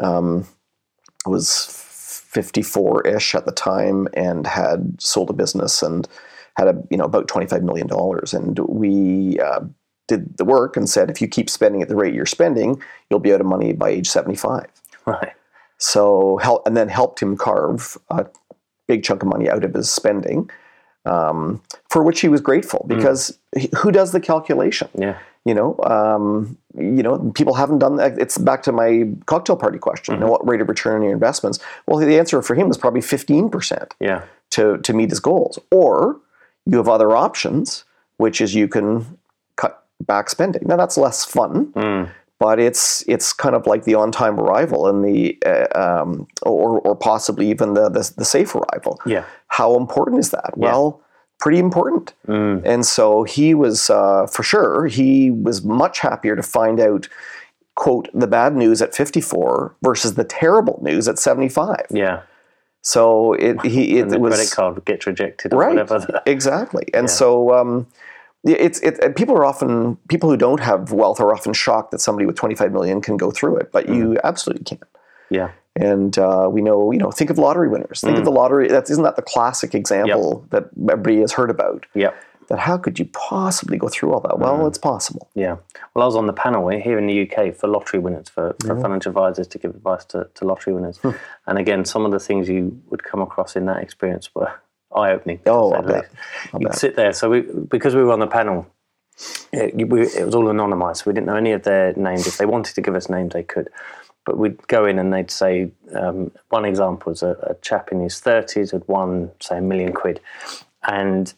um, 0.00 0.46
was 1.26 1.48
54-ish 2.34 3.34
at 3.34 3.46
the 3.46 3.52
time 3.52 4.08
and 4.14 4.46
had 4.46 5.00
sold 5.00 5.30
a 5.30 5.34
business 5.34 5.82
and 5.82 6.08
had 6.56 6.68
a 6.68 6.82
you 6.90 6.96
know 6.96 7.04
about 7.04 7.28
25 7.28 7.62
million 7.62 7.86
dollars 7.86 8.34
and 8.34 8.58
we 8.60 9.38
uh, 9.40 9.60
did 10.08 10.36
the 10.36 10.44
work 10.44 10.76
and 10.76 10.88
said 10.88 11.10
if 11.10 11.20
you 11.20 11.28
keep 11.28 11.48
spending 11.48 11.82
at 11.82 11.88
the 11.88 11.96
rate 11.96 12.14
you're 12.14 12.26
spending 12.26 12.80
you'll 13.10 13.20
be 13.20 13.32
out 13.32 13.40
of 13.40 13.46
money 13.46 13.72
by 13.72 13.88
age 13.88 14.08
75 14.08 14.66
right 15.06 15.32
so 15.78 16.38
help 16.38 16.66
and 16.66 16.76
then 16.76 16.88
helped 16.88 17.20
him 17.20 17.36
carve 17.36 17.96
a 18.10 18.26
big 18.86 19.02
chunk 19.02 19.22
of 19.22 19.28
money 19.28 19.48
out 19.48 19.64
of 19.64 19.74
his 19.74 19.90
spending 19.90 20.50
um, 21.06 21.62
for 21.90 22.02
which 22.02 22.20
he 22.20 22.28
was 22.28 22.40
grateful 22.40 22.86
mm. 22.88 22.96
because 22.96 23.38
mm. 23.54 23.60
he, 23.60 23.70
who 23.76 23.90
does 23.90 24.12
the 24.12 24.20
calculation 24.20 24.88
yeah 24.94 25.18
you 25.44 25.54
know, 25.54 25.76
um, 25.84 26.56
you 26.76 27.02
know, 27.02 27.30
people 27.34 27.54
haven't 27.54 27.78
done 27.78 27.96
that. 27.96 28.18
It's 28.18 28.38
back 28.38 28.62
to 28.64 28.72
my 28.72 29.08
cocktail 29.26 29.56
party 29.56 29.78
question. 29.78 30.14
Mm-hmm. 30.14 30.22
You 30.22 30.26
know, 30.26 30.32
what 30.32 30.48
rate 30.48 30.60
of 30.60 30.68
return 30.68 30.96
on 30.96 31.02
your 31.02 31.12
investments? 31.12 31.58
Well, 31.86 31.98
the 31.98 32.18
answer 32.18 32.40
for 32.42 32.54
him 32.54 32.68
was 32.68 32.78
probably 32.78 33.02
fifteen 33.02 33.50
percent. 33.50 33.94
Yeah. 34.00 34.22
To 34.50 34.78
to 34.78 34.92
meet 34.92 35.10
his 35.10 35.20
goals, 35.20 35.58
or 35.70 36.20
you 36.66 36.76
have 36.78 36.88
other 36.88 37.14
options, 37.16 37.84
which 38.16 38.40
is 38.40 38.54
you 38.54 38.68
can 38.68 39.18
cut 39.56 39.84
back 40.00 40.30
spending. 40.30 40.62
Now 40.66 40.76
that's 40.76 40.96
less 40.96 41.24
fun. 41.24 41.72
Mm. 41.72 42.10
But 42.40 42.58
it's 42.58 43.04
it's 43.08 43.32
kind 43.32 43.54
of 43.54 43.66
like 43.66 43.84
the 43.84 43.94
on 43.94 44.10
time 44.10 44.40
arrival 44.40 44.88
and 44.88 45.04
the 45.04 45.38
uh, 45.46 45.66
um, 45.78 46.26
or 46.42 46.80
or 46.80 46.96
possibly 46.96 47.48
even 47.48 47.74
the, 47.74 47.88
the, 47.88 48.12
the 48.16 48.24
safe 48.24 48.54
arrival. 48.54 49.00
Yeah. 49.06 49.24
How 49.48 49.76
important 49.76 50.18
is 50.18 50.30
that? 50.30 50.52
Yeah. 50.56 50.72
Well, 50.72 51.00
pretty 51.44 51.58
important. 51.58 52.14
Mm. 52.26 52.62
And 52.64 52.86
so 52.86 53.24
he 53.24 53.52
was, 53.52 53.90
uh, 53.90 54.26
for 54.26 54.42
sure, 54.42 54.86
he 54.86 55.30
was 55.30 55.62
much 55.62 55.98
happier 55.98 56.34
to 56.36 56.42
find 56.42 56.80
out, 56.80 57.06
quote, 57.74 58.08
the 58.14 58.26
bad 58.26 58.56
news 58.56 58.80
at 58.80 58.94
54 58.94 59.76
versus 59.82 60.14
the 60.14 60.24
terrible 60.24 60.80
news 60.82 61.06
at 61.06 61.18
75. 61.18 61.84
Yeah. 61.90 62.22
So 62.80 63.34
it 63.34 63.60
he 63.60 63.98
it, 63.98 64.08
the 64.08 64.18
was 64.18 64.36
credit 64.36 64.52
card 64.52 64.84
gets 64.86 65.06
rejected 65.06 65.52
right 65.52 65.76
whatever. 65.76 66.22
exactly 66.26 66.84
and 66.92 67.08
yeah. 67.08 67.14
so 67.14 67.54
um, 67.54 67.86
it's 68.44 68.78
it 68.80 69.16
people 69.16 69.34
are 69.36 69.44
often 69.44 69.96
people 70.08 70.28
who 70.28 70.36
don't 70.36 70.60
have 70.60 70.92
wealth 70.92 71.18
are 71.18 71.32
often 71.32 71.54
shocked 71.54 71.92
that 71.92 72.00
somebody 72.00 72.26
with 72.26 72.36
25 72.36 72.72
million 72.72 73.00
can 73.00 73.16
go 73.16 73.30
through 73.30 73.56
it 73.56 73.72
but 73.72 73.86
mm. 73.86 73.96
you 73.96 74.18
absolutely 74.22 74.64
can 74.64 74.78
yeah 75.30 75.50
and 75.76 76.16
uh, 76.18 76.48
we 76.50 76.62
know, 76.62 76.92
you 76.92 76.98
know, 76.98 77.10
think 77.10 77.30
of 77.30 77.38
lottery 77.38 77.68
winners. 77.68 78.00
Think 78.00 78.16
mm. 78.16 78.20
of 78.20 78.24
the 78.24 78.30
lottery. 78.30 78.68
That's 78.68 78.90
isn't 78.90 79.02
that 79.02 79.16
the 79.16 79.22
classic 79.22 79.74
example 79.74 80.46
yep. 80.52 80.70
that 80.72 80.92
everybody 80.92 81.20
has 81.20 81.32
heard 81.32 81.50
about. 81.50 81.86
Yeah. 81.94 82.12
That 82.48 82.58
how 82.58 82.76
could 82.76 82.98
you 82.98 83.06
possibly 83.06 83.78
go 83.78 83.88
through 83.88 84.12
all 84.12 84.20
that? 84.20 84.38
Well, 84.38 84.58
mm. 84.58 84.68
it's 84.68 84.78
possible. 84.78 85.28
Yeah. 85.34 85.56
Well, 85.94 86.02
I 86.02 86.06
was 86.06 86.14
on 86.14 86.26
the 86.26 86.32
panel 86.32 86.68
here 86.68 86.98
in 86.98 87.06
the 87.06 87.28
UK 87.28 87.56
for 87.56 87.68
lottery 87.68 87.98
winners, 87.98 88.28
for, 88.28 88.54
for 88.60 88.76
yeah. 88.76 88.82
financial 88.82 89.10
advisors 89.10 89.48
to 89.48 89.58
give 89.58 89.72
advice 89.72 90.04
to, 90.06 90.28
to 90.34 90.44
lottery 90.44 90.74
winners. 90.74 90.98
Hmm. 90.98 91.10
And 91.46 91.58
again, 91.58 91.84
some 91.84 92.04
of 92.04 92.12
the 92.12 92.20
things 92.20 92.48
you 92.48 92.80
would 92.90 93.02
come 93.02 93.20
across 93.20 93.56
in 93.56 93.64
that 93.66 93.82
experience 93.82 94.34
were 94.34 94.52
eye 94.94 95.10
opening. 95.10 95.40
Oh, 95.46 95.72
I 95.72 95.80
bet. 95.80 96.10
You'd 96.58 96.74
sit 96.74 96.96
there. 96.96 97.12
So 97.12 97.30
we, 97.30 97.40
because 97.40 97.94
we 97.94 98.02
were 98.04 98.12
on 98.12 98.20
the 98.20 98.26
panel, 98.26 98.66
it, 99.52 99.88
we, 99.88 100.02
it 100.02 100.26
was 100.26 100.34
all 100.34 100.44
anonymized. 100.44 101.06
We 101.06 101.12
didn't 101.12 101.26
know 101.26 101.36
any 101.36 101.52
of 101.52 101.62
their 101.62 101.94
names. 101.94 102.26
If 102.26 102.38
they 102.38 102.46
wanted 102.46 102.74
to 102.74 102.80
give 102.80 102.94
us 102.94 103.08
names, 103.08 103.32
they 103.32 103.42
could 103.42 103.70
but 104.24 104.38
we'd 104.38 104.66
go 104.68 104.86
in 104.86 104.98
and 104.98 105.12
they'd 105.12 105.30
say 105.30 105.70
um, 105.94 106.30
one 106.48 106.64
example 106.64 107.10
was 107.10 107.22
a, 107.22 107.36
a, 107.42 107.54
chap 107.62 107.90
in 107.92 108.00
his 108.00 108.14
30s 108.14 108.72
had 108.72 108.86
won 108.88 109.30
say 109.40 109.58
a 109.58 109.60
million 109.60 109.92
quid 109.92 110.20
and 110.86 111.34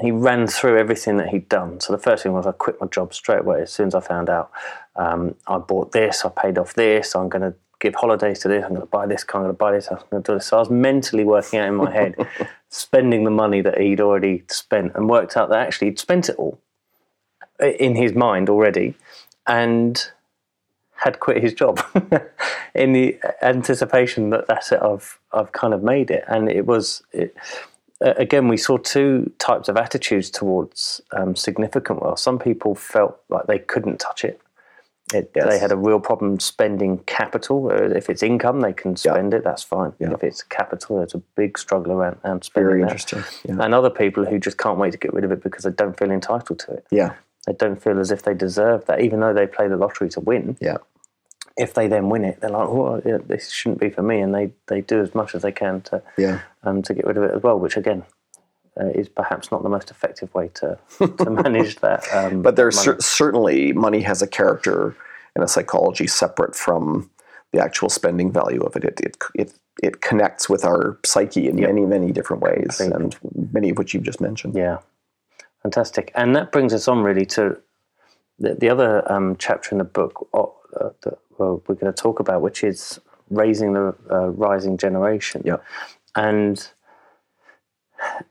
he 0.00 0.10
ran 0.10 0.46
through 0.46 0.78
everything 0.78 1.18
that 1.18 1.28
he'd 1.28 1.48
done. 1.48 1.78
So 1.80 1.92
the 1.92 1.98
first 1.98 2.22
thing 2.22 2.32
was 2.32 2.46
i 2.46 2.52
quit 2.52 2.80
my 2.80 2.86
job 2.86 3.12
straight 3.12 3.40
away. 3.40 3.62
As 3.62 3.72
soon 3.72 3.88
as 3.88 3.94
i 3.94 4.00
found 4.00 4.28
out 4.28 4.50
um, 4.96 5.34
i 5.46 5.58
bought 5.58 5.92
this 5.92 6.24
i 6.24 6.28
paid 6.28 6.58
off 6.58 6.74
this 6.74 7.14
i'm 7.14 7.28
going 7.28 7.42
to 7.42 7.54
give 7.80 7.94
holidays 7.94 8.40
to 8.40 8.48
this 8.48 8.62
i'm 8.64 8.70
going 8.70 8.80
to 8.82 8.86
buy 8.86 9.06
this 9.06 9.24
car, 9.24 9.40
i'm 9.40 9.46
going 9.46 9.54
to 9.54 9.58
buy 9.58 9.72
this 9.72 9.88
i'm 9.90 9.98
going 10.10 10.22
to 10.22 10.32
do 10.32 10.36
this. 10.36 10.46
So 10.46 10.56
i 10.56 10.60
was 10.60 10.70
mentally 10.70 11.24
working 11.24 11.58
out 11.58 11.68
in 11.68 11.76
my 11.76 11.90
head 11.90 12.14
spending 12.68 13.24
the 13.24 13.30
money 13.30 13.60
that 13.62 13.80
he'd 13.80 14.00
already 14.00 14.44
spent 14.48 14.92
and 14.94 15.08
worked 15.08 15.36
out 15.36 15.48
that 15.50 15.66
actually 15.66 15.88
he'd 15.88 15.98
spent 15.98 16.28
it 16.28 16.36
all 16.36 16.60
in 17.60 17.94
his 17.94 18.14
mind 18.14 18.48
already. 18.48 18.94
And 19.46 20.02
had 21.00 21.18
quit 21.18 21.42
his 21.42 21.54
job 21.54 21.82
in 22.74 22.92
the 22.92 23.18
anticipation 23.42 24.30
that 24.30 24.46
that's 24.46 24.70
it. 24.70 24.80
I've 24.82 25.18
I've 25.32 25.52
kind 25.52 25.72
of 25.72 25.82
made 25.82 26.10
it, 26.10 26.24
and 26.28 26.50
it 26.50 26.66
was. 26.66 27.02
It, 27.12 27.34
again, 28.02 28.48
we 28.48 28.56
saw 28.56 28.78
two 28.78 29.30
types 29.38 29.68
of 29.68 29.76
attitudes 29.76 30.30
towards 30.30 31.00
um, 31.12 31.36
significant 31.36 32.00
wealth. 32.02 32.18
Some 32.18 32.38
people 32.38 32.74
felt 32.74 33.20
like 33.28 33.46
they 33.46 33.58
couldn't 33.58 33.98
touch 33.98 34.24
it. 34.24 34.40
it 35.12 35.30
yes. 35.36 35.46
They 35.46 35.58
had 35.58 35.70
a 35.70 35.76
real 35.76 36.00
problem 36.00 36.40
spending 36.40 36.98
capital. 37.00 37.70
Uh, 37.70 37.94
if 37.94 38.08
it's 38.08 38.22
income, 38.22 38.60
they 38.60 38.72
can 38.72 38.96
spend 38.96 39.32
yeah. 39.32 39.38
it. 39.40 39.44
That's 39.44 39.62
fine. 39.62 39.92
Yeah. 39.98 40.12
If 40.12 40.24
it's 40.24 40.42
capital, 40.42 40.96
there's 40.96 41.14
a 41.14 41.22
big 41.36 41.58
struggle 41.58 41.92
around, 41.92 42.18
around 42.24 42.44
spending. 42.44 42.70
Very 42.70 42.82
interesting. 42.82 43.22
Yeah. 43.46 43.56
And 43.60 43.74
other 43.74 43.90
people 43.90 44.24
who 44.24 44.38
just 44.38 44.56
can't 44.56 44.78
wait 44.78 44.92
to 44.92 44.98
get 44.98 45.12
rid 45.12 45.24
of 45.24 45.32
it 45.32 45.42
because 45.42 45.64
they 45.64 45.70
don't 45.70 45.98
feel 45.98 46.10
entitled 46.10 46.58
to 46.60 46.72
it. 46.72 46.86
Yeah. 46.90 47.14
They 47.46 47.52
don't 47.52 47.82
feel 47.82 47.98
as 47.98 48.10
if 48.10 48.22
they 48.22 48.34
deserve 48.34 48.86
that, 48.86 49.00
even 49.00 49.20
though 49.20 49.34
they 49.34 49.46
play 49.46 49.68
the 49.68 49.76
lottery 49.76 50.08
to 50.10 50.20
win. 50.20 50.56
Yeah 50.60 50.78
if 51.56 51.74
they 51.74 51.88
then 51.88 52.08
win 52.08 52.24
it, 52.24 52.40
they're 52.40 52.50
like, 52.50 52.68
"Oh, 52.68 53.02
yeah, 53.04 53.18
this 53.24 53.50
shouldn't 53.50 53.80
be 53.80 53.90
for 53.90 54.02
me," 54.02 54.20
and 54.20 54.34
they, 54.34 54.52
they 54.66 54.80
do 54.80 55.00
as 55.00 55.14
much 55.14 55.34
as 55.34 55.42
they 55.42 55.52
can 55.52 55.80
to 55.82 56.02
yeah. 56.16 56.40
um, 56.62 56.82
to 56.82 56.94
get 56.94 57.06
rid 57.06 57.16
of 57.16 57.24
it 57.24 57.34
as 57.34 57.42
well. 57.42 57.58
Which 57.58 57.76
again 57.76 58.04
uh, 58.80 58.86
is 58.86 59.08
perhaps 59.08 59.50
not 59.50 59.62
the 59.62 59.68
most 59.68 59.90
effective 59.90 60.32
way 60.34 60.48
to 60.54 60.78
to 60.98 61.30
manage 61.30 61.76
that. 61.76 62.06
Um, 62.12 62.42
but 62.42 62.56
there's 62.56 62.78
cer- 62.78 63.00
certainly 63.00 63.72
money 63.72 64.00
has 64.02 64.22
a 64.22 64.26
character 64.26 64.96
and 65.34 65.44
a 65.44 65.48
psychology 65.48 66.06
separate 66.06 66.54
from 66.54 67.10
the 67.52 67.62
actual 67.62 67.88
spending 67.88 68.32
value 68.32 68.60
of 68.62 68.76
it. 68.76 68.84
It 68.84 69.00
it 69.00 69.16
it, 69.34 69.52
it 69.82 70.00
connects 70.00 70.48
with 70.48 70.64
our 70.64 70.98
psyche 71.04 71.48
in 71.48 71.58
yep. 71.58 71.68
many 71.68 71.86
many 71.86 72.12
different 72.12 72.42
ways, 72.42 72.80
and 72.80 73.16
many 73.52 73.70
of 73.70 73.78
which 73.78 73.94
you've 73.94 74.04
just 74.04 74.20
mentioned. 74.20 74.54
Yeah, 74.54 74.78
fantastic. 75.62 76.12
And 76.14 76.34
that 76.36 76.52
brings 76.52 76.72
us 76.72 76.88
on 76.88 77.02
really 77.02 77.26
to 77.26 77.58
the, 78.38 78.54
the 78.54 78.68
other 78.68 79.10
um, 79.12 79.36
chapter 79.38 79.70
in 79.72 79.78
the 79.78 79.84
book 79.84 80.28
uh, 80.32 80.90
that 81.02 81.18
well, 81.40 81.62
we're 81.66 81.74
going 81.74 81.92
to 81.92 82.02
talk 82.02 82.20
about, 82.20 82.42
which 82.42 82.62
is 82.62 83.00
raising 83.30 83.72
the 83.72 83.96
uh, 84.10 84.28
rising 84.28 84.76
generation. 84.76 85.42
Yeah. 85.44 85.56
And 86.14 86.56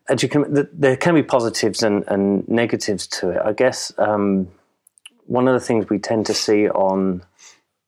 as 0.07 0.21
you 0.21 0.29
can, 0.29 0.69
there 0.71 0.95
can 0.95 1.15
be 1.15 1.23
positives 1.23 1.81
and, 1.81 2.03
and 2.07 2.47
negatives 2.47 3.07
to 3.07 3.31
it. 3.31 3.41
I 3.43 3.53
guess 3.53 3.91
um, 3.97 4.47
one 5.25 5.47
of 5.47 5.53
the 5.53 5.59
things 5.59 5.89
we 5.89 5.97
tend 5.99 6.27
to 6.27 6.33
see 6.33 6.69
on 6.69 7.23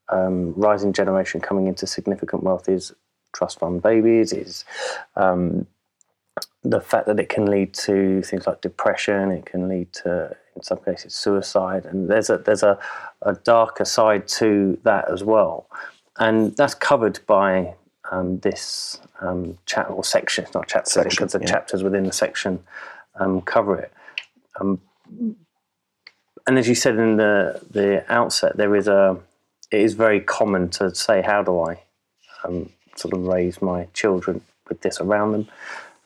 um, 0.09 0.53
rising 0.55 0.91
generation 0.91 1.39
coming 1.39 1.67
into 1.67 1.85
significant 1.85 2.43
wealth 2.43 2.67
is 2.67 2.93
trust 3.33 3.59
fund 3.59 3.81
babies, 3.81 4.33
is 4.33 4.65
um, 5.15 5.67
the 6.63 6.81
fact 6.81 7.05
that 7.07 7.19
it 7.19 7.29
can 7.29 7.45
lead 7.45 7.73
to 7.73 8.21
things 8.23 8.47
like 8.47 8.61
depression, 8.61 9.31
it 9.31 9.45
can 9.45 9.67
lead 9.69 9.93
to, 9.93 10.35
in 10.55 10.63
some 10.63 10.79
cases, 10.79 11.13
suicide, 11.13 11.85
and 11.85 12.09
there's 12.09 12.29
a 12.29 12.37
there's 12.37 12.63
a, 12.63 12.77
a 13.21 13.33
darker 13.33 13.85
side 13.85 14.27
to 14.27 14.77
that 14.83 15.09
as 15.11 15.23
well, 15.23 15.67
and 16.19 16.55
that's 16.55 16.73
covered 16.73 17.19
by 17.25 17.75
um, 18.11 18.39
this 18.39 18.99
um, 19.21 19.57
chat 19.65 19.89
or 19.89 20.03
section. 20.03 20.43
It's 20.43 20.53
not 20.53 20.67
chapter 20.67 20.89
section, 20.89 21.23
because 21.25 21.33
the 21.33 21.39
yeah. 21.39 21.51
chapters 21.51 21.83
within 21.83 22.03
the 22.03 22.11
section 22.11 22.63
um, 23.19 23.41
cover 23.41 23.77
it. 23.79 23.93
Um, 24.59 24.81
and 26.47 26.57
as 26.57 26.67
you 26.67 26.75
said 26.75 26.97
in 26.97 27.17
the 27.17 27.61
the 27.69 28.05
outset, 28.11 28.57
there 28.57 28.75
is 28.75 28.87
a 28.87 29.17
it 29.71 29.79
is 29.79 29.93
very 29.93 30.19
common 30.19 30.69
to 30.71 30.93
say, 30.93 31.21
"How 31.21 31.43
do 31.43 31.61
I 31.61 31.79
um, 32.43 32.69
sort 32.95 33.13
of 33.13 33.25
raise 33.25 33.61
my 33.61 33.87
children 33.93 34.41
with 34.67 34.81
this 34.81 34.99
around 34.99 35.31
them?" 35.31 35.47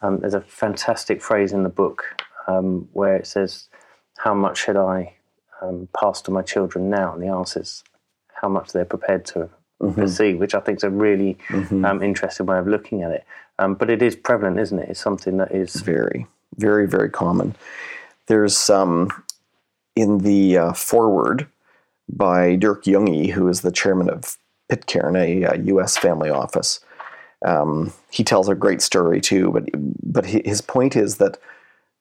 Um, 0.01 0.19
there's 0.19 0.33
a 0.33 0.41
fantastic 0.41 1.21
phrase 1.21 1.51
in 1.51 1.63
the 1.63 1.69
book 1.69 2.21
um, 2.47 2.87
where 2.93 3.15
it 3.15 3.27
says, 3.27 3.69
"How 4.17 4.33
much 4.33 4.57
should 4.57 4.77
I 4.77 5.13
um, 5.61 5.87
pass 5.99 6.21
to 6.23 6.31
my 6.31 6.41
children 6.41 6.89
now?" 6.89 7.13
And 7.13 7.21
the 7.21 7.27
answer 7.27 7.61
is, 7.61 7.83
"How 8.41 8.49
much 8.49 8.71
they're 8.71 8.85
prepared 8.85 9.25
to 9.27 9.49
mm-hmm. 9.81 9.93
perceive," 9.93 10.39
which 10.39 10.55
I 10.55 10.59
think 10.59 10.77
is 10.77 10.83
a 10.83 10.89
really 10.89 11.37
mm-hmm. 11.47 11.85
Um, 11.85 12.01
interesting 12.01 12.45
way 12.45 12.57
of 12.57 12.67
looking 12.67 13.03
at 13.03 13.11
it. 13.11 13.25
Um, 13.57 13.75
but 13.75 13.89
it 13.89 14.01
is 14.01 14.15
prevalent, 14.15 14.59
isn't 14.59 14.79
it? 14.79 14.89
It's 14.89 14.99
something 14.99 15.37
that 15.37 15.51
is 15.51 15.75
very, 15.75 16.27
very, 16.57 16.87
very 16.87 17.09
common. 17.09 17.55
There's 18.27 18.69
um, 18.69 19.11
in 19.95 20.19
the 20.19 20.57
uh, 20.57 20.73
foreword 20.73 21.47
by 22.09 22.55
Dirk 22.55 22.83
Junge, 22.83 23.31
who 23.31 23.47
is 23.47 23.61
the 23.61 23.71
chairman 23.71 24.09
of 24.09 24.37
Pitcairn, 24.69 25.15
a, 25.15 25.43
a 25.43 25.57
U.S. 25.57 25.97
family 25.97 26.29
office. 26.29 26.79
Um, 27.45 27.93
he 28.09 28.23
tells 28.23 28.49
a 28.49 28.55
great 28.55 28.81
story 28.81 29.21
too, 29.21 29.51
but 29.51 29.69
but 30.03 30.25
his 30.25 30.61
point 30.61 30.95
is 30.95 31.17
that 31.17 31.37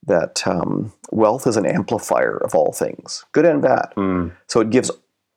that 0.06 0.46
um, 0.46 0.92
wealth 1.10 1.46
is 1.46 1.56
an 1.56 1.66
amplifier 1.66 2.36
of 2.38 2.54
all 2.54 2.72
things, 2.72 3.24
good 3.32 3.44
and 3.44 3.62
bad. 3.62 3.92
Mm. 3.96 4.32
So 4.46 4.60
it 4.60 4.70
gives 4.70 4.90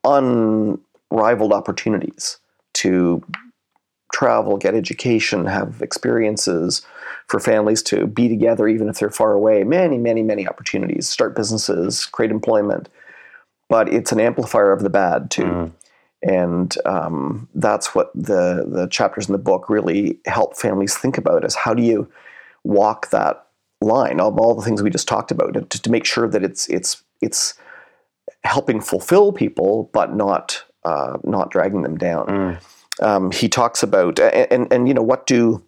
unrivaled 0.04 1.54
opportunities 1.54 2.40
to 2.76 3.24
travel, 4.14 4.58
get 4.58 4.76
education, 4.76 5.46
have 5.46 5.82
experiences 5.82 6.86
for 7.28 7.40
families 7.40 7.82
to 7.84 8.08
be 8.08 8.30
together, 8.30 8.68
even 8.68 8.90
if 8.90 9.00
they're 9.00 9.10
far 9.10 9.34
away. 9.34 9.64
Many, 9.64 9.98
many, 9.98 10.24
many 10.24 10.48
opportunities. 10.48 11.08
Start 11.08 11.36
businesses, 11.36 12.06
create 12.06 12.32
employment, 12.32 12.90
but 13.70 13.92
it's 13.92 14.12
an 14.12 14.20
amplifier 14.20 14.72
of 14.72 14.82
the 14.82 14.90
bad 14.90 15.30
too. 15.30 15.44
Mm 15.44 15.72
and 16.24 16.76
um, 16.86 17.48
that's 17.56 17.94
what 17.94 18.12
the 18.16 18.66
the 18.68 18.88
chapters 18.88 19.28
in 19.28 19.34
the 19.34 19.38
book 19.38 19.70
really 19.70 20.18
help 20.26 20.58
families 20.58 20.98
think 20.98 21.18
about 21.18 21.46
is 21.46 21.56
how 21.56 21.74
do 21.74 21.84
you 21.84 22.10
walk 22.64 23.10
that 23.12 23.47
line 23.82 24.20
of 24.20 24.40
all 24.40 24.56
the 24.56 24.64
things 24.64 24.82
we 24.82 24.90
just 24.90 25.08
talked 25.08 25.32
about 25.32 25.54
to, 25.54 25.82
to 25.82 25.92
make 25.92 26.06
sure 26.06 26.28
that 26.28 26.44
it's 26.44 26.68
it's 26.70 27.04
it's 27.22 27.54
helping 28.44 28.82
fulfill 28.82 29.32
people 29.32 29.90
but 29.94 30.16
not 30.16 30.64
uh, 30.84 31.18
not 31.24 31.52
dragging 31.52 31.84
them 31.84 31.98
down 31.98 32.26
mm. 32.28 33.04
um, 33.04 33.32
he 33.32 33.48
talks 33.48 33.84
about 33.84 34.20
and, 34.20 34.52
and, 34.52 34.74
and 34.74 34.88
you 34.88 34.94
know 34.94 35.02
what 35.02 35.28
do 35.28 35.64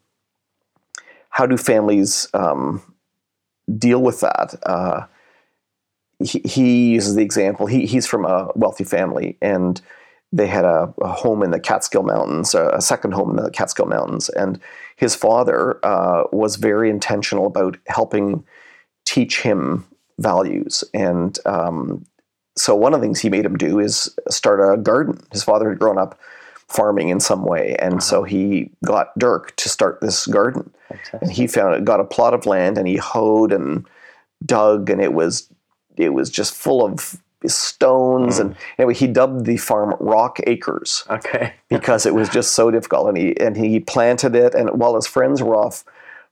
how 1.30 1.46
do 1.46 1.58
families 1.58 2.28
um, 2.34 2.82
deal 3.78 4.02
with 4.02 4.22
that 4.22 4.56
uh, 4.64 5.06
he, 6.24 6.42
he, 6.44 6.90
uses 6.92 7.16
the 7.16 7.22
example 7.22 7.68
he, 7.68 7.86
he's 7.86 8.08
from 8.08 8.26
a 8.26 8.50
wealthy 8.56 8.84
family 8.84 9.38
and 9.42 9.82
they 10.32 10.48
had 10.48 10.66
a, 10.66 10.94
a, 11.02 11.08
home 11.08 11.44
in 11.44 11.52
the 11.52 11.60
Catskill 11.60 12.04
Mountains, 12.04 12.54
a 12.54 12.82
second 12.82 13.14
home 13.14 13.32
in 13.32 13.44
the 13.44 13.50
Catskill 13.50 13.88
Mountains, 13.88 14.30
and 14.30 14.60
his 15.00 15.16
father 15.16 15.80
uh, 15.86 16.26
was 16.34 16.58
very 16.58 16.90
intentional 16.90 17.48
about 17.48 17.78
helping 17.88 18.44
teach 19.06 19.42
him 19.42 19.86
values. 20.18 20.84
And 20.94 21.40
um, 21.46 22.06
so, 22.58 22.76
one 22.76 22.94
of 22.94 23.00
the 23.00 23.06
things 23.06 23.22
he 23.22 23.30
made 23.30 23.46
him 23.46 23.56
do 23.56 23.80
is 23.80 24.14
start 24.30 24.60
a 24.60 24.76
garden. 24.76 25.26
His 25.32 25.42
father 25.42 25.70
had 25.70 25.80
grown 25.80 25.98
up 25.98 26.20
farming 26.68 27.08
in 27.08 27.22
some 27.22 27.46
way, 27.46 27.78
and 27.80 27.94
uh-huh. 27.94 28.02
so 28.02 28.24
he 28.24 28.72
got 28.86 29.18
Dirk 29.18 29.56
to 29.56 29.70
start 29.70 30.02
this 30.02 30.28
garden. 30.28 30.70
Fantastic. 30.90 31.22
And 31.22 31.32
he 31.32 31.48
found 31.48 31.76
it, 31.76 31.86
got 31.86 32.02
a 32.02 32.04
plot 32.06 32.34
of 32.34 32.46
land, 32.46 32.78
and 32.78 32.86
he 32.86 32.98
hoed 32.98 33.54
and 33.54 33.88
dug, 34.46 34.90
and 34.90 35.02
it 35.02 35.14
was 35.14 35.50
it 35.96 36.10
was 36.10 36.30
just 36.30 36.54
full 36.54 36.86
of 36.86 37.22
stones 37.48 38.38
mm. 38.38 38.42
and 38.42 38.56
anyway 38.78 38.94
he 38.94 39.08
dubbed 39.08 39.46
the 39.46 39.58
farm 39.58 39.96
rock 40.00 40.40
acres 40.46 41.06
okay 41.10 41.54
because 41.70 42.06
it 42.06 42.14
was 42.14 42.28
just 42.30 42.54
so 42.54 42.70
difficult 42.70 43.08
and 43.08 43.18
he 43.18 43.40
and 43.40 43.56
he 43.56 43.80
planted 43.80 44.36
it 44.36 44.54
and 44.54 44.70
while 44.72 44.96
his 44.96 45.08
friends 45.08 45.42
were 45.42 45.56
off 45.56 45.86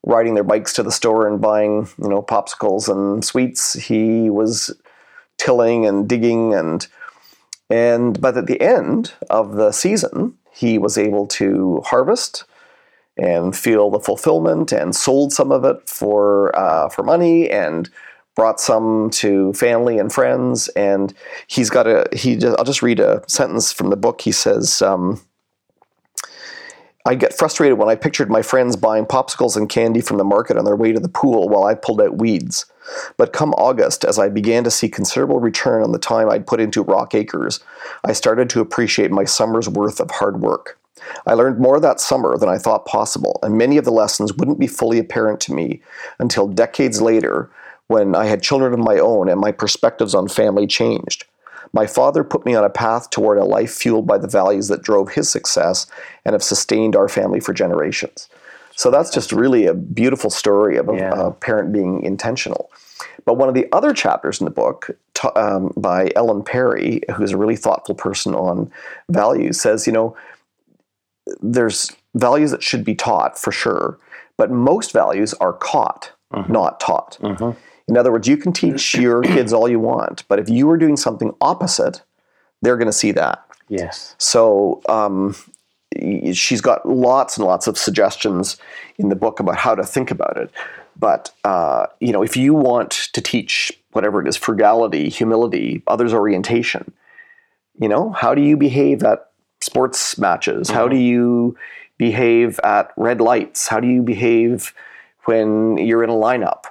riding 0.03 0.33
their 0.33 0.43
bikes 0.43 0.73
to 0.73 0.83
the 0.83 0.91
store 0.91 1.27
and 1.27 1.39
buying 1.39 1.87
you 2.01 2.09
know 2.09 2.21
popsicles 2.21 2.89
and 2.89 3.23
sweets 3.23 3.73
he 3.73 4.29
was 4.29 4.71
tilling 5.37 5.85
and 5.85 6.09
digging 6.09 6.53
and 6.53 6.87
and 7.69 8.19
but 8.19 8.37
at 8.37 8.47
the 8.47 8.59
end 8.61 9.13
of 9.29 9.55
the 9.55 9.71
season 9.71 10.37
he 10.51 10.77
was 10.77 10.97
able 10.97 11.25
to 11.27 11.81
harvest 11.85 12.43
and 13.17 13.55
feel 13.55 13.89
the 13.89 13.99
fulfillment 13.99 14.71
and 14.71 14.95
sold 14.95 15.33
some 15.33 15.51
of 15.51 15.63
it 15.65 15.89
for 15.89 16.57
uh, 16.57 16.89
for 16.89 17.03
money 17.03 17.49
and 17.49 17.89
brought 18.37 18.61
some 18.61 19.09
to 19.09 19.51
family 19.53 19.97
and 19.97 20.13
friends. 20.13 20.69
And 20.69 21.13
he's 21.47 21.69
got 21.69 21.87
a, 21.87 22.07
he 22.15 22.39
I'll 22.45 22.63
just 22.63 22.83
read 22.83 23.01
a 23.01 23.23
sentence 23.27 23.73
from 23.73 23.89
the 23.89 23.97
book. 23.97 24.21
He 24.21 24.31
says, 24.31 24.81
um, 24.81 25.19
I 27.05 27.15
get 27.15 27.35
frustrated 27.35 27.79
when 27.79 27.89
I 27.89 27.95
pictured 27.95 28.29
my 28.29 28.41
friends 28.41 28.75
buying 28.75 29.05
popsicles 29.05 29.57
and 29.57 29.67
candy 29.67 30.01
from 30.01 30.17
the 30.17 30.23
market 30.23 30.57
on 30.57 30.65
their 30.65 30.75
way 30.75 30.91
to 30.91 30.99
the 30.99 31.09
pool 31.09 31.49
while 31.49 31.63
I 31.63 31.73
pulled 31.73 31.99
out 31.99 32.19
weeds. 32.19 32.65
But 33.17 33.33
come 33.33 33.53
August, 33.53 34.05
as 34.05 34.19
I 34.19 34.29
began 34.29 34.63
to 34.65 34.71
see 34.71 34.87
considerable 34.87 35.39
return 35.39 35.81
on 35.81 35.91
the 35.91 35.99
time 35.99 36.29
I'd 36.29 36.45
put 36.45 36.59
into 36.59 36.83
Rock 36.83 37.15
Acres, 37.15 37.59
I 38.03 38.13
started 38.13 38.49
to 38.51 38.61
appreciate 38.61 39.09
my 39.09 39.23
summer's 39.23 39.67
worth 39.67 39.99
of 39.99 40.11
hard 40.11 40.41
work. 40.41 40.77
I 41.25 41.33
learned 41.33 41.59
more 41.59 41.79
that 41.79 41.99
summer 41.99 42.37
than 42.37 42.49
I 42.49 42.57
thought 42.57 42.85
possible, 42.85 43.39
and 43.41 43.57
many 43.57 43.77
of 43.77 43.85
the 43.85 43.91
lessons 43.91 44.33
wouldn't 44.33 44.59
be 44.59 44.67
fully 44.67 44.99
apparent 44.99 45.39
to 45.41 45.53
me 45.53 45.81
until 46.19 46.47
decades 46.47 47.01
later 47.01 47.49
when 47.87 48.15
I 48.15 48.25
had 48.25 48.41
children 48.43 48.73
of 48.73 48.79
my 48.79 48.97
own 48.99 49.29
and 49.29 49.39
my 49.39 49.51
perspectives 49.51 50.13
on 50.13 50.27
family 50.27 50.67
changed. 50.67 51.25
My 51.73 51.85
father 51.85 52.23
put 52.23 52.45
me 52.45 52.55
on 52.55 52.63
a 52.63 52.69
path 52.69 53.09
toward 53.09 53.37
a 53.37 53.43
life 53.43 53.71
fueled 53.71 54.07
by 54.07 54.17
the 54.17 54.27
values 54.27 54.67
that 54.69 54.83
drove 54.83 55.09
his 55.09 55.29
success 55.29 55.85
and 56.25 56.33
have 56.33 56.43
sustained 56.43 56.95
our 56.95 57.09
family 57.09 57.39
for 57.39 57.53
generations. 57.53 58.29
So 58.75 58.91
that's 58.91 59.09
just 59.09 59.31
really 59.31 59.65
a 59.65 59.73
beautiful 59.73 60.29
story 60.29 60.77
of 60.77 60.87
a, 60.87 60.95
yeah. 60.95 61.27
a 61.27 61.31
parent 61.31 61.73
being 61.73 62.03
intentional. 62.03 62.69
But 63.25 63.35
one 63.35 63.49
of 63.49 63.55
the 63.55 63.67
other 63.73 63.93
chapters 63.93 64.39
in 64.39 64.45
the 64.45 64.51
book 64.51 64.91
t- 65.13 65.27
um, 65.29 65.73
by 65.75 66.11
Ellen 66.15 66.43
Perry, 66.43 67.01
who's 67.15 67.31
a 67.31 67.37
really 67.37 67.57
thoughtful 67.57 67.95
person 67.95 68.33
on 68.33 68.71
values, 69.09 69.59
says, 69.59 69.85
you 69.85 69.93
know, 69.93 70.15
there's 71.41 71.91
values 72.15 72.51
that 72.51 72.63
should 72.63 72.85
be 72.85 72.95
taught 72.95 73.37
for 73.37 73.51
sure, 73.51 73.99
but 74.37 74.51
most 74.51 74.93
values 74.93 75.33
are 75.35 75.53
caught, 75.53 76.11
mm-hmm. 76.31 76.51
not 76.51 76.79
taught. 76.79 77.17
Mm-hmm. 77.21 77.59
In 77.87 77.97
other 77.97 78.11
words, 78.11 78.27
you 78.27 78.37
can 78.37 78.51
teach 78.51 78.95
your 78.99 79.21
kids 79.21 79.53
all 79.53 79.69
you 79.69 79.79
want, 79.79 80.23
but 80.27 80.39
if 80.39 80.49
you 80.49 80.69
are 80.69 80.77
doing 80.77 80.97
something 80.97 81.33
opposite, 81.41 82.01
they're 82.61 82.77
going 82.77 82.87
to 82.87 82.93
see 82.93 83.11
that. 83.13 83.43
Yes. 83.69 84.15
So 84.17 84.81
um, 84.87 85.35
she's 86.33 86.61
got 86.61 86.87
lots 86.87 87.37
and 87.37 87.45
lots 87.45 87.67
of 87.67 87.77
suggestions 87.77 88.57
in 88.97 89.09
the 89.09 89.15
book 89.15 89.39
about 89.39 89.57
how 89.57 89.75
to 89.75 89.83
think 89.83 90.11
about 90.11 90.37
it. 90.37 90.51
But 90.99 91.31
uh, 91.43 91.87
you 91.99 92.11
know, 92.11 92.23
if 92.23 92.35
you 92.35 92.53
want 92.53 92.91
to 93.13 93.21
teach 93.21 93.71
whatever 93.91 94.21
it 94.21 94.27
is, 94.27 94.35
frugality, 94.35 95.09
humility, 95.09 95.83
others 95.87 96.13
orientation, 96.13 96.93
you 97.79 97.87
know, 97.87 98.11
how 98.11 98.33
do 98.33 98.41
you 98.41 98.57
behave 98.57 99.03
at 99.03 99.29
sports 99.61 100.17
matches? 100.17 100.67
Mm-hmm. 100.67 100.75
How 100.75 100.87
do 100.87 100.95
you 100.95 101.57
behave 101.97 102.59
at 102.63 102.91
red 102.97 103.21
lights? 103.21 103.67
How 103.67 103.79
do 103.79 103.87
you 103.87 104.01
behave 104.01 104.73
when 105.25 105.77
you're 105.77 106.03
in 106.03 106.09
a 106.09 106.13
lineup? 106.13 106.65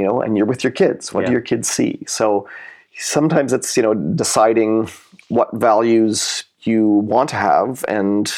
You 0.00 0.06
know, 0.06 0.20
and 0.20 0.36
you're 0.36 0.46
with 0.46 0.64
your 0.64 0.72
kids. 0.72 1.12
What 1.12 1.20
yeah. 1.22 1.26
do 1.26 1.32
your 1.32 1.42
kids 1.42 1.68
see? 1.68 2.02
So 2.06 2.48
sometimes 2.96 3.52
it's, 3.52 3.76
you 3.76 3.82
know, 3.82 3.94
deciding 3.94 4.88
what 5.28 5.52
values 5.54 6.44
you 6.62 6.86
want 6.88 7.28
to 7.30 7.36
have 7.36 7.84
and 7.88 8.32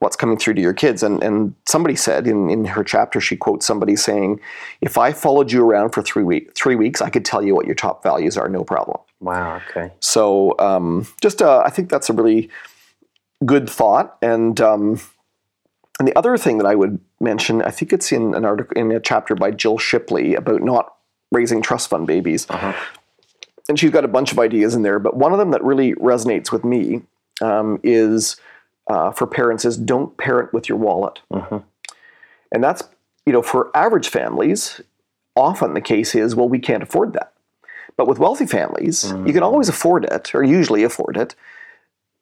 what's 0.00 0.16
coming 0.16 0.36
through 0.36 0.54
to 0.54 0.60
your 0.60 0.72
kids. 0.72 1.02
And 1.02 1.22
and 1.22 1.54
somebody 1.66 1.94
said 1.94 2.26
in, 2.26 2.50
in 2.50 2.64
her 2.64 2.82
chapter, 2.82 3.20
she 3.20 3.36
quotes 3.36 3.66
somebody 3.66 3.96
saying, 3.96 4.40
"If 4.80 4.98
I 4.98 5.12
followed 5.12 5.52
you 5.52 5.64
around 5.64 5.90
for 5.90 6.02
three 6.02 6.24
week 6.24 6.54
three 6.54 6.74
weeks, 6.74 7.00
I 7.00 7.10
could 7.10 7.24
tell 7.24 7.42
you 7.42 7.54
what 7.54 7.66
your 7.66 7.74
top 7.74 8.02
values 8.02 8.36
are, 8.36 8.48
no 8.48 8.64
problem." 8.64 8.98
Wow. 9.20 9.60
Okay. 9.68 9.92
So 10.00 10.54
um, 10.58 11.06
just 11.20 11.40
uh, 11.42 11.62
I 11.64 11.70
think 11.70 11.90
that's 11.90 12.10
a 12.10 12.12
really 12.12 12.50
good 13.44 13.68
thought. 13.68 14.16
And 14.22 14.60
um, 14.60 15.00
and 16.00 16.08
the 16.08 16.16
other 16.18 16.38
thing 16.38 16.56
that 16.56 16.66
I 16.66 16.74
would 16.74 16.98
mention, 17.20 17.60
I 17.60 17.70
think 17.70 17.92
it's 17.92 18.10
in 18.10 18.34
an 18.34 18.46
article 18.46 18.74
in 18.74 18.90
a 18.90 18.98
chapter 18.98 19.34
by 19.34 19.50
Jill 19.50 19.76
Shipley 19.76 20.34
about 20.34 20.62
not 20.62 20.94
raising 21.30 21.60
trust 21.60 21.90
fund 21.90 22.06
babies. 22.06 22.46
And 23.68 23.78
she's 23.78 23.90
got 23.90 24.02
a 24.02 24.08
bunch 24.08 24.32
of 24.32 24.38
ideas 24.38 24.74
in 24.74 24.82
there, 24.82 24.98
but 24.98 25.14
one 25.14 25.32
of 25.32 25.38
them 25.38 25.50
that 25.50 25.62
really 25.62 25.92
resonates 25.96 26.50
with 26.50 26.64
me 26.64 27.02
um, 27.42 27.78
is 27.84 28.36
uh, 28.88 29.12
for 29.12 29.26
parents 29.26 29.66
is 29.66 29.76
don't 29.76 30.16
parent 30.16 30.54
with 30.54 30.70
your 30.70 30.78
wallet. 30.78 31.20
And 32.50 32.64
that's 32.64 32.82
you 33.26 33.32
know 33.34 33.42
for 33.42 33.70
average 33.76 34.08
families, 34.08 34.80
often 35.36 35.74
the 35.74 35.80
case 35.82 36.14
is 36.14 36.34
well 36.34 36.48
we 36.48 36.58
can't 36.58 36.82
afford 36.82 37.12
that. 37.12 37.34
But 37.98 38.08
with 38.08 38.18
wealthy 38.18 38.46
families, 38.46 39.12
you 39.26 39.34
can 39.34 39.42
always 39.42 39.68
afford 39.68 40.04
it, 40.06 40.34
or 40.34 40.42
usually 40.42 40.82
afford 40.82 41.18
it. 41.18 41.34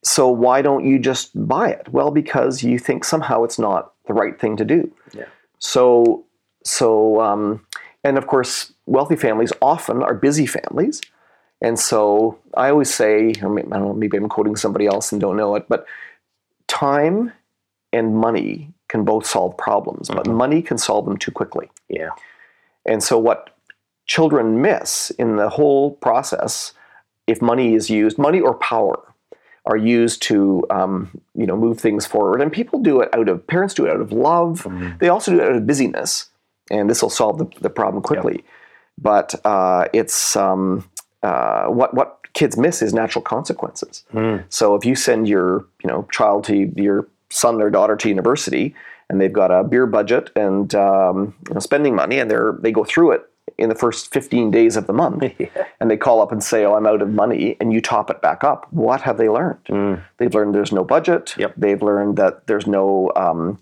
So 0.04 0.28
why 0.28 0.62
don't 0.62 0.84
you 0.84 0.98
just 0.98 1.30
buy 1.48 1.70
it? 1.70 1.88
Well, 1.90 2.10
because 2.10 2.62
you 2.62 2.78
think 2.78 3.04
somehow 3.04 3.44
it's 3.44 3.58
not 3.58 3.92
the 4.06 4.14
right 4.14 4.38
thing 4.38 4.56
to 4.56 4.64
do. 4.64 4.92
Yeah. 5.12 5.26
So, 5.58 6.24
so, 6.64 7.20
um, 7.20 7.66
and 8.04 8.16
of 8.16 8.26
course, 8.26 8.72
wealthy 8.86 9.16
families 9.16 9.52
often 9.60 10.02
are 10.02 10.14
busy 10.14 10.46
families, 10.46 11.00
and 11.60 11.78
so 11.78 12.38
I 12.56 12.70
always 12.70 12.92
say, 12.94 13.28
I 13.28 13.32
don't 13.32 13.68
know, 13.68 13.92
maybe 13.92 14.16
I'm 14.16 14.28
quoting 14.28 14.54
somebody 14.54 14.86
else 14.86 15.10
and 15.10 15.20
don't 15.20 15.36
know 15.36 15.56
it, 15.56 15.68
but 15.68 15.84
time 16.68 17.32
and 17.92 18.16
money 18.16 18.72
can 18.88 19.04
both 19.04 19.26
solve 19.26 19.56
problems, 19.56 20.08
but 20.08 20.26
money 20.26 20.62
can 20.62 20.78
solve 20.78 21.04
them 21.04 21.16
too 21.16 21.32
quickly. 21.32 21.68
Yeah. 21.88 22.10
And 22.86 23.02
so, 23.02 23.18
what 23.18 23.56
children 24.06 24.62
miss 24.62 25.10
in 25.10 25.36
the 25.36 25.48
whole 25.48 25.92
process, 25.96 26.72
if 27.26 27.42
money 27.42 27.74
is 27.74 27.90
used, 27.90 28.16
money 28.18 28.40
or 28.40 28.54
power 28.54 28.96
are 29.68 29.76
used 29.76 30.22
to, 30.22 30.64
um, 30.70 31.10
you 31.34 31.46
know, 31.46 31.56
move 31.56 31.78
things 31.78 32.06
forward, 32.06 32.40
and 32.40 32.50
people 32.50 32.80
do 32.80 33.00
it 33.02 33.14
out 33.14 33.28
of 33.28 33.46
parents 33.46 33.74
do 33.74 33.84
it 33.86 33.90
out 33.92 34.00
of 34.00 34.10
love. 34.12 34.66
They 34.98 35.08
also 35.08 35.30
do 35.30 35.40
it 35.40 35.44
out 35.44 35.56
of 35.56 35.66
busyness, 35.66 36.30
and 36.70 36.88
this 36.90 37.02
will 37.02 37.10
solve 37.10 37.38
the, 37.38 37.46
the 37.60 37.70
problem 37.70 38.02
quickly. 38.02 38.44
But 39.00 39.34
uh, 39.44 39.86
it's 39.92 40.34
um, 40.34 40.88
uh, 41.22 41.66
what 41.66 41.94
what 41.94 42.18
kids 42.32 42.56
miss 42.56 42.82
is 42.82 42.94
natural 42.94 43.22
consequences. 43.22 44.04
So 44.48 44.74
if 44.74 44.84
you 44.84 44.94
send 44.96 45.28
your 45.28 45.66
you 45.84 45.88
know 45.88 46.08
child 46.10 46.44
to 46.44 46.72
your 46.74 47.06
son 47.30 47.60
or 47.60 47.70
daughter 47.70 47.94
to 47.96 48.08
university, 48.08 48.74
and 49.10 49.20
they've 49.20 49.32
got 49.32 49.50
a 49.50 49.62
beer 49.64 49.86
budget 49.86 50.30
and 50.34 50.74
um, 50.74 51.34
you 51.46 51.54
know, 51.54 51.60
spending 51.60 51.94
money, 51.94 52.18
and 52.18 52.30
they're 52.30 52.56
they 52.60 52.72
go 52.72 52.84
through 52.84 53.12
it 53.12 53.27
in 53.58 53.68
the 53.68 53.74
first 53.74 54.12
15 54.12 54.50
days 54.50 54.76
of 54.76 54.86
the 54.86 54.92
month, 54.92 55.24
and 55.80 55.90
they 55.90 55.96
call 55.96 56.20
up 56.22 56.32
and 56.32 56.42
say, 56.42 56.64
"Oh, 56.64 56.74
I'm 56.74 56.86
out 56.86 57.02
of 57.02 57.10
money," 57.10 57.56
and 57.60 57.72
you 57.72 57.80
top 57.80 58.10
it 58.10 58.22
back 58.22 58.44
up. 58.44 58.66
What 58.72 59.00
have 59.02 59.18
they 59.18 59.28
learned? 59.28 59.64
Mm. 59.68 60.02
They've 60.18 60.34
learned 60.34 60.54
there's 60.54 60.72
no 60.72 60.84
budget. 60.84 61.34
Yep. 61.36 61.54
They've 61.56 61.82
learned 61.82 62.16
that 62.16 62.46
there's 62.46 62.66
no 62.66 63.10
um, 63.16 63.58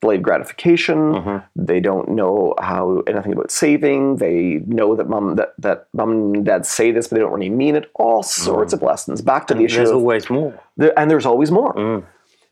delayed 0.00 0.22
gratification. 0.22 0.96
Mm-hmm. 0.96 1.64
They 1.64 1.80
don't 1.80 2.10
know 2.10 2.54
how 2.60 3.02
anything 3.06 3.32
about 3.32 3.50
saving. 3.50 4.16
They 4.16 4.60
know 4.66 4.94
that 4.94 5.08
mom 5.08 5.36
that 5.36 5.54
that 5.58 5.88
mom 5.92 6.10
and 6.10 6.44
dad 6.44 6.66
say 6.66 6.92
this, 6.92 7.08
but 7.08 7.16
they 7.16 7.20
don't 7.20 7.32
really 7.32 7.50
mean 7.50 7.74
it. 7.74 7.90
All 7.94 8.22
sorts 8.22 8.72
mm. 8.72 8.76
of 8.76 8.82
lessons. 8.82 9.22
Back 9.22 9.46
to 9.48 9.54
the 9.54 9.64
issue 9.64 9.78
There's 9.78 9.90
of 9.90 9.96
always 9.96 10.30
more. 10.30 10.62
there, 10.76 10.96
and 10.98 11.10
there's 11.10 11.26
always 11.26 11.50
more. 11.50 11.74
Mm. 11.74 12.04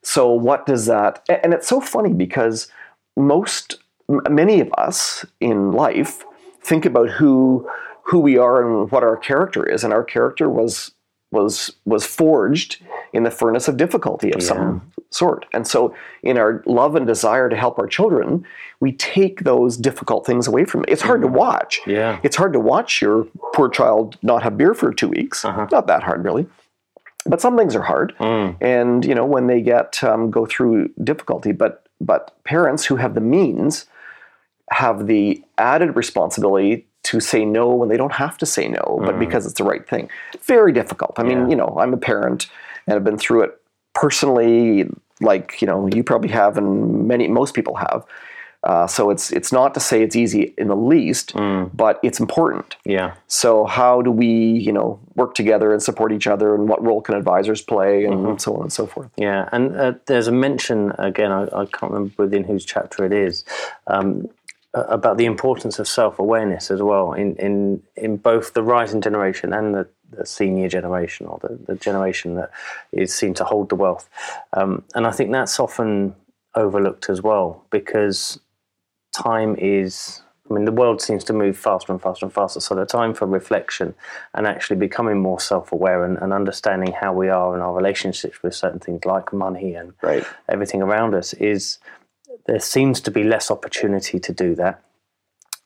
So 0.03 0.31
what 0.31 0.67
does 0.67 0.87
that? 0.87 1.27
And 1.29 1.53
it's 1.53 1.67
so 1.67 1.81
funny 1.81 2.13
because 2.13 2.69
most, 3.17 3.79
many 4.09 4.61
of 4.61 4.73
us 4.79 5.25
in 5.41 5.73
life 5.73 6.25
think 6.67 6.85
about 6.85 7.11
who 7.11 7.69
who 8.03 8.21
we 8.21 8.39
are 8.39 8.65
and 8.65 8.91
what 8.91 9.03
our 9.03 9.17
character 9.17 9.69
is, 9.69 9.85
and 9.85 9.93
our 9.93 10.05
character 10.05 10.49
was 10.49 10.93
was 11.33 11.73
was 11.85 12.07
forged 12.07 12.83
in 13.13 13.23
the 13.23 13.31
furnace 13.31 13.69
of 13.69 13.77
difficulty 13.77 14.33
of 14.33 14.43
some 14.43 14.93
sort. 15.11 15.47
And 15.53 15.67
so, 15.67 15.95
in 16.23 16.39
our 16.39 16.63
love 16.67 16.95
and 16.95 17.07
desire 17.07 17.49
to 17.49 17.57
help 17.57 17.79
our 17.79 17.87
children, 17.87 18.45
we 18.81 18.93
take 18.93 19.45
those 19.45 19.77
difficult 19.77 20.27
things 20.27 20.47
away 20.47 20.65
from 20.65 20.83
it. 20.83 20.91
It's 20.91 21.03
hard 21.03 21.23
to 21.23 21.27
mm-hmm. 21.27 21.37
watch. 21.37 21.81
Yeah. 21.87 22.21
It's 22.23 22.37
hard 22.37 22.53
to 22.53 22.61
watch 22.61 23.01
your 23.01 23.27
poor 23.55 23.69
child 23.69 24.19
not 24.23 24.43
have 24.43 24.57
beer 24.59 24.75
for 24.75 24.93
two 24.93 25.09
weeks. 25.09 25.45
Uh-huh. 25.45 25.67
Not 25.71 25.87
that 25.87 26.03
hard, 26.03 26.25
really 26.25 26.47
but 27.29 27.41
some 27.41 27.57
things 27.57 27.75
are 27.75 27.83
hard 27.83 28.15
mm. 28.19 28.57
and 28.61 29.05
you 29.05 29.15
know 29.15 29.25
when 29.25 29.49
they 29.49 29.61
get 29.61 30.03
um, 30.05 30.31
go 30.31 30.47
through 30.47 30.89
difficulty 31.03 31.53
but 31.53 31.89
but 32.01 32.37
parents 32.45 32.85
who 32.85 32.97
have 32.97 33.15
the 33.15 33.21
means 33.21 33.87
have 34.71 35.07
the 35.07 35.43
added 35.59 35.95
responsibility 35.97 36.87
to 37.05 37.21
say 37.21 37.45
no 37.45 37.69
when 37.75 37.89
they 37.89 37.97
don't 37.97 38.13
have 38.15 38.37
to 38.39 38.47
say 38.47 38.67
no 38.67 39.01
but 39.05 39.19
because 39.19 39.47
it's 39.47 39.55
the 39.59 39.65
right 39.65 39.89
thing 39.89 40.09
very 40.43 40.73
difficult 40.73 41.13
i 41.19 41.23
mean 41.23 41.43
Yeah. 41.43 41.49
you 41.51 41.57
know 41.57 41.77
i'm 41.79 41.95
a 41.95 41.97
parent 41.99 42.49
and 42.87 42.97
i've 42.97 43.05
been 43.05 43.19
through 43.19 43.43
it 43.43 43.61
personally 43.95 44.89
like 45.21 45.61
you 45.61 45.67
know 45.67 45.87
you 45.89 46.03
probably 46.05 46.31
have 46.31 46.57
and 46.59 47.07
many 47.09 47.27
most 47.29 47.55
people 47.55 47.75
have 47.77 48.05
uh, 48.65 48.87
so 48.87 49.11
it's 49.11 49.31
it's 49.31 49.53
not 49.53 49.75
to 49.75 49.81
say 49.81 50.03
it's 50.03 50.17
easy 50.17 50.53
in 50.59 50.67
the 50.67 50.75
least 50.77 51.33
but 51.73 52.01
it's 52.03 52.19
important 52.19 52.77
Yeah. 52.85 53.15
so 53.29 53.65
how 53.67 54.03
do 54.03 54.11
we, 54.11 54.27
you 54.67 54.73
know, 54.73 54.99
work 55.15 55.35
together 55.35 55.73
and 55.73 55.81
support 55.81 56.11
each 56.11 56.27
other, 56.27 56.53
and 56.57 56.69
what 56.69 56.83
role 56.85 57.01
can 57.01 57.15
advisors 57.15 57.63
play, 57.63 58.05
and 58.07 58.41
so 58.41 58.57
on 58.57 58.63
and 58.63 58.73
so 58.73 58.87
forth? 58.87 59.11
Yeah, 59.17 59.49
and 59.53 59.77
uh, 59.77 59.93
there's 60.07 60.27
a 60.27 60.33
mention 60.33 60.93
again. 60.99 61.31
I, 61.31 61.43
I 61.45 61.67
can't 61.67 61.93
remember 61.93 62.15
within 62.25 62.43
whose 62.45 62.65
chapter 62.65 63.05
it 63.05 63.13
is 63.13 63.45
um, 63.87 64.29
about 64.77 65.17
the 65.17 65.25
importance 65.25 65.79
of 65.79 65.89
self-awareness 65.89 66.71
as 66.71 66.83
well 66.83 67.13
in 67.13 67.35
in 67.37 67.83
in 67.97 68.17
both 68.17 68.53
the 68.53 68.63
rising 68.63 69.01
generation 69.01 69.53
and 69.53 69.75
the, 69.75 69.89
the 70.11 70.27
senior 70.27 70.69
generation 70.69 71.27
or 71.27 71.39
the, 71.41 71.59
the 71.67 71.75
generation 71.77 72.35
that 72.35 72.51
is 72.93 73.15
seen 73.15 73.35
to 73.35 73.45
hold 73.45 73.69
the 73.71 73.75
wealth. 73.75 74.09
Um, 74.53 74.85
and 74.95 75.07
I 75.07 75.11
think 75.13 75.33
that's 75.33 75.59
often 75.59 76.15
overlooked 76.55 77.09
as 77.11 77.23
well 77.23 77.65
because 77.71 78.39
time 79.15 79.57
is. 79.59 80.23
I 80.49 80.55
mean, 80.55 80.65
the 80.65 80.71
world 80.71 81.03
seems 81.03 81.25
to 81.25 81.33
move 81.33 81.59
faster 81.59 81.91
and 81.91 82.01
faster 82.01 82.25
and 82.25 82.33
faster. 82.33 82.61
So 82.61 82.77
the 82.77 82.87
time 82.87 83.15
for 83.15 83.27
reflection 83.27 83.97
and 84.33 84.47
actually 84.47 84.77
becoming 84.77 85.19
more 85.19 85.41
self-aware 85.41 86.05
and, 86.05 86.17
and 86.19 86.33
understanding 86.33 86.93
how 86.93 87.13
we 87.13 87.29
are 87.29 87.57
in 87.57 87.61
our 87.61 87.75
relationships 87.75 88.41
with 88.45 88.55
certain 88.55 88.79
things 88.79 89.05
like 89.05 89.33
money 89.33 89.75
and 89.75 89.95
Right. 90.03 90.25
everything 90.49 90.83
around 90.83 91.17
us 91.17 91.35
is 91.35 91.79
there 92.47 92.61
seems 92.61 93.01
to 93.03 93.11
be 93.11 93.25
less 93.25 93.51
opportunity 93.51 94.19
to 94.21 94.33
do 94.33 94.55
that. 94.57 94.83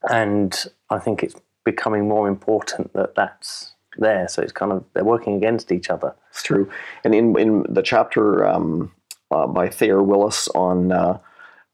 And 0.09 0.64
I 0.89 0.99
think 0.99 1.22
it's 1.22 1.37
becoming 1.64 2.09
more 2.09 2.26
important 2.28 2.93
that 2.95 3.14
that's 3.14 3.72
there. 3.99 4.28
So 4.28 4.43
it's 4.43 4.53
kind 4.53 4.72
of 4.72 4.85
they're 4.95 5.05
working 5.05 5.37
against 5.37 5.70
each 5.72 5.91
other. 5.91 6.14
It's 6.31 6.43
true. 6.43 6.70
And 7.05 7.14
in 7.14 7.39
in 7.39 7.64
the 7.68 7.83
chapter 7.83 8.47
um, 8.47 8.93
uh, 9.31 9.47
by 9.47 9.68
Thayer 9.68 10.03
Willis 10.03 10.49
on 10.49 10.91
uh, 10.93 11.18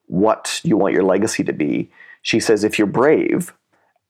what 0.07 0.61
you 0.65 0.77
want 0.77 0.95
your 0.95 1.05
legacy 1.05 1.45
to 1.45 1.53
be, 1.53 1.91
she 2.23 2.41
says 2.41 2.65
if 2.65 2.79
you're 2.79 2.87
brave, 2.89 3.53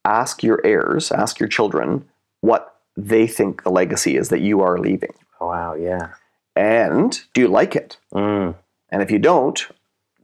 ask 0.04 0.42
your 0.42 0.60
heirs, 0.64 1.12
ask 1.12 1.38
your 1.38 1.48
children 1.48 2.06
what 2.40 2.74
they 2.96 3.26
think 3.26 3.62
the 3.62 3.70
legacy 3.70 4.16
is 4.16 4.28
that 4.30 4.40
you 4.40 4.62
are 4.62 4.78
leaving, 4.78 5.12
Oh, 5.40 5.48
wow, 5.48 5.74
yeah. 5.74 6.14
and 6.54 7.20
do 7.34 7.42
you 7.42 7.48
like 7.48 7.76
it? 7.76 7.98
Mm, 8.14 8.54
And 8.90 9.02
if 9.02 9.10
you 9.10 9.18
don't, 9.18 9.66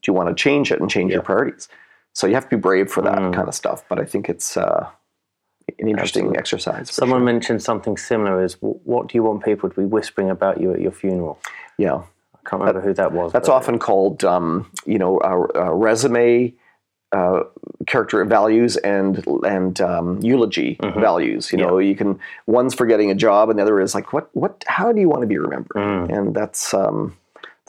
do 0.02 0.10
you 0.10 0.14
want 0.14 0.28
to 0.28 0.34
change 0.34 0.70
it 0.72 0.80
and 0.80 0.90
change 0.90 1.12
your 1.12 1.22
priorities? 1.22 1.68
So 2.12 2.26
you 2.26 2.34
have 2.34 2.44
to 2.44 2.56
be 2.56 2.60
brave 2.60 2.90
for 2.90 3.02
that 3.02 3.18
kind 3.32 3.48
of 3.48 3.54
stuff. 3.54 3.84
But 3.88 3.98
I 3.98 4.04
think 4.04 4.28
it's 4.28 4.56
uh, 4.56 4.86
an 5.78 5.88
interesting 5.88 6.36
exercise. 6.36 6.90
Someone 6.90 7.20
sure. 7.20 7.24
mentioned 7.24 7.62
something 7.62 7.96
similar 7.96 8.44
is 8.44 8.56
what 8.60 9.08
do 9.08 9.16
you 9.16 9.22
want 9.22 9.44
people 9.44 9.70
to 9.70 9.80
be 9.80 9.86
whispering 9.86 10.28
about 10.30 10.60
you 10.60 10.72
at 10.72 10.80
your 10.80 10.92
funeral? 10.92 11.38
yeah, 11.78 11.94
I 12.34 12.48
can't 12.48 12.60
remember 12.60 12.80
who 12.82 12.92
that 12.94 13.12
was. 13.12 13.32
that's 13.32 13.48
often 13.48 13.78
called 13.78 14.24
um, 14.24 14.70
you 14.84 14.98
know 14.98 15.20
a, 15.20 15.68
a 15.68 15.74
resume. 15.74 16.52
Uh, 17.14 17.42
character 17.86 18.24
values 18.24 18.78
and 18.78 19.22
and 19.44 19.82
um, 19.82 20.18
eulogy 20.22 20.76
Mm-hmm. 20.80 20.98
values. 20.98 21.52
You 21.52 21.58
know, 21.58 21.76
you 21.78 21.94
can 21.94 22.18
one's 22.46 22.72
for 22.72 22.86
getting 22.86 23.10
a 23.10 23.14
job, 23.14 23.50
and 23.50 23.58
the 23.58 23.62
other 23.62 23.80
is 23.82 23.94
like, 23.94 24.14
what 24.14 24.30
what? 24.34 24.64
How 24.66 24.92
do 24.92 24.98
you 24.98 25.10
want 25.10 25.20
to 25.20 25.26
be 25.26 25.36
remembered? 25.36 25.76
Mm. 25.76 26.16
And 26.16 26.34
that's 26.34 26.72
um, 26.72 27.14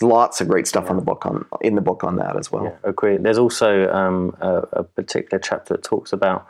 lots 0.04 0.42
of 0.42 0.48
great 0.48 0.68
stuff 0.68 0.90
on 0.90 0.96
the 0.98 1.02
book 1.02 1.26
on 1.26 1.46
in 1.62 1.76
the 1.76 1.82
book 1.82 2.04
on 2.04 2.18
that 2.18 2.36
as 2.38 2.52
well. 2.52 2.78
Agree. 2.84 3.18
There's 3.18 3.38
also 3.40 3.90
um, 3.92 4.36
a, 4.42 4.58
a 4.74 4.84
particular 4.84 5.40
chapter 5.40 5.74
that 5.76 5.84
talks 5.84 6.14
about 6.14 6.46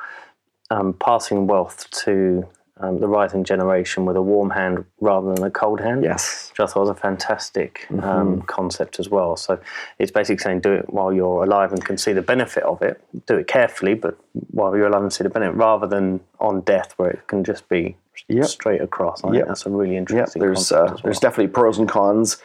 um, 0.70 0.94
passing 0.94 1.48
wealth 1.48 1.90
to 2.04 2.48
um, 2.78 3.00
the 3.00 3.08
rising 3.08 3.44
generation 3.44 4.04
with 4.06 4.16
a 4.16 4.22
warm 4.22 4.50
hand 4.50 4.84
rather 5.00 5.34
than 5.34 5.44
a 5.44 5.52
cold 5.52 5.80
hand. 5.80 6.04
Yes, 6.04 6.50
Which 6.52 6.60
I 6.60 6.66
thought 6.66 6.82
was 6.82 6.90
a 6.90 6.96
fantastic 6.96 7.86
um, 7.92 8.00
Mm-hmm. 8.00 8.40
concept 8.48 9.00
as 9.00 9.10
well. 9.10 9.38
So 9.38 9.60
it's 10.00 10.12
basically 10.12 10.42
saying 10.44 10.62
do 10.62 10.74
it 10.74 10.92
while 10.92 11.14
you're 11.14 11.44
alive 11.44 11.72
and 11.72 11.84
can 11.86 11.98
see 11.98 12.14
the 12.14 12.24
benefit 12.24 12.64
of 12.64 12.82
it. 12.82 13.00
Do 13.28 13.38
it 13.38 13.48
carefully, 13.48 13.94
but 13.94 14.18
while 14.52 14.76
you're 14.76 14.88
alive 14.88 15.04
and 15.04 15.14
see 15.14 15.24
the 15.24 15.30
benefit, 15.30 15.56
rather 15.56 15.86
than 15.88 16.20
on 16.40 16.62
death 16.62 16.94
where 16.98 17.12
it 17.12 17.28
can 17.28 17.44
just 17.44 17.70
be 17.70 17.96
Yep. 18.28 18.46
straight 18.46 18.82
across. 18.82 19.24
I 19.24 19.28
Yep. 19.28 19.34
think 19.36 19.48
that's 19.48 19.66
a 19.66 19.70
really 19.72 19.94
yeah. 19.94 20.00
interesting 20.00 20.40
There's 20.42 20.72
uh, 20.72 20.84
well. 20.88 21.00
there's 21.04 21.20
definitely 21.20 21.48
pros 21.52 21.78
and 21.80 21.90
cons 21.90 22.38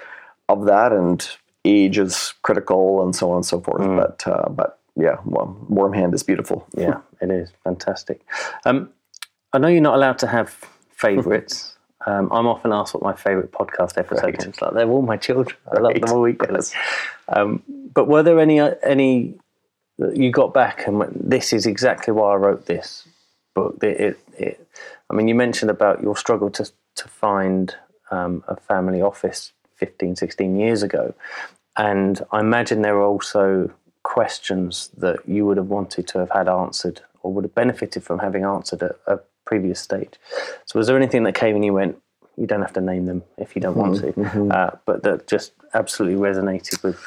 of 0.49 0.67
that, 0.67 0.93
and 0.93 1.29
age 1.65 1.99
is 1.99 2.35
critical 2.43 3.03
and 3.05 3.15
so 3.15 3.31
on 3.31 3.37
and 3.37 3.47
so 3.47 3.61
forth. 3.61 3.83
Mm. 3.83 3.97
But 3.97 4.27
uh, 4.27 4.49
but 4.49 4.79
yeah, 4.97 5.17
well, 5.25 5.57
Warm 5.69 5.93
Hand 5.93 6.15
is 6.15 6.23
beautiful. 6.23 6.67
Yeah, 6.77 7.01
it 7.21 7.31
is 7.31 7.53
fantastic. 7.65 8.21
Um, 8.65 8.91
I 9.53 9.59
know 9.59 9.69
you're 9.69 9.81
not 9.81 9.95
allowed 9.95 10.19
to 10.21 10.27
have 10.27 10.51
favourites. 10.91 11.75
Um, 12.07 12.31
I'm 12.33 12.47
often 12.47 12.73
asked 12.73 12.95
what 12.95 13.03
my 13.03 13.13
favourite 13.13 13.51
podcast 13.51 13.99
episode 13.99 14.23
Right. 14.23 14.47
is. 14.47 14.63
Like 14.63 14.73
they're 14.73 14.89
all 14.89 15.03
my 15.03 15.17
children. 15.17 15.59
I 15.71 15.81
love 15.81 15.95
them 16.01 16.11
all 16.11 16.27
equally. 16.29 16.61
Um, 17.29 17.63
but 17.93 18.07
were 18.07 18.23
there 18.23 18.39
any 18.39 18.61
uh, 18.61 18.77
any 18.85 19.35
that 19.99 20.17
you 20.17 20.31
got 20.31 20.55
back 20.55 20.87
and 20.87 21.01
went, 21.01 21.29
this 21.29 21.53
is 21.53 21.67
exactly 21.67 22.13
why 22.15 22.33
I 22.33 22.37
wrote 22.37 22.67
this 22.67 23.07
book? 23.55 23.83
It, 23.83 24.01
it, 24.01 24.19
it, 24.39 24.69
I 25.11 25.15
mean, 25.15 25.27
you 25.29 25.35
mentioned 25.35 25.71
about 25.73 26.01
your 26.01 26.17
struggle 26.17 26.51
to 26.51 26.71
to 26.95 27.09
find 27.09 27.75
um, 28.13 28.45
a 28.47 28.57
family 28.57 29.03
office 29.03 29.53
15, 29.79 30.17
16 30.17 30.57
years 30.57 30.83
ago, 30.83 31.15
and 31.77 32.21
I 32.33 32.41
imagine 32.41 32.83
there 32.83 32.97
are 32.97 33.05
also 33.05 33.71
questions 34.03 34.91
that 34.97 35.19
you 35.29 35.45
would 35.47 35.57
have 35.57 35.69
wanted 35.69 36.09
to 36.09 36.19
have 36.19 36.31
had 36.31 36.49
answered 36.49 37.01
or 37.23 37.33
would 37.33 37.45
have 37.45 37.55
benefited 37.55 38.03
from 38.03 38.19
having 38.19 38.45
answered 38.45 38.83
at 38.83 38.97
a 39.07 39.21
previous 39.45 39.81
stage. 39.81 40.15
So, 40.67 40.79
was 40.79 40.87
there 40.87 40.97
anything 40.97 41.25
that 41.25 41.35
came 41.35 41.55
and 41.57 41.65
you 41.65 41.73
went? 41.73 41.97
You 42.37 42.47
don't 42.47 42.63
have 42.63 42.73
to 42.75 42.81
name 42.81 43.07
them 43.07 43.25
if 43.37 43.57
you 43.57 43.63
don't 43.63 43.77
want 43.77 44.01
to, 44.01 44.49
uh, 44.57 44.77
but 44.87 45.03
that 45.03 45.27
just 45.27 45.53
absolutely 45.75 46.19
resonated 46.19 46.83
with 46.83 47.05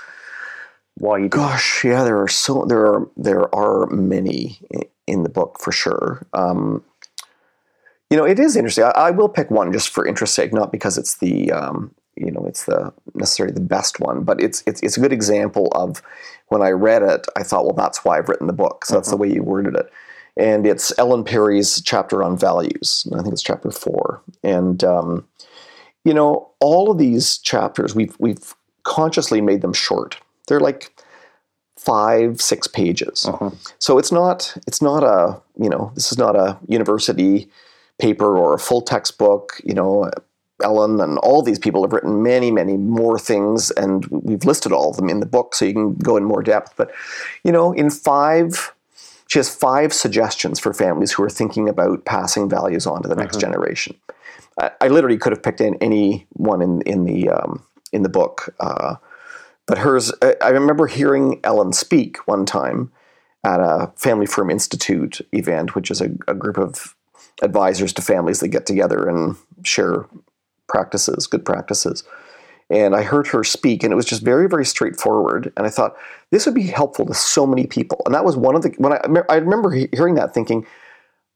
why 0.95 1.17
you 1.17 1.23
did. 1.23 1.31
Gosh, 1.31 1.83
yeah, 1.83 2.03
there 2.03 2.19
are 2.21 2.27
so 2.27 2.65
there 2.65 2.85
are 2.85 3.09
there 3.15 3.53
are 3.53 3.87
many 3.87 4.59
in 5.07 5.23
the 5.23 5.29
book 5.29 5.59
for 5.59 5.71
sure. 5.71 6.25
Um, 6.33 6.83
you 8.09 8.17
know, 8.17 8.25
it 8.25 8.39
is 8.39 8.57
interesting. 8.57 8.83
I, 8.83 9.07
I 9.07 9.11
will 9.11 9.29
pick 9.29 9.49
one 9.49 9.71
just 9.71 9.89
for 9.89 10.05
interest's 10.05 10.35
sake, 10.35 10.53
not 10.53 10.71
because 10.71 10.97
it's 10.97 11.17
the 11.17 11.51
um, 11.51 11.95
you 12.15 12.31
know 12.31 12.45
it's 12.45 12.65
the 12.65 12.93
necessarily 13.13 13.53
the 13.53 13.61
best 13.61 13.99
one, 13.99 14.23
but 14.23 14.41
it's 14.41 14.63
it's 14.67 14.81
it's 14.81 14.97
a 14.97 14.99
good 14.99 15.13
example 15.13 15.69
of 15.73 16.01
when 16.47 16.61
I 16.61 16.71
read 16.71 17.01
it, 17.01 17.25
I 17.37 17.43
thought, 17.43 17.65
well, 17.65 17.75
that's 17.75 18.03
why 18.03 18.17
I've 18.17 18.27
written 18.27 18.47
the 18.47 18.53
book. 18.53 18.85
So 18.85 18.95
that's 18.95 19.09
the 19.09 19.17
way 19.17 19.31
you 19.31 19.41
worded 19.41 19.75
it. 19.75 19.91
And 20.37 20.67
it's 20.67 20.97
Ellen 20.97 21.23
Perry's 21.23 21.81
chapter 21.81 22.23
on 22.23 22.37
values. 22.37 23.07
I 23.13 23.21
think 23.21 23.33
it's 23.33 23.43
chapter 23.43 23.71
four. 23.71 24.21
And 24.43 24.83
um, 24.83 25.27
you 26.03 26.13
know, 26.13 26.49
all 26.59 26.91
of 26.91 26.97
these 26.97 27.37
chapters, 27.37 27.95
we've 27.95 28.15
we've 28.19 28.53
consciously 28.83 29.41
made 29.41 29.61
them 29.61 29.73
short. 29.73 30.17
They're 30.47 30.59
like 30.59 31.03
five, 31.77 32.41
six 32.41 32.67
pages. 32.67 33.25
So 33.79 33.97
it's 33.97 34.11
not 34.11 34.55
it's 34.67 34.81
not 34.81 35.03
a 35.03 35.41
you 35.57 35.69
know 35.69 35.91
this 35.95 36.11
is 36.11 36.17
not 36.17 36.35
a 36.35 36.57
university 36.67 37.49
paper 37.99 38.37
or 38.37 38.53
a 38.53 38.59
full 38.59 38.81
textbook. 38.81 39.61
You 39.63 39.73
know, 39.73 40.11
Ellen 40.61 41.01
and 41.01 41.17
all 41.19 41.41
these 41.41 41.59
people 41.59 41.83
have 41.83 41.93
written 41.93 42.23
many, 42.23 42.51
many 42.51 42.77
more 42.77 43.19
things, 43.19 43.71
and 43.71 44.05
we've 44.07 44.45
listed 44.45 44.71
all 44.71 44.91
of 44.91 44.97
them 44.97 45.09
in 45.09 45.19
the 45.19 45.25
book, 45.25 45.55
so 45.55 45.65
you 45.65 45.73
can 45.73 45.95
go 45.95 46.17
in 46.17 46.23
more 46.23 46.43
depth. 46.43 46.73
But 46.75 46.91
you 47.43 47.51
know, 47.51 47.71
in 47.73 47.89
five. 47.89 48.73
She 49.27 49.39
has 49.39 49.47
five 49.47 49.93
suggestions 49.93 50.59
for 50.59 50.73
families 50.73 51.13
who 51.13 51.23
are 51.23 51.29
thinking 51.29 51.69
about 51.69 52.03
passing 52.03 52.49
values 52.49 52.85
on 52.85 53.01
to 53.01 53.07
the 53.07 53.15
next 53.15 53.39
generation. 53.39 53.95
I, 54.59 54.71
I 54.81 54.87
literally 54.89 55.17
could 55.17 55.31
have 55.31 55.41
picked 55.41 55.61
in 55.61 55.75
any 55.75 56.27
one 56.33 56.61
in 56.61 56.81
in 56.81 57.05
the 57.05 57.29
um, 57.29 57.63
in 57.93 58.03
the 58.03 58.09
book, 58.09 58.53
uh, 58.59 58.95
but 59.67 59.77
hers. 59.77 60.11
I, 60.21 60.35
I 60.41 60.49
remember 60.49 60.87
hearing 60.87 61.39
Ellen 61.45 61.71
speak 61.71 62.17
one 62.27 62.45
time 62.45 62.91
at 63.43 63.59
a 63.59 63.91
Family 63.95 64.25
Firm 64.25 64.49
Institute 64.49 65.21
event, 65.31 65.75
which 65.75 65.89
is 65.89 66.01
a, 66.01 66.09
a 66.27 66.33
group 66.33 66.57
of 66.57 66.95
advisors 67.41 67.93
to 67.93 68.01
families 68.01 68.39
that 68.39 68.49
get 68.49 68.65
together 68.65 69.07
and 69.07 69.35
share 69.63 70.05
practices, 70.71 71.27
good 71.27 71.45
practices. 71.45 72.03
And 72.71 72.95
I 72.95 73.03
heard 73.03 73.27
her 73.27 73.43
speak, 73.43 73.83
and 73.83 73.91
it 73.91 73.97
was 73.97 74.05
just 74.05 74.23
very, 74.23 74.47
very 74.47 74.65
straightforward. 74.65 75.51
And 75.57 75.67
I 75.67 75.69
thought 75.69 75.97
this 76.31 76.45
would 76.45 76.55
be 76.55 76.67
helpful 76.67 77.05
to 77.05 77.13
so 77.13 77.45
many 77.45 77.67
people. 77.67 78.01
And 78.05 78.15
that 78.15 78.23
was 78.23 78.37
one 78.37 78.55
of 78.55 78.61
the 78.61 78.69
when 78.77 78.93
I 78.93 79.01
I 79.29 79.35
remember 79.35 79.71
hearing 79.71 80.15
that, 80.15 80.33
thinking, 80.33 80.65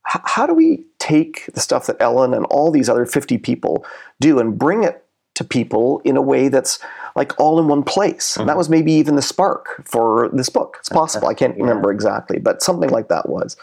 how 0.06 0.46
do 0.46 0.54
we 0.54 0.86
take 0.98 1.46
the 1.52 1.60
stuff 1.60 1.86
that 1.86 1.96
Ellen 2.00 2.32
and 2.32 2.46
all 2.46 2.70
these 2.70 2.88
other 2.88 3.04
50 3.04 3.38
people 3.38 3.84
do 4.20 4.38
and 4.38 4.56
bring 4.56 4.84
it 4.84 5.04
to 5.34 5.44
people 5.44 6.00
in 6.04 6.16
a 6.16 6.22
way 6.22 6.48
that's 6.48 6.78
like 7.16 7.38
all 7.40 7.58
in 7.58 7.66
one 7.66 7.82
place? 7.82 8.36
And 8.36 8.48
that 8.48 8.56
was 8.56 8.70
maybe 8.70 8.92
even 8.92 9.16
the 9.16 9.22
spark 9.22 9.82
for 9.84 10.30
this 10.32 10.48
book. 10.48 10.76
It's 10.80 10.88
possible. 10.88 11.28
I 11.28 11.34
can't 11.34 11.56
remember 11.56 11.90
exactly, 11.90 12.38
but 12.38 12.62
something 12.62 12.90
like 12.90 13.08
that 13.08 13.28
was. 13.28 13.56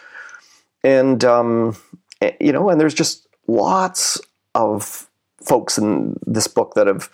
And, 0.84 1.24
um, 1.24 1.78
eh, 2.22 2.34
you 2.42 2.52
know, 2.52 2.70
and 2.70 2.80
there's 2.80 2.94
just 2.94 3.26
lots 3.48 4.20
of 4.54 5.10
folks 5.46 5.78
in 5.78 6.18
this 6.26 6.48
book 6.48 6.74
that 6.76 6.88
have, 6.88 7.10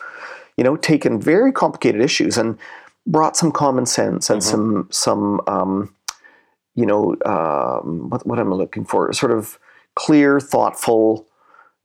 you 0.57 0.63
know, 0.63 0.75
taken 0.75 1.19
very 1.19 1.51
complicated 1.51 2.01
issues 2.01 2.37
and 2.37 2.57
brought 3.07 3.35
some 3.35 3.51
common 3.51 3.85
sense 3.85 4.29
and 4.29 4.43
some, 4.43 4.87
some, 4.91 5.41
um, 5.47 5.93
you 6.75 6.85
know, 6.85 7.15
um, 7.25 8.09
what, 8.09 8.25
what 8.25 8.39
am 8.39 8.53
I 8.53 8.55
looking 8.55 8.85
for? 8.85 9.11
Sort 9.13 9.31
of 9.31 9.57
clear, 9.95 10.39
thoughtful, 10.39 11.25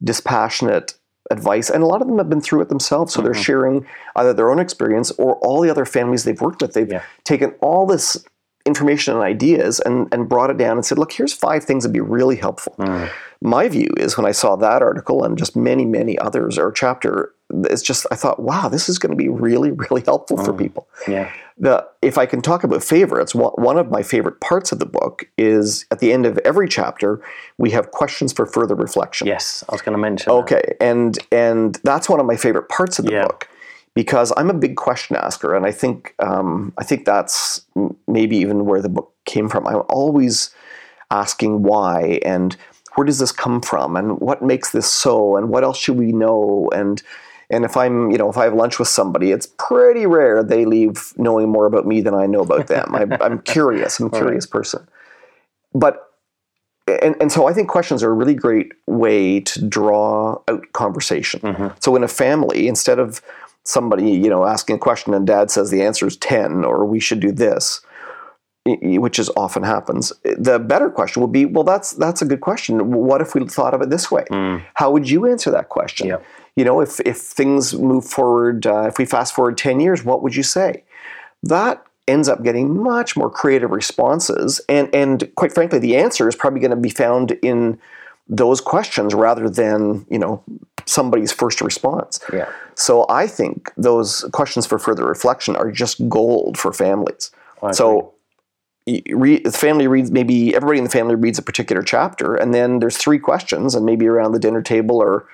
dispassionate 0.02 0.94
advice. 1.30 1.70
And 1.70 1.82
a 1.82 1.86
lot 1.86 2.02
of 2.02 2.08
them 2.08 2.18
have 2.18 2.28
been 2.28 2.40
through 2.40 2.60
it 2.60 2.68
themselves. 2.68 3.14
So 3.14 3.22
they're 3.22 3.32
sharing 3.34 3.86
either 4.14 4.34
their 4.34 4.50
own 4.50 4.58
experience 4.58 5.10
or 5.12 5.36
all 5.36 5.60
the 5.62 5.70
other 5.70 5.86
families 5.86 6.24
they've 6.24 6.40
worked 6.40 6.60
with. 6.60 6.74
They've 6.74 6.90
Yeah. 6.90 7.02
taken 7.24 7.54
all 7.60 7.86
this 7.86 8.24
information 8.66 9.14
and 9.14 9.22
ideas 9.22 9.80
and, 9.80 10.08
and 10.12 10.28
brought 10.28 10.50
it 10.50 10.56
down 10.56 10.76
and 10.76 10.84
said, 10.86 10.98
look, 10.98 11.12
here's 11.12 11.32
five 11.32 11.64
things 11.64 11.84
that'd 11.84 11.92
be 11.92 12.00
really 12.00 12.36
helpful. 12.36 12.74
Mm. 12.78 13.10
My 13.40 13.68
view 13.68 13.90
is 13.98 14.16
when 14.16 14.24
I 14.26 14.32
saw 14.32 14.56
that 14.56 14.80
article 14.80 15.22
and 15.22 15.36
just 15.36 15.54
many, 15.54 15.84
many 15.84 16.18
others 16.18 16.56
or 16.56 16.72
chapter, 16.72 17.34
it's 17.50 17.82
just, 17.82 18.06
I 18.10 18.14
thought, 18.14 18.40
wow, 18.40 18.68
this 18.68 18.88
is 18.88 18.98
going 18.98 19.10
to 19.10 19.16
be 19.22 19.28
really, 19.28 19.70
really 19.70 20.02
helpful 20.02 20.38
for 20.42 20.52
mm. 20.54 20.58
people 20.58 20.88
Yeah. 21.06 21.30
the 21.58 21.86
if 22.00 22.16
I 22.16 22.24
can 22.26 22.40
talk 22.40 22.64
about 22.64 22.82
favorites, 22.82 23.34
one 23.34 23.52
one 23.56 23.76
of 23.78 23.90
my 23.90 24.02
favorite 24.02 24.40
parts 24.40 24.72
of 24.72 24.78
the 24.78 24.86
book 24.86 25.28
is 25.38 25.84
at 25.90 25.98
the 26.00 26.12
end 26.12 26.26
of 26.26 26.38
every 26.38 26.68
chapter 26.68 27.20
we 27.58 27.70
have 27.70 27.90
questions 27.90 28.32
for 28.32 28.46
further 28.46 28.74
reflection. 28.74 29.26
Yes, 29.26 29.62
I 29.68 29.72
was 29.72 29.82
going 29.82 29.92
to 29.92 29.98
mention. 29.98 30.30
that. 30.32 30.38
Okay, 30.40 30.74
and 30.80 31.18
and 31.30 31.78
that's 31.84 32.08
one 32.08 32.18
of 32.18 32.26
my 32.26 32.36
favorite 32.36 32.68
parts 32.68 32.98
of 32.98 33.04
the 33.04 33.12
Yeah. 33.12 33.26
book 33.26 33.48
because 33.94 34.32
I'm 34.36 34.50
a 34.50 34.54
big 34.54 34.76
question 34.76 35.16
asker, 35.16 35.54
and 35.54 35.64
I 35.64 35.72
think 35.72 36.14
um, 36.18 36.72
I 36.78 36.84
think 36.84 37.04
that's 37.04 37.64
maybe 38.06 38.36
even 38.36 38.66
where 38.66 38.82
the 38.82 38.88
book 38.88 39.12
came 39.24 39.48
from. 39.48 39.66
I'm 39.66 39.82
always 39.88 40.50
asking 41.10 41.62
why 41.62 42.18
and 42.24 42.56
where 42.94 43.04
does 43.04 43.18
this 43.18 43.32
come 43.32 43.60
from 43.60 43.96
and 43.96 44.20
what 44.20 44.42
makes 44.42 44.72
this 44.72 44.90
so 44.90 45.36
and 45.36 45.48
what 45.48 45.64
else 45.64 45.78
should 45.78 45.96
we 45.96 46.12
know 46.12 46.68
and 46.72 47.02
and 47.50 47.64
if 47.64 47.76
I'm 47.76 48.10
you 48.10 48.18
know 48.18 48.30
if 48.30 48.36
I 48.36 48.44
have 48.44 48.54
lunch 48.54 48.78
with 48.78 48.88
somebody, 48.88 49.30
it's 49.30 49.46
pretty 49.58 50.06
rare 50.06 50.42
they 50.42 50.64
leave 50.64 51.12
knowing 51.16 51.48
more 51.48 51.66
about 51.66 51.86
me 51.86 52.00
than 52.00 52.14
I 52.14 52.26
know 52.26 52.40
about 52.40 52.66
them. 52.66 52.94
I, 52.94 53.06
I'm 53.20 53.40
curious. 53.42 54.00
I'm 54.00 54.06
a 54.06 54.10
curious 54.10 54.46
person, 54.46 54.88
but 55.74 56.10
and, 56.86 57.16
and 57.20 57.32
so 57.32 57.46
I 57.46 57.52
think 57.52 57.68
questions 57.68 58.02
are 58.02 58.10
a 58.10 58.14
really 58.14 58.34
great 58.34 58.72
way 58.86 59.40
to 59.40 59.66
draw 59.66 60.40
out 60.48 60.64
conversation. 60.72 61.40
So 61.80 61.96
in 61.96 62.02
a 62.02 62.08
family, 62.08 62.68
instead 62.68 62.98
of 62.98 63.22
somebody 63.64 64.10
you 64.10 64.28
know 64.28 64.44
asking 64.44 64.76
a 64.76 64.78
question 64.78 65.14
and 65.14 65.26
dad 65.26 65.50
says 65.50 65.70
the 65.70 65.82
answer 65.82 66.06
is 66.06 66.16
10 66.16 66.64
or 66.64 66.84
we 66.84 67.00
should 67.00 67.20
do 67.20 67.32
this 67.32 67.80
which 68.66 69.18
is 69.18 69.30
often 69.36 69.62
happens. 69.62 70.12
The 70.22 70.58
better 70.58 70.88
question 70.88 71.20
would 71.20 71.32
be 71.32 71.44
well 71.44 71.64
that's 71.64 71.92
that's 71.92 72.22
a 72.22 72.24
good 72.24 72.40
question. 72.40 72.92
What 72.92 73.20
if 73.20 73.34
we 73.34 73.46
thought 73.46 73.74
of 73.74 73.82
it 73.82 73.90
this 73.90 74.10
way? 74.10 74.24
How 74.74 74.90
would 74.90 75.08
you 75.08 75.26
answer 75.26 75.50
that 75.50 75.68
question? 75.68 76.08
Yep. 76.08 76.24
you 76.56 76.64
know 76.64 76.80
if 76.80 76.98
if 77.00 77.18
things 77.18 77.74
move 77.74 78.04
forward 78.06 78.66
uh, 78.66 78.86
if 78.88 78.98
we 78.98 79.04
fast 79.04 79.34
forward 79.34 79.58
10 79.58 79.80
years 79.80 80.04
what 80.04 80.22
would 80.22 80.34
you 80.34 80.42
say? 80.42 80.84
That 81.42 81.84
ends 82.08 82.28
up 82.28 82.42
getting 82.42 82.82
much 82.82 83.16
more 83.16 83.30
creative 83.30 83.70
responses 83.70 84.60
and 84.68 84.94
and 84.94 85.30
quite 85.36 85.52
frankly 85.52 85.78
the 85.78 85.96
answer 85.96 86.28
is 86.28 86.34
probably 86.34 86.60
going 86.60 86.70
to 86.70 86.76
be 86.76 86.90
found 86.90 87.32
in 87.42 87.78
those 88.28 88.60
questions 88.60 89.14
rather 89.14 89.48
than 89.50 90.06
you 90.10 90.18
know 90.18 90.42
somebody's 90.86 91.32
first 91.32 91.60
response. 91.60 92.20
Yeah. 92.32 92.48
so 92.74 93.06
i 93.08 93.26
think 93.26 93.72
those 93.76 94.24
questions 94.32 94.66
for 94.66 94.78
further 94.78 95.04
reflection 95.04 95.56
are 95.56 95.70
just 95.70 96.08
gold 96.08 96.58
for 96.58 96.72
families. 96.72 97.30
I 97.62 97.72
so 97.72 98.14
read, 98.86 99.44
the 99.44 99.52
family 99.52 99.86
reads 99.86 100.10
maybe 100.10 100.54
everybody 100.54 100.78
in 100.78 100.84
the 100.84 100.90
family 100.90 101.14
reads 101.14 101.38
a 101.38 101.42
particular 101.42 101.82
chapter 101.82 102.34
and 102.34 102.52
then 102.52 102.78
there's 102.80 102.96
three 102.96 103.18
questions 103.18 103.74
and 103.74 103.86
maybe 103.86 104.06
around 104.06 104.32
the 104.32 104.38
dinner 104.38 104.62
table 104.62 104.98
or 104.98 105.26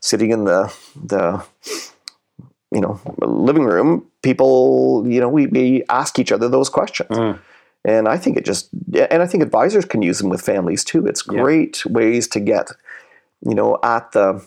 sitting 0.00 0.30
in 0.30 0.44
the 0.44 0.72
the 0.94 1.42
you 2.70 2.80
know 2.80 3.00
living 3.20 3.64
room 3.64 4.06
people 4.22 5.04
you 5.06 5.20
know 5.20 5.28
we, 5.28 5.46
we 5.46 5.82
ask 5.88 6.18
each 6.18 6.32
other 6.32 6.48
those 6.48 6.68
questions. 6.68 7.10
Mm. 7.10 7.38
and 7.84 8.08
i 8.08 8.16
think 8.16 8.36
it 8.36 8.44
just 8.44 8.68
and 8.94 9.22
i 9.22 9.26
think 9.26 9.42
advisors 9.42 9.84
can 9.84 10.02
use 10.02 10.18
them 10.18 10.28
with 10.30 10.40
families 10.40 10.84
too. 10.84 11.06
It's 11.06 11.22
great 11.22 11.84
ways 11.86 12.28
to 12.28 12.40
get 12.40 12.68
you 13.44 13.54
know 13.54 13.78
at 13.82 14.12
the 14.12 14.44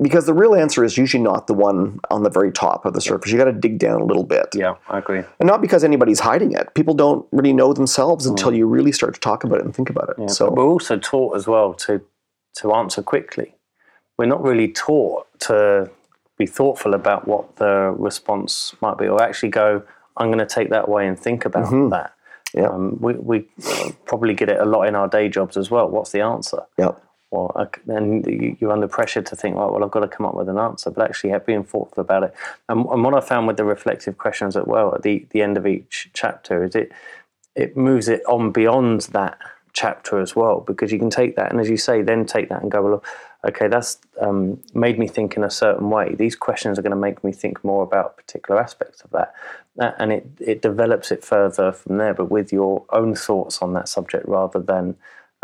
because 0.00 0.26
the 0.26 0.34
real 0.34 0.54
answer 0.54 0.84
is 0.84 0.98
usually 0.98 1.22
not 1.22 1.46
the 1.46 1.54
one 1.54 2.00
on 2.10 2.22
the 2.22 2.30
very 2.30 2.52
top 2.52 2.84
of 2.84 2.92
the 2.92 3.00
surface 3.00 3.32
you 3.32 3.38
got 3.38 3.44
to 3.44 3.52
dig 3.52 3.78
down 3.78 4.00
a 4.00 4.04
little 4.04 4.24
bit 4.24 4.46
Yeah, 4.54 4.74
I 4.88 4.98
agree. 4.98 5.22
and 5.40 5.46
not 5.46 5.60
because 5.60 5.84
anybody's 5.84 6.20
hiding 6.20 6.52
it 6.52 6.74
people 6.74 6.94
don't 6.94 7.26
really 7.32 7.52
know 7.52 7.72
themselves 7.72 8.26
until 8.26 8.52
you 8.54 8.66
really 8.66 8.92
start 8.92 9.14
to 9.14 9.20
talk 9.20 9.44
about 9.44 9.58
it 9.60 9.64
and 9.64 9.74
think 9.74 9.90
about 9.90 10.08
it 10.10 10.16
Mm. 10.16 10.22
Yeah, 10.28 10.34
so 10.34 10.50
we're 10.50 10.64
also 10.64 10.98
taught 10.98 11.36
as 11.36 11.46
well 11.46 11.72
to 11.74 12.00
to 12.56 12.72
answer 12.72 13.02
quickly. 13.02 13.54
We're 14.18 14.26
not 14.34 14.42
really 14.42 14.68
taught 14.72 15.26
to 15.40 15.90
be 16.38 16.46
thoughtful 16.46 16.94
about 16.94 17.28
what 17.28 17.56
the 17.56 17.94
response 17.98 18.74
might 18.80 18.96
be, 18.96 19.06
or 19.06 19.20
actually 19.22 19.50
go, 19.50 19.82
I'm 20.16 20.28
going 20.28 20.38
to 20.38 20.46
take 20.46 20.70
that 20.70 20.88
away 20.88 21.06
and 21.06 21.18
think 21.18 21.44
about 21.44 21.70
that. 21.90 22.14
Yeah. 22.54 22.68
Um, 22.68 22.96
we 23.00 23.12
we 23.14 23.46
probably 24.06 24.32
get 24.32 24.48
it 24.48 24.58
a 24.58 24.64
lot 24.64 24.84
in 24.88 24.94
our 24.94 25.08
day 25.08 25.28
jobs 25.28 25.56
as 25.58 25.70
well. 25.70 25.88
What's 25.90 26.12
the 26.12 26.22
answer? 26.22 26.62
Yep. 26.78 27.02
Well, 27.30 27.68
you- 27.86 28.56
you're 28.60 28.72
under 28.72 28.88
pressure 28.88 29.22
to 29.22 29.36
think, 29.36 29.56
right, 29.56 29.70
well, 29.70 29.82
I've 29.82 29.90
got 29.90 30.00
to 30.00 30.08
come 30.08 30.26
up 30.26 30.34
with 30.34 30.48
an 30.48 30.58
answer, 30.58 30.90
but 30.90 31.04
actually 31.08 31.36
being 31.44 31.64
thoughtful 31.64 32.00
about 32.00 32.22
it. 32.22 32.34
And, 32.68 32.86
and 32.86 33.04
what 33.04 33.14
I 33.14 33.20
found 33.20 33.46
with 33.46 33.56
the 33.56 33.64
reflective 33.64 34.16
questions 34.16 34.56
as 34.56 34.64
well 34.64 34.94
at 34.94 35.02
the, 35.02 35.26
the 35.30 35.42
end 35.42 35.56
of 35.56 35.66
each 35.66 36.10
chapter 36.12 36.64
is 36.64 36.74
it 36.74 36.92
it 37.54 37.76
moves 37.76 38.08
it 38.08 38.22
on 38.28 38.52
beyond 38.52 39.00
that 39.12 39.38
chapter 39.72 40.20
as 40.20 40.36
well, 40.36 40.60
because 40.60 40.92
you 40.92 40.98
can 40.98 41.10
take 41.10 41.36
that 41.36 41.50
and, 41.50 41.60
as 41.60 41.70
you 41.70 41.76
say, 41.76 42.02
then 42.02 42.26
take 42.26 42.48
that 42.50 42.62
and 42.62 42.70
go, 42.70 42.82
well, 42.82 43.04
okay, 43.46 43.66
that's 43.66 43.98
um, 44.20 44.60
made 44.74 44.98
me 44.98 45.08
think 45.08 45.36
in 45.36 45.42
a 45.44 45.50
certain 45.50 45.88
way. 45.90 46.14
These 46.14 46.36
questions 46.36 46.78
are 46.78 46.82
going 46.82 46.90
to 46.90 46.96
make 46.96 47.24
me 47.24 47.32
think 47.32 47.64
more 47.64 47.82
about 47.82 48.16
particular 48.16 48.60
aspects 48.60 49.00
of 49.02 49.10
that. 49.10 49.34
And 49.98 50.12
it, 50.12 50.26
it 50.38 50.62
develops 50.62 51.10
it 51.10 51.24
further 51.24 51.72
from 51.72 51.96
there, 51.96 52.14
but 52.14 52.30
with 52.30 52.52
your 52.52 52.84
own 52.90 53.14
thoughts 53.14 53.60
on 53.62 53.72
that 53.72 53.88
subject 53.88 54.26
rather 54.28 54.60
than 54.60 54.96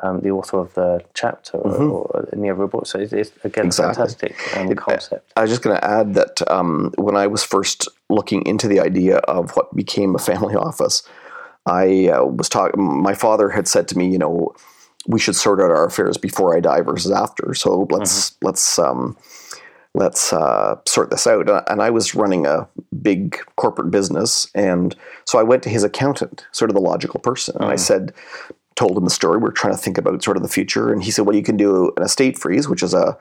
um, 0.02 0.20
the 0.20 0.30
author 0.30 0.58
of 0.58 0.74
the 0.74 1.04
chapter 1.14 1.58
or, 1.58 1.74
or 1.76 2.28
any 2.32 2.50
other 2.50 2.66
book. 2.66 2.86
So 2.86 2.98
it's, 2.98 3.12
it's 3.12 3.32
again, 3.44 3.66
Exactly. 3.66 3.94
fantastic 3.94 4.56
um, 4.56 4.74
concept. 4.74 5.32
I 5.36 5.42
was 5.42 5.50
just 5.50 5.62
going 5.62 5.76
to 5.76 5.84
add 5.84 6.14
that 6.14 6.50
um, 6.50 6.92
when 6.96 7.16
I 7.16 7.26
was 7.26 7.44
first 7.44 7.88
looking 8.08 8.44
into 8.46 8.68
the 8.68 8.80
idea 8.80 9.18
of 9.18 9.50
what 9.52 9.74
became 9.74 10.14
a 10.14 10.18
family 10.18 10.54
office, 10.68 11.02
I 11.66 12.08
uh, 12.08 12.24
was 12.24 12.48
talking. 12.48 12.82
My 13.02 13.14
father 13.14 13.48
had 13.50 13.68
said 13.68 13.86
to 13.88 13.98
me, 13.98 14.10
you 14.10 14.18
know, 14.18 14.52
we 15.06 15.18
should 15.18 15.36
sort 15.36 15.60
out 15.60 15.70
our 15.70 15.84
affairs 15.84 16.16
before 16.16 16.56
I 16.56 16.60
die 16.60 16.80
versus 16.80 17.12
after. 17.12 17.54
So 17.54 17.86
let's 17.90 18.36
let's 18.42 18.78
um, 18.78 19.16
let's 19.94 20.32
uh, 20.32 20.76
sort 20.86 21.10
this 21.10 21.26
out. 21.26 21.48
And 21.70 21.82
I 21.82 21.90
was 21.90 22.14
running 22.14 22.46
a 22.46 22.68
big 23.00 23.38
corporate 23.56 23.90
business, 23.90 24.48
and 24.54 24.96
so 25.24 25.38
I 25.38 25.42
went 25.42 25.62
to 25.64 25.68
his 25.68 25.84
accountant, 25.84 26.46
sort 26.50 26.70
of 26.70 26.74
the 26.74 26.80
logical 26.80 27.20
person, 27.20 27.56
and 27.60 27.70
I 27.70 27.76
said, 27.76 28.12
told 28.76 28.96
him 28.96 29.04
the 29.04 29.10
story. 29.10 29.38
We're 29.38 29.50
trying 29.50 29.74
to 29.74 29.80
think 29.80 29.98
about 29.98 30.22
sort 30.22 30.36
of 30.36 30.42
the 30.42 30.48
future, 30.48 30.92
and 30.92 31.02
he 31.02 31.10
said, 31.10 31.26
"Well, 31.26 31.36
you 31.36 31.42
can 31.42 31.56
do 31.56 31.92
an 31.96 32.02
estate 32.02 32.38
freeze, 32.38 32.68
which 32.68 32.82
is 32.82 32.94
a 32.94 33.16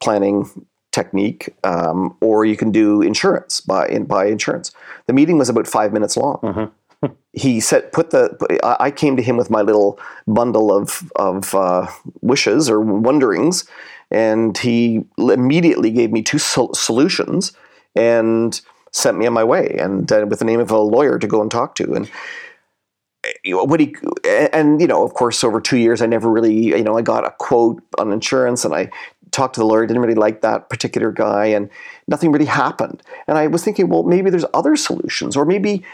planning 0.00 0.48
technique, 0.92 1.54
um, 1.64 2.16
or 2.20 2.44
you 2.44 2.56
can 2.56 2.70
do 2.70 3.02
insurance 3.02 3.60
buy 3.60 3.88
in 3.88 4.04
buy 4.04 4.26
insurance." 4.26 4.72
The 5.06 5.12
meeting 5.12 5.38
was 5.38 5.48
about 5.48 5.66
five 5.66 5.92
minutes 5.92 6.16
long. 6.16 6.70
He 7.32 7.58
said, 7.58 7.90
"Put 7.90 8.10
the." 8.10 8.36
I 8.62 8.92
came 8.92 9.16
to 9.16 9.22
him 9.22 9.36
with 9.36 9.50
my 9.50 9.62
little 9.62 9.98
bundle 10.28 10.70
of 10.72 11.10
of 11.16 11.52
uh, 11.52 11.88
wishes 12.20 12.70
or 12.70 12.80
wonderings, 12.80 13.64
and 14.12 14.56
he 14.56 15.04
immediately 15.18 15.90
gave 15.90 16.12
me 16.12 16.22
two 16.22 16.38
sol- 16.38 16.74
solutions 16.74 17.52
and 17.96 18.60
sent 18.92 19.18
me 19.18 19.26
on 19.26 19.32
my 19.32 19.42
way, 19.42 19.74
and 19.80 20.12
uh, 20.12 20.26
with 20.28 20.38
the 20.38 20.44
name 20.44 20.60
of 20.60 20.70
a 20.70 20.78
lawyer 20.78 21.18
to 21.18 21.26
go 21.26 21.40
and 21.40 21.50
talk 21.50 21.74
to, 21.76 21.94
and 21.94 22.10
what 23.46 23.80
he 23.80 23.94
and 24.52 24.80
you 24.80 24.86
know, 24.86 25.04
of 25.04 25.14
course, 25.14 25.44
over 25.44 25.60
two 25.60 25.78
years, 25.78 26.02
I 26.02 26.06
never 26.06 26.28
really, 26.28 26.54
you 26.54 26.82
know, 26.82 26.96
I 26.96 27.02
got 27.02 27.24
a 27.24 27.30
quote 27.38 27.82
on 27.98 28.12
insurance, 28.12 28.64
and 28.64 28.74
I 28.74 28.90
talked 29.30 29.54
to 29.54 29.60
the 29.60 29.66
lawyer. 29.66 29.86
Didn't 29.86 30.02
really 30.02 30.14
like 30.14 30.42
that 30.42 30.68
particular 30.68 31.12
guy, 31.12 31.46
and 31.46 31.70
nothing 32.08 32.32
really 32.32 32.46
happened. 32.46 33.02
And 33.26 33.38
I 33.38 33.46
was 33.46 33.64
thinking, 33.64 33.88
well, 33.88 34.02
maybe 34.02 34.30
there's 34.30 34.44
other 34.54 34.76
solutions, 34.76 35.36
or 35.36 35.44
maybe 35.44 35.84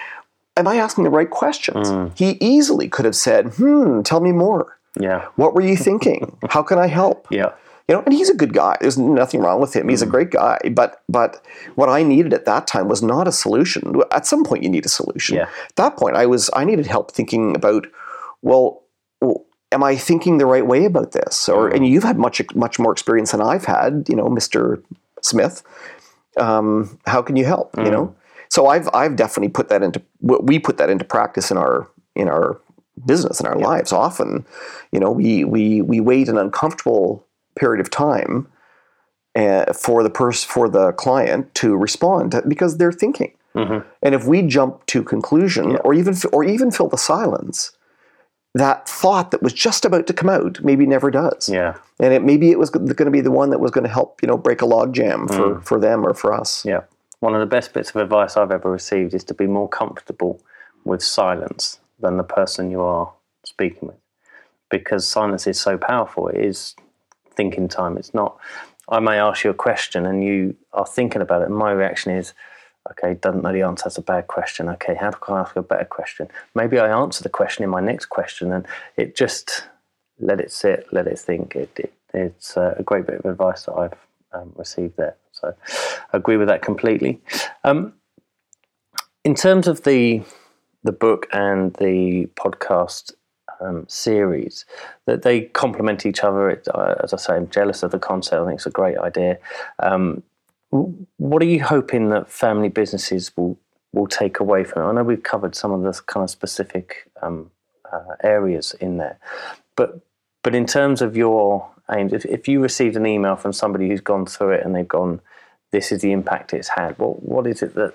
am 0.56 0.66
I 0.66 0.76
asking 0.76 1.04
the 1.04 1.10
right 1.10 1.30
questions? 1.30 1.88
He 2.18 2.38
easily 2.40 2.88
could 2.88 3.04
have 3.04 3.16
said, 3.16 3.54
"Hmm, 3.54 4.02
tell 4.02 4.20
me 4.20 4.32
more. 4.32 4.78
Yeah. 4.98 5.26
What 5.36 5.54
were 5.54 5.60
you 5.62 5.76
thinking? 5.76 6.36
How 6.50 6.62
can 6.62 6.78
I 6.78 6.86
help?" 6.86 7.26
Yeah. 7.30 7.52
You 7.88 7.94
know 7.94 8.02
and 8.04 8.12
he's 8.12 8.28
a 8.28 8.34
good 8.34 8.52
guy. 8.52 8.76
There's 8.80 8.98
nothing 8.98 9.40
wrong 9.40 9.60
with 9.60 9.74
him. 9.74 9.88
He's 9.88 10.02
a 10.02 10.06
mm. 10.06 10.10
great 10.10 10.30
guy. 10.30 10.58
But 10.72 11.02
but 11.08 11.44
what 11.74 11.88
i 11.88 12.02
needed 12.02 12.34
at 12.34 12.44
that 12.44 12.66
time 12.66 12.88
was 12.88 13.02
not 13.02 13.26
a 13.26 13.32
solution. 13.32 14.00
At 14.12 14.26
some 14.26 14.44
point 14.44 14.62
you 14.62 14.68
need 14.68 14.86
a 14.86 14.90
solution. 14.90 15.36
Yeah. 15.36 15.48
at 15.68 15.76
that 15.76 15.96
point 15.96 16.16
i 16.16 16.26
was 16.26 16.50
i 16.54 16.64
needed 16.64 16.86
help 16.86 17.12
thinking 17.12 17.56
about 17.56 17.86
well, 18.40 18.82
am 19.72 19.82
i 19.82 19.96
thinking 19.96 20.38
the 20.38 20.46
right 20.46 20.66
way 20.66 20.84
about 20.84 21.12
this? 21.12 21.48
Or 21.48 21.70
mm. 21.70 21.74
and 21.74 21.86
you've 21.86 22.04
had 22.04 22.18
much 22.18 22.42
much 22.54 22.78
more 22.78 22.92
experience 22.92 23.32
than 23.32 23.40
i've 23.40 23.64
had 23.64 24.06
you 24.08 24.16
know 24.16 24.26
mr 24.26 24.82
smith. 25.22 25.62
Um, 26.36 27.00
how 27.06 27.22
can 27.22 27.34
you 27.34 27.44
help? 27.44 27.76
You 27.76 27.90
know? 27.90 28.06
Mm. 28.06 28.14
So 28.50 28.66
i've 28.66 28.88
i've 28.94 29.16
definitely 29.16 29.50
put 29.50 29.68
that 29.70 29.82
into 29.82 30.02
we 30.20 30.58
put 30.58 30.76
that 30.76 30.90
into 30.90 31.04
practice 31.04 31.50
in 31.50 31.56
our 31.56 31.88
in 32.14 32.28
our 32.28 32.60
business 33.06 33.40
in 33.40 33.46
our 33.46 33.58
lives 33.58 33.92
often. 33.92 34.44
You 34.92 35.00
know 35.00 35.10
we 35.10 35.44
we 35.44 35.82
we 35.82 36.00
wait 36.00 36.28
an 36.28 36.38
uncomfortable 36.38 37.24
period 37.58 37.80
of 37.80 37.90
time 37.90 38.46
uh, 39.36 39.72
for 39.72 40.02
the 40.02 40.10
person 40.10 40.48
for 40.48 40.68
the 40.68 40.92
client 40.92 41.54
to 41.54 41.76
respond 41.76 42.32
to- 42.32 42.42
because 42.48 42.76
they're 42.78 42.92
thinking 42.92 43.32
and 44.02 44.14
if 44.14 44.24
we 44.24 44.42
jump 44.42 44.86
to 44.86 45.02
conclusion 45.02 45.76
or 45.84 45.92
even 45.92 46.14
or 46.32 46.44
even 46.44 46.70
fill 46.70 46.86
the 46.88 46.96
silence 46.96 47.72
that 48.54 48.88
thought 48.88 49.32
that 49.32 49.42
was 49.42 49.52
just 49.52 49.84
about 49.84 50.06
to 50.06 50.12
come 50.12 50.28
out 50.30 50.60
maybe 50.62 50.86
never 50.86 51.10
does 51.10 51.48
Yeah. 51.48 51.74
and 51.98 52.14
it 52.14 52.22
maybe 52.22 52.52
it 52.52 52.58
was 52.60 52.70
going 52.70 52.86
to 52.96 53.10
be 53.10 53.20
the 53.20 53.32
one 53.32 53.50
that 53.50 53.58
was 53.58 53.72
going 53.72 53.82
to 53.84 53.90
help 53.92 54.22
you 54.22 54.28
know 54.28 54.36
break 54.38 54.62
a 54.62 54.66
log 54.66 54.92
jam 54.94 55.26
for 55.26 55.60
for 55.62 55.80
them 55.80 56.06
or 56.06 56.14
for 56.14 56.32
us 56.32 56.64
Yeah. 56.64 56.82
One 57.20 57.34
of 57.34 57.40
the 57.40 57.46
best 57.56 57.72
bits 57.74 57.90
of 57.90 57.96
advice 57.96 58.36
I've 58.36 58.52
ever 58.52 58.70
received 58.70 59.12
is 59.12 59.24
to 59.24 59.34
be 59.34 59.48
more 59.48 59.68
comfortable 59.68 60.40
with 60.84 61.02
silence 61.02 61.80
than 61.98 62.16
the 62.16 62.22
person 62.22 62.70
you 62.70 62.80
are 62.80 63.12
speaking 63.44 63.88
with. 63.88 63.96
Because 64.70 65.04
silence 65.04 65.48
is 65.48 65.58
so 65.60 65.76
powerful. 65.78 66.28
It 66.28 66.44
is 66.52 66.76
thinking 67.38 67.68
time. 67.68 67.96
It's 68.00 68.14
not, 68.20 68.30
I 68.96 69.00
may 69.00 69.18
ask 69.28 69.44
you 69.44 69.50
a 69.50 69.64
question 69.68 70.00
and 70.06 70.24
you 70.28 70.56
are 70.72 70.86
thinking 70.96 71.22
about 71.22 71.42
it, 71.42 71.48
and 71.50 71.56
my 71.56 71.72
reaction 71.82 72.10
is, 72.20 72.34
okay, 72.90 73.14
doesn't 73.14 73.42
know 73.44 73.52
the 73.52 73.62
answer. 73.62 73.84
That's 73.84 73.98
a 73.98 74.02
bad 74.14 74.26
question. 74.26 74.68
Okay, 74.74 74.94
how 75.02 75.12
can 75.12 75.36
I 75.36 75.40
ask 75.40 75.56
a 75.56 75.62
better 75.62 75.84
question? 75.98 76.28
Maybe 76.54 76.76
I 76.78 76.88
answer 77.02 77.22
the 77.22 77.36
question 77.40 77.64
in 77.64 77.70
my 77.70 77.80
next 77.80 78.06
question, 78.06 78.52
and 78.52 78.66
it 78.96 79.08
just 79.22 79.68
let 80.18 80.40
it 80.40 80.50
sit, 80.50 80.86
let 80.90 81.06
it 81.06 81.18
think. 81.18 81.54
It, 81.54 81.70
it, 81.84 81.92
it's 82.12 82.56
a 82.56 82.82
great 82.84 83.06
bit 83.06 83.20
of 83.20 83.26
advice 83.30 83.64
that 83.66 83.74
I've 83.82 83.98
um, 84.32 84.52
received 84.56 84.96
there. 84.96 85.16
So 85.32 85.54
I 86.12 86.16
agree 86.16 86.38
with 86.38 86.48
that 86.48 86.62
completely. 86.62 87.20
Um, 87.62 87.92
in 89.24 89.34
terms 89.34 89.68
of 89.68 89.82
the 89.82 90.22
the 90.84 90.92
book 90.92 91.26
and 91.32 91.74
the 91.74 92.28
podcast 92.42 93.12
um, 93.60 93.86
series, 93.88 94.64
that 95.06 95.22
they 95.22 95.42
complement 95.42 96.06
each 96.06 96.24
other. 96.24 96.50
It, 96.50 96.68
uh, 96.74 96.94
as 97.02 97.12
I 97.12 97.16
say, 97.16 97.34
I'm 97.34 97.48
jealous 97.50 97.82
of 97.82 97.90
the 97.90 97.98
concept. 97.98 98.42
I 98.42 98.46
think 98.46 98.58
it's 98.58 98.66
a 98.66 98.70
great 98.70 98.98
idea. 98.98 99.38
Um, 99.78 100.22
what 100.70 101.42
are 101.42 101.46
you 101.46 101.62
hoping 101.62 102.10
that 102.10 102.30
family 102.30 102.68
businesses 102.68 103.36
will 103.36 103.58
will 103.92 104.06
take 104.06 104.38
away 104.38 104.64
from 104.64 104.82
it? 104.82 104.86
I 104.86 104.92
know 104.92 105.02
we've 105.02 105.22
covered 105.22 105.54
some 105.54 105.72
of 105.72 105.82
the 105.82 105.98
kind 106.06 106.24
of 106.24 106.30
specific 106.30 107.10
um, 107.22 107.50
uh, 107.90 108.16
areas 108.22 108.74
in 108.80 108.98
there, 108.98 109.18
but 109.76 110.00
but 110.42 110.54
in 110.54 110.66
terms 110.66 111.02
of 111.02 111.16
your 111.16 111.68
aims, 111.90 112.12
if, 112.12 112.24
if 112.26 112.48
you 112.48 112.60
received 112.60 112.96
an 112.96 113.06
email 113.06 113.36
from 113.36 113.52
somebody 113.52 113.88
who's 113.88 114.00
gone 114.00 114.26
through 114.26 114.52
it 114.52 114.64
and 114.64 114.74
they've 114.74 114.86
gone, 114.86 115.20
this 115.70 115.90
is 115.90 116.02
the 116.02 116.12
impact 116.12 116.52
it's 116.52 116.68
had. 116.68 116.98
What 116.98 117.22
what 117.22 117.46
is 117.46 117.62
it 117.62 117.74
that 117.74 117.94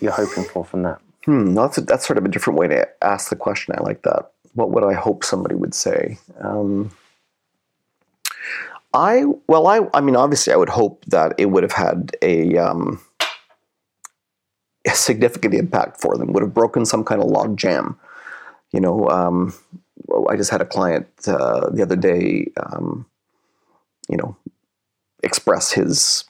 you're 0.00 0.12
hoping 0.12 0.44
for 0.44 0.64
from 0.64 0.82
that? 0.82 1.00
Hmm, 1.24 1.54
that's 1.54 1.78
a, 1.78 1.82
that's 1.82 2.06
sort 2.06 2.18
of 2.18 2.24
a 2.24 2.28
different 2.28 2.58
way 2.58 2.68
to 2.68 2.88
ask 3.02 3.30
the 3.30 3.36
question. 3.36 3.74
I 3.76 3.82
like 3.82 4.02
that. 4.02 4.32
What 4.54 4.70
would 4.70 4.84
I 4.84 4.94
hope 4.94 5.24
somebody 5.24 5.54
would 5.54 5.74
say? 5.74 6.18
Um, 6.40 6.90
I 8.94 9.24
well, 9.46 9.66
I 9.66 9.80
I 9.94 10.00
mean, 10.00 10.16
obviously, 10.16 10.52
I 10.52 10.56
would 10.56 10.68
hope 10.68 11.04
that 11.06 11.34
it 11.38 11.46
would 11.46 11.62
have 11.62 11.72
had 11.72 12.16
a, 12.22 12.56
um, 12.56 13.00
a 14.86 14.90
significant 14.90 15.54
impact 15.54 16.00
for 16.00 16.16
them. 16.16 16.32
Would 16.32 16.42
have 16.42 16.54
broken 16.54 16.86
some 16.86 17.04
kind 17.04 17.22
of 17.22 17.28
log 17.28 17.56
jam. 17.56 17.98
You 18.72 18.80
know, 18.80 19.08
um, 19.08 19.54
I 20.28 20.36
just 20.36 20.50
had 20.50 20.60
a 20.60 20.66
client 20.66 21.06
uh, 21.26 21.70
the 21.70 21.82
other 21.82 21.96
day. 21.96 22.50
Um, 22.56 23.06
you 24.08 24.16
know, 24.16 24.36
express 25.22 25.72
his 25.72 26.24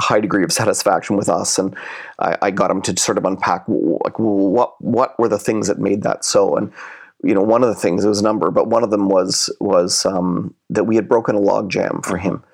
high 0.00 0.20
degree 0.20 0.44
of 0.44 0.52
satisfaction 0.52 1.16
with 1.16 1.28
us, 1.28 1.58
and 1.58 1.76
I, 2.18 2.36
I 2.42 2.50
got 2.50 2.70
him 2.70 2.82
to 2.82 2.96
sort 2.96 3.18
of 3.18 3.24
unpack 3.24 3.64
like 3.68 4.18
what 4.18 4.80
what 4.80 5.18
were 5.18 5.28
the 5.28 5.38
things 5.38 5.68
that 5.68 5.78
made 5.78 6.02
that 6.02 6.24
so. 6.24 6.56
And 6.56 6.72
you 7.22 7.34
know, 7.34 7.42
one 7.42 7.62
of 7.62 7.68
the 7.68 7.74
things 7.74 8.04
it 8.04 8.08
was 8.08 8.20
a 8.20 8.24
number, 8.24 8.50
but 8.50 8.68
one 8.68 8.84
of 8.84 8.90
them 8.90 9.08
was 9.08 9.54
was 9.60 10.06
um, 10.06 10.54
that 10.70 10.84
we 10.84 10.96
had 10.96 11.08
broken 11.08 11.34
a 11.34 11.40
log 11.40 11.70
jam 11.70 12.00
for 12.02 12.16
him. 12.16 12.44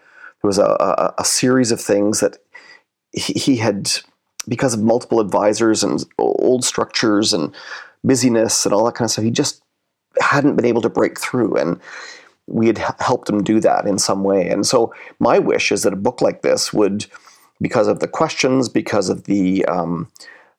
There 0.43 0.49
was 0.49 0.59
a, 0.59 0.65
a, 0.65 1.15
a 1.19 1.25
series 1.25 1.71
of 1.71 1.81
things 1.81 2.21
that 2.21 2.39
he, 3.13 3.33
he 3.35 3.57
had 3.57 3.91
because 4.49 4.75
of 4.75 4.83
multiple 4.83 5.21
advisors 5.21 5.83
and 5.83 6.05
old 6.19 6.65
structures 6.65 7.33
and 7.33 7.55
busyness 8.03 8.67
and 8.67 8.75
all 8.75 8.85
that 8.85 8.95
kind 8.95 9.07
of 9.07 9.13
stuff. 9.13 9.25
He 9.25 9.31
just 9.31 9.63
hadn't 10.21 10.57
been 10.57 10.67
able 10.67 10.83
to 10.83 10.91
break 10.91 11.19
through 11.19 11.57
and 11.57 11.81
we 12.47 12.67
had 12.67 12.79
helped 13.01 13.29
him 13.29 13.43
do 13.43 13.59
that 13.61 13.87
in 13.87 13.99
some 13.99 14.23
way. 14.23 14.49
And 14.49 14.67
so 14.67 14.95
my 15.19 15.39
wish 15.39 15.73
is 15.73 15.83
that 15.83 15.93
a 15.93 15.97
book 15.97 16.21
like 16.21 16.43
this 16.43 16.73
would, 16.73 17.07
because 17.61 17.89
of 17.89 18.01
the 18.01 18.09
questions, 18.09 18.69
because 18.69 19.09
of 19.09 19.25
the 19.25 19.65
um, 19.65 20.11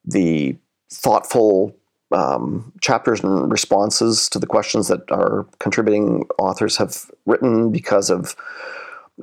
the 0.03 0.57
thoughtful 0.91 1.75
um, 2.11 2.71
chapters 2.81 3.23
and 3.23 3.51
responses 3.51 4.29
to 4.29 4.39
the 4.39 4.47
questions 4.47 4.87
that 4.87 5.09
our 5.11 5.47
contributing 5.59 6.25
authors 6.37 6.77
have 6.77 7.09
written, 7.25 7.71
because 7.71 8.09
of 8.09 8.35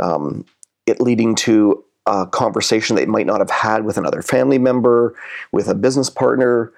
um, 0.00 0.44
it 0.86 1.00
leading 1.00 1.34
to 1.34 1.84
a 2.06 2.26
conversation 2.26 2.96
they 2.96 3.06
might 3.06 3.26
not 3.26 3.40
have 3.40 3.50
had 3.50 3.84
with 3.84 3.96
another 3.96 4.22
family 4.22 4.58
member, 4.58 5.14
with 5.52 5.68
a 5.68 5.74
business 5.74 6.10
partner, 6.10 6.72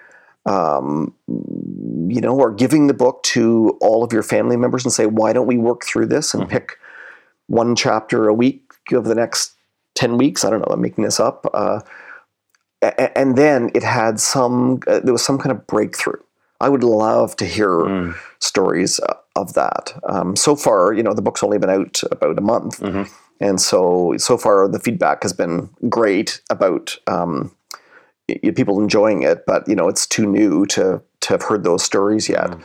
um, 0.47 1.15
you 1.27 2.21
know, 2.21 2.39
or 2.39 2.53
giving 2.53 2.87
the 2.87 2.95
book 2.95 3.23
to 3.23 3.79
all 3.81 4.05
of 4.05 4.13
your 4.13 4.23
family 4.23 4.57
members 4.57 4.85
and 4.85 4.93
say, 4.93 5.07
why 5.07 5.33
don't 5.33 5.47
we 5.47 5.57
work 5.57 5.85
through 5.85 6.07
this 6.07 6.35
and 6.35 6.43
mm-hmm. 6.43 6.53
pick 6.53 6.79
one 7.47 7.75
chapter 7.75 8.29
a 8.29 8.35
week 8.35 8.75
over 8.93 9.09
the 9.09 9.15
next 9.15 9.53
10 9.95 10.19
weeks? 10.19 10.45
I 10.45 10.51
don't 10.51 10.61
know, 10.61 10.75
I'm 10.75 10.83
making 10.83 11.05
this 11.05 11.19
up. 11.19 11.47
Uh, 11.55 11.81
and 13.15 13.37
then 13.37 13.71
it 13.75 13.83
had 13.83 14.21
some, 14.21 14.81
uh, 14.87 15.01
there 15.01 15.13
was 15.13 15.25
some 15.25 15.39
kind 15.39 15.53
of 15.53 15.67
breakthrough. 15.67 16.21
I 16.61 16.69
would 16.69 16.85
love 16.85 17.37
to 17.37 17.45
hear 17.45 17.71
mm. 17.71 18.15
stories 18.39 19.01
of 19.37 19.55
that. 19.55 19.93
Um, 20.05 20.37
so 20.37 20.57
far, 20.57 20.93
you 20.93 21.03
know, 21.03 21.13
the 21.13 21.23
book's 21.23 21.43
only 21.43 21.59
been 21.59 21.71
out 21.71 22.01
about 22.11 22.39
a 22.39 22.43
month. 22.43 22.81
Mm-hmm. 22.81 23.13
And 23.41 23.61
so, 23.61 24.15
so 24.19 24.39
far, 24.39 24.69
the 24.69 24.79
feedback 24.79 25.23
has 25.23 25.33
been 25.33 25.69
great 25.89 26.41
about 26.51 26.97
um, 27.07 27.55
people 28.55 28.81
enjoying 28.81 29.23
it, 29.23 29.45
but 29.47 29.69
you 29.69 29.75
know, 29.75 29.89
it's 29.89 30.07
too 30.07 30.27
new 30.27 30.67
to 30.67 31.03
to 31.21 31.29
have 31.33 31.43
heard 31.43 31.65
those 31.65 31.83
stories 31.83 32.29
yet. 32.29 32.51
Mm. 32.51 32.65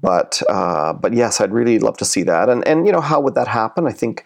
But 0.00 0.42
uh, 0.48 0.92
but 0.94 1.12
yes, 1.12 1.40
I'd 1.40 1.52
really 1.52 1.78
love 1.78 1.96
to 1.98 2.04
see 2.04 2.24
that. 2.24 2.48
And 2.48 2.66
and 2.66 2.86
you 2.86 2.92
know, 2.92 3.00
how 3.00 3.20
would 3.20 3.34
that 3.34 3.48
happen? 3.48 3.86
I 3.86 3.92
think 3.92 4.24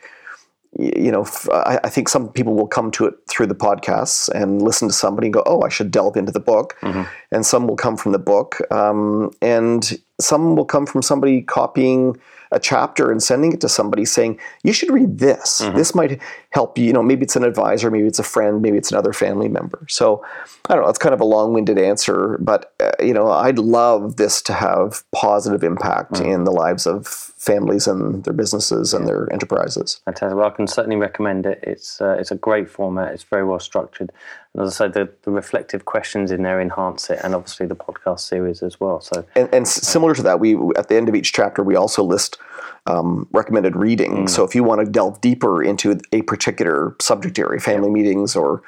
you 0.78 1.10
know, 1.10 1.26
I, 1.52 1.80
I, 1.84 1.88
think 1.88 2.08
some 2.08 2.28
people 2.28 2.54
will 2.54 2.66
come 2.66 2.90
to 2.92 3.06
it 3.06 3.14
through 3.28 3.46
the 3.46 3.54
podcasts 3.54 4.28
and 4.28 4.60
listen 4.60 4.88
to 4.88 4.94
somebody 4.94 5.28
and 5.28 5.34
go, 5.34 5.42
"Oh, 5.46 5.62
I 5.62 5.68
should 5.68 5.90
delve 5.90 6.16
into 6.16 6.32
the 6.32 6.40
book," 6.40 6.76
mm-hmm. 6.82 7.02
and 7.30 7.46
some 7.46 7.66
will 7.66 7.76
come 7.76 7.96
from 7.96 8.12
the 8.12 8.18
book, 8.18 8.60
um, 8.70 9.30
and 9.40 9.98
some 10.20 10.56
will 10.56 10.64
come 10.64 10.86
from 10.86 11.02
somebody 11.02 11.42
copying 11.42 12.16
a 12.52 12.60
chapter 12.60 13.10
and 13.10 13.22
sending 13.22 13.52
it 13.52 13.60
to 13.60 13.68
somebody 13.68 14.04
saying, 14.04 14.38
you 14.62 14.72
should 14.72 14.90
read 14.90 15.18
this. 15.18 15.60
Mm-hmm. 15.60 15.76
This 15.76 15.94
might 15.94 16.20
help 16.50 16.78
you. 16.78 16.84
You 16.84 16.92
know, 16.92 17.02
maybe 17.02 17.24
it's 17.24 17.36
an 17.36 17.44
advisor, 17.44 17.90
maybe 17.90 18.06
it's 18.06 18.18
a 18.18 18.24
friend, 18.24 18.62
maybe 18.62 18.78
it's 18.78 18.90
another 18.92 19.12
family 19.12 19.48
member. 19.48 19.84
So 19.88 20.24
I 20.68 20.74
don't 20.74 20.84
know. 20.84 20.88
It's 20.88 20.98
kind 20.98 21.14
of 21.14 21.20
a 21.20 21.24
long 21.24 21.52
winded 21.52 21.78
answer, 21.78 22.38
but, 22.40 22.74
uh, 22.80 22.92
you 23.00 23.12
know, 23.12 23.30
I'd 23.30 23.58
love 23.58 24.16
this 24.16 24.40
to 24.42 24.52
have 24.52 25.02
positive 25.12 25.64
impact 25.64 26.14
mm-hmm. 26.14 26.30
in 26.30 26.44
the 26.44 26.52
lives 26.52 26.86
of 26.86 27.32
families 27.46 27.86
and 27.86 28.24
their 28.24 28.34
businesses 28.34 28.92
and 28.92 29.06
their 29.06 29.32
enterprises. 29.32 30.00
Fantastic. 30.04 30.36
Well, 30.36 30.48
I 30.48 30.50
can 30.50 30.66
certainly 30.66 30.96
recommend 30.96 31.46
it. 31.46 31.60
It's, 31.62 32.00
uh, 32.00 32.16
it's 32.18 32.32
a 32.32 32.34
great 32.34 32.68
format, 32.68 33.14
it's 33.14 33.22
very 33.22 33.44
well 33.44 33.60
structured. 33.60 34.10
And 34.52 34.64
as 34.64 34.80
I 34.80 34.86
say, 34.86 34.92
the, 34.92 35.12
the 35.22 35.30
reflective 35.30 35.84
questions 35.84 36.32
in 36.32 36.42
there 36.42 36.60
enhance 36.60 37.08
it, 37.08 37.20
and 37.22 37.34
obviously 37.34 37.66
the 37.66 37.76
podcast 37.76 38.20
series 38.20 38.62
as 38.62 38.80
well. 38.80 39.00
So, 39.00 39.24
and, 39.36 39.48
and 39.54 39.68
similar 39.68 40.14
to 40.14 40.22
that, 40.22 40.40
we 40.40 40.56
at 40.76 40.88
the 40.88 40.96
end 40.96 41.08
of 41.08 41.14
each 41.14 41.32
chapter 41.32 41.62
we 41.62 41.76
also 41.76 42.02
list 42.02 42.38
um, 42.86 43.28
recommended 43.32 43.76
reading. 43.76 44.24
Mm. 44.24 44.30
So 44.30 44.44
if 44.44 44.54
you 44.54 44.64
want 44.64 44.84
to 44.84 44.90
delve 44.90 45.20
deeper 45.20 45.62
into 45.62 45.98
a 46.12 46.22
particular 46.22 46.96
subject 47.00 47.38
area, 47.38 47.60
family 47.60 47.90
meetings 47.90 48.34
or 48.34 48.62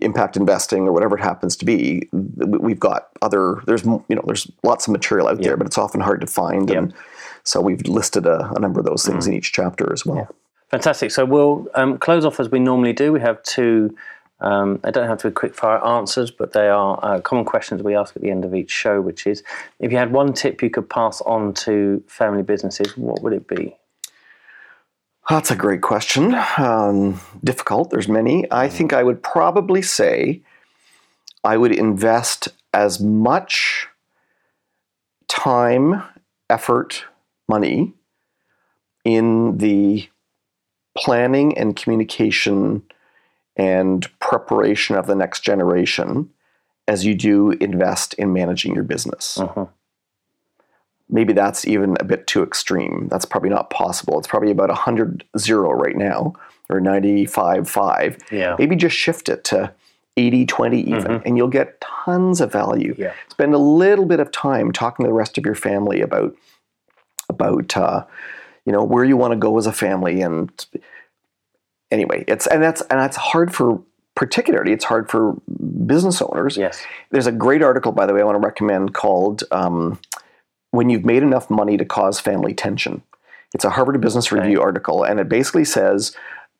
impact 0.00 0.36
investing 0.36 0.88
or 0.88 0.92
whatever 0.92 1.18
it 1.18 1.22
happens 1.22 1.56
to 1.56 1.64
be, 1.64 2.08
we've 2.12 2.80
got 2.80 3.08
other. 3.20 3.62
There's 3.66 3.84
you 3.84 4.04
know 4.10 4.22
there's 4.26 4.50
lots 4.62 4.86
of 4.86 4.92
material 4.92 5.28
out 5.28 5.42
there, 5.42 5.56
but 5.56 5.66
it's 5.66 5.78
often 5.78 6.00
hard 6.00 6.20
to 6.20 6.26
find, 6.26 6.70
and 6.70 6.94
so 7.44 7.60
we've 7.60 7.86
listed 7.86 8.26
a, 8.26 8.52
a, 8.54 8.60
number 8.60 8.80
of 8.80 8.86
those 8.86 9.04
things 9.04 9.24
mm. 9.24 9.28
in 9.28 9.34
each 9.34 9.52
chapter 9.52 9.92
as 9.92 10.06
well. 10.06 10.28
Fantastic. 10.70 11.10
So 11.10 11.24
we'll 11.24 11.68
um, 11.74 11.98
close 11.98 12.24
off 12.24 12.40
as 12.40 12.50
we 12.50 12.58
normally 12.58 12.92
do. 12.92 13.12
We 13.12 13.20
have 13.20 13.42
two 13.42 13.94
um, 14.42 14.80
they 14.82 14.90
don't 14.90 15.06
have 15.06 15.18
to 15.18 15.28
be 15.28 15.34
quick 15.34 15.54
fire 15.54 15.84
answers, 15.86 16.32
but 16.32 16.52
they 16.52 16.68
are 16.68 16.98
uh, 17.02 17.20
common 17.20 17.44
questions 17.44 17.80
we 17.82 17.94
ask 17.94 18.16
at 18.16 18.22
the 18.22 18.30
end 18.30 18.44
of 18.44 18.54
each 18.54 18.72
show, 18.72 19.00
which 19.00 19.24
is 19.24 19.44
if 19.78 19.92
you 19.92 19.98
had 19.98 20.12
one 20.12 20.32
tip 20.32 20.62
you 20.62 20.68
could 20.68 20.90
pass 20.90 21.20
on 21.20 21.54
to 21.54 22.02
family 22.08 22.42
businesses, 22.42 22.96
what 22.96 23.22
would 23.22 23.32
it 23.32 23.46
be? 23.46 23.76
That's 25.28 25.52
a 25.52 25.56
great 25.56 25.80
question. 25.80 26.34
Um, 26.58 27.20
difficult. 27.44 27.90
There's 27.90 28.08
many. 28.08 28.50
I 28.50 28.68
think 28.68 28.92
I 28.92 29.04
would 29.04 29.22
probably 29.22 29.80
say 29.80 30.42
I 31.44 31.56
would 31.56 31.72
invest 31.72 32.48
as 32.74 32.98
much 32.98 33.86
time, 35.28 36.02
effort, 36.50 37.04
money 37.48 37.94
in 39.04 39.58
the 39.58 40.08
planning 40.96 41.56
and 41.56 41.76
communication 41.76 42.82
and 43.56 44.08
preparation 44.20 44.96
of 44.96 45.06
the 45.06 45.14
next 45.14 45.42
generation 45.42 46.30
as 46.88 47.04
you 47.04 47.14
do 47.14 47.50
invest 47.52 48.14
in 48.14 48.32
managing 48.32 48.74
your 48.74 48.84
business. 48.84 49.38
Uh-huh. 49.38 49.66
Maybe 51.08 51.32
that's 51.32 51.66
even 51.66 51.96
a 52.00 52.04
bit 52.04 52.26
too 52.26 52.42
extreme. 52.42 53.08
That's 53.10 53.24
probably 53.24 53.50
not 53.50 53.70
possible. 53.70 54.18
It's 54.18 54.28
probably 54.28 54.50
about 54.50 54.70
100 54.70 55.24
0 55.38 55.72
right 55.72 55.96
now 55.96 56.34
or 56.70 56.80
95 56.80 57.68
5. 57.68 58.18
Yeah. 58.30 58.56
Maybe 58.58 58.76
just 58.76 58.96
shift 58.96 59.28
it 59.28 59.44
to 59.44 59.74
80 60.16 60.46
20 60.46 60.80
even, 60.80 61.02
mm-hmm. 61.02 61.26
and 61.26 61.36
you'll 61.36 61.48
get 61.48 61.80
tons 61.80 62.40
of 62.40 62.52
value. 62.52 62.94
Yeah. 62.98 63.12
Spend 63.28 63.54
a 63.54 63.58
little 63.58 64.04
bit 64.04 64.20
of 64.20 64.30
time 64.30 64.72
talking 64.72 65.04
to 65.04 65.08
the 65.08 65.14
rest 65.14 65.38
of 65.38 65.44
your 65.44 65.54
family 65.54 66.00
about, 66.00 66.34
about 67.32 67.76
uh, 67.76 68.04
you 68.64 68.72
know, 68.72 68.84
where 68.84 69.04
you 69.04 69.16
want 69.16 69.32
to 69.32 69.38
go 69.38 69.58
as 69.58 69.66
a 69.66 69.72
family 69.72 70.22
and 70.22 70.50
anyway, 71.90 72.24
it's 72.28 72.46
and 72.46 72.62
that's 72.62 72.80
and 72.82 72.98
that's 72.98 73.16
hard 73.16 73.54
for 73.54 73.82
particularly 74.14 74.72
it's 74.72 74.84
hard 74.84 75.10
for 75.10 75.36
business 75.86 76.20
owners. 76.22 76.56
Yes. 76.56 76.84
There's 77.10 77.26
a 77.26 77.32
great 77.32 77.62
article, 77.62 77.92
by 77.92 78.06
the 78.06 78.14
way, 78.14 78.20
I 78.20 78.24
want 78.24 78.40
to 78.40 78.46
recommend 78.46 78.94
called 78.94 79.44
um, 79.50 80.00
"When 80.70 80.90
You've 80.90 81.04
Made 81.04 81.22
Enough 81.22 81.50
Money 81.50 81.76
to 81.76 81.84
Cause 81.84 82.20
Family 82.20 82.54
Tension." 82.54 83.02
It's 83.54 83.64
a 83.64 83.70
Harvard 83.70 84.00
Business 84.00 84.32
Review 84.32 84.62
article, 84.62 85.04
and 85.04 85.20
it 85.20 85.28
basically 85.28 85.66
says 85.66 86.16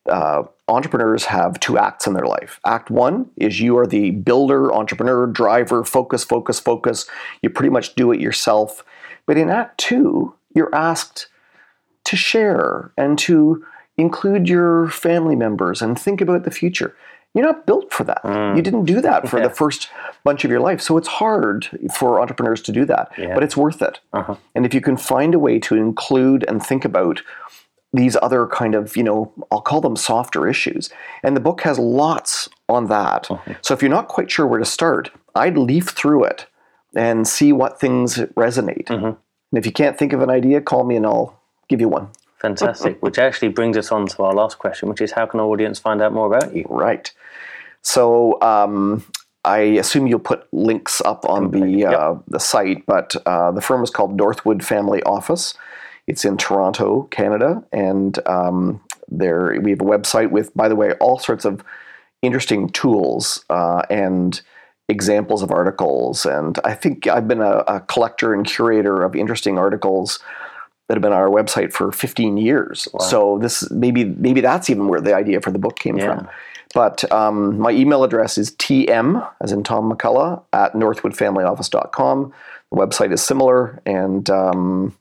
uh, 0.07 0.43
entrepreneurs 0.69 1.25
have 1.25 1.59
two 1.61 1.79
acts 1.79 2.07
in 2.07 2.13
their 2.13 2.27
life. 2.27 2.61
Act 2.67 2.91
one 2.91 3.31
is 3.37 3.61
you 3.61 3.79
are 3.79 3.87
the 3.87 4.11
builder, 4.11 4.73
entrepreneur, 4.73 5.27
driver, 5.27 5.85
focus, 5.85 6.25
focus, 6.25 6.61
focus. 6.61 7.07
You 7.41 7.49
pretty 7.49 7.71
much 7.71 7.95
do 7.95 8.13
it 8.13 8.21
yourself. 8.21 8.85
But 9.27 9.39
in 9.39 9.49
Act 9.49 9.79
two, 9.79 10.35
you're 10.55 10.75
asked 10.75 11.29
to 12.05 12.17
share 12.17 12.93
and 12.97 13.19
to 13.21 13.65
include 13.97 14.49
your 14.49 14.89
family 14.89 15.37
members 15.37 15.83
and 15.83 15.99
think 15.99 16.21
about 16.21 16.45
the 16.45 16.51
future. 16.51 16.97
You're 17.35 17.47
not 17.47 17.67
built 17.67 17.93
for 17.93 18.05
that. 18.05 18.23
Mm. 18.25 18.57
You 18.57 18.63
didn't 18.63 18.85
do 18.85 19.01
that 19.01 19.29
for 19.29 19.39
yeah. 19.39 19.49
the 19.49 19.55
first 19.55 19.89
bunch 20.23 20.45
of 20.45 20.51
your 20.51 20.61
life. 20.61 20.81
So 20.81 20.99
it's 20.99 21.09
hard 21.09 21.69
for 21.95 22.21
entrepreneurs 22.21 22.61
to 22.63 22.73
do 22.73 22.85
that, 22.87 23.11
yeah. 23.17 23.35
but 23.35 23.43
it's 23.43 23.57
worth 23.57 23.81
it. 23.81 24.01
Uh-huh. 24.13 24.37
And 24.55 24.67
if 24.67 24.75
you 24.75 24.81
can 24.81 24.97
find 24.97 25.35
a 25.35 25.39
way 25.39 25.59
to 25.61 25.75
include 25.75 26.45
and 26.47 26.63
think 26.63 26.85
about 26.85 27.23
these 27.95 28.17
other 28.23 28.47
kind 28.47 28.75
of, 28.75 28.97
you 28.97 29.03
know, 29.03 29.33
I'll 29.51 29.61
call 29.61 29.81
them 29.81 29.97
softer 29.97 30.47
issues. 30.49 30.91
And 31.23 31.37
the 31.37 31.41
book 31.41 31.63
has 31.63 31.79
lots 31.79 32.49
on 32.69 32.89
that. 32.89 33.31
Uh-huh. 33.31 33.55
So 33.63 33.75
if 33.75 33.83
you're 33.83 33.91
not 33.91 34.09
quite 34.09 34.31
sure 34.31 34.47
where 34.47 34.59
to 34.59 34.65
start, 34.65 35.11
I'd 35.35 35.57
leaf 35.57 35.91
through 35.91 36.25
it 36.25 36.47
and 36.95 37.27
see 37.27 37.53
what 37.53 37.81
things 37.81 38.17
resonate. 38.17 38.91
Uh-huh. 38.91 39.15
And 39.53 39.59
if 39.59 39.67
you 39.67 39.73
can't 39.73 39.99
think 39.99 40.13
of 40.13 40.23
an 40.23 40.31
idea, 40.31 40.61
call 40.61 40.85
me 40.85 40.97
and 40.97 41.07
I'll 41.07 41.39
give 41.69 41.81
you 41.81 41.89
one. 41.89 42.09
Fantastic. 42.41 43.01
which 43.01 43.19
actually 43.19 43.51
brings 43.51 43.77
us 43.77 43.93
on 43.93 44.09
to 44.09 44.25
our 44.25 44.35
last 44.35 44.59
question, 44.59 44.89
which 44.89 45.01
is 45.01 45.13
how 45.13 45.27
can 45.27 45.39
our 45.39 45.47
audience 45.47 45.79
find 45.79 46.03
out 46.03 46.13
more 46.13 46.27
about 46.27 46.57
you? 46.57 46.67
Right. 46.69 47.13
So 47.83 48.41
um, 48.43 49.05
I 49.45 49.59
assume 49.59 50.09
you'll 50.09 50.19
put 50.19 50.53
links 50.53 51.01
up 51.03 51.25
on 51.25 51.53
the 51.53 51.87
uh, 51.87 52.13
yep. 52.13 52.23
the 52.27 52.41
site, 52.41 52.85
but 52.87 53.15
uh, 53.27 53.53
the 53.53 53.61
firm 53.61 53.85
is 53.85 53.91
called 53.91 54.17
Northwood 54.17 54.65
Family 54.65 55.05
Office. 55.05 55.55
It's 56.09 56.25
in 56.25 56.37
Toronto, 56.37 57.05
Canada, 57.13 57.63
and 57.73 58.19
um, 58.27 58.81
there 59.09 59.61
we 59.61 59.71
have 59.71 59.81
a 59.81 59.85
website 59.85 60.33
with, 60.33 60.53
by 60.57 60.69
the 60.69 60.75
way, 60.75 60.93
all 60.95 61.21
sorts 61.21 61.45
of 61.45 61.63
interesting 62.23 62.71
tools 62.71 63.45
uh, 63.51 63.83
and 63.89 64.43
examples 64.93 65.43
of 65.43 65.51
articles. 65.51 66.25
And 66.25 66.59
I 66.65 66.75
think 66.75 67.09
I've 67.09 67.27
been 67.27 67.41
a, 67.41 67.65
a 67.67 67.81
collector 67.81 68.33
and 68.33 68.47
curator 68.47 69.03
of 69.03 69.17
interesting 69.17 69.59
articles 69.59 70.21
that 70.87 70.95
have 70.95 71.03
been 71.03 71.13
on 71.13 71.19
our 71.19 71.31
website 71.31 71.73
for 71.73 71.91
15 71.91 72.37
years. 72.37 72.87
Wow. 72.93 73.01
So 73.01 73.39
this 73.39 73.69
maybe 73.71 74.05
maybe 74.05 74.41
that's 74.41 74.71
even 74.71 74.89
where 74.89 75.01
the 75.01 75.15
idea 75.15 75.41
for 75.41 75.51
the 75.51 75.59
book 75.59 75.79
came 75.79 75.97
yeah. 75.97 76.17
from. 76.17 76.29
But 76.75 77.11
um, 77.13 77.59
my 77.59 77.71
email 77.71 78.05
address 78.05 78.39
is 78.39 78.53
tm, 78.53 79.29
as 79.41 79.53
in 79.53 79.63
Tom 79.63 79.93
McCullough, 79.93 80.43
at 80.53 80.73
northwoodfamilyoffice.com. 80.75 82.33
The 82.71 82.77
website 82.77 83.13
is 83.13 83.23
similar, 83.23 83.83
and 83.85 84.29
um, 84.31 84.97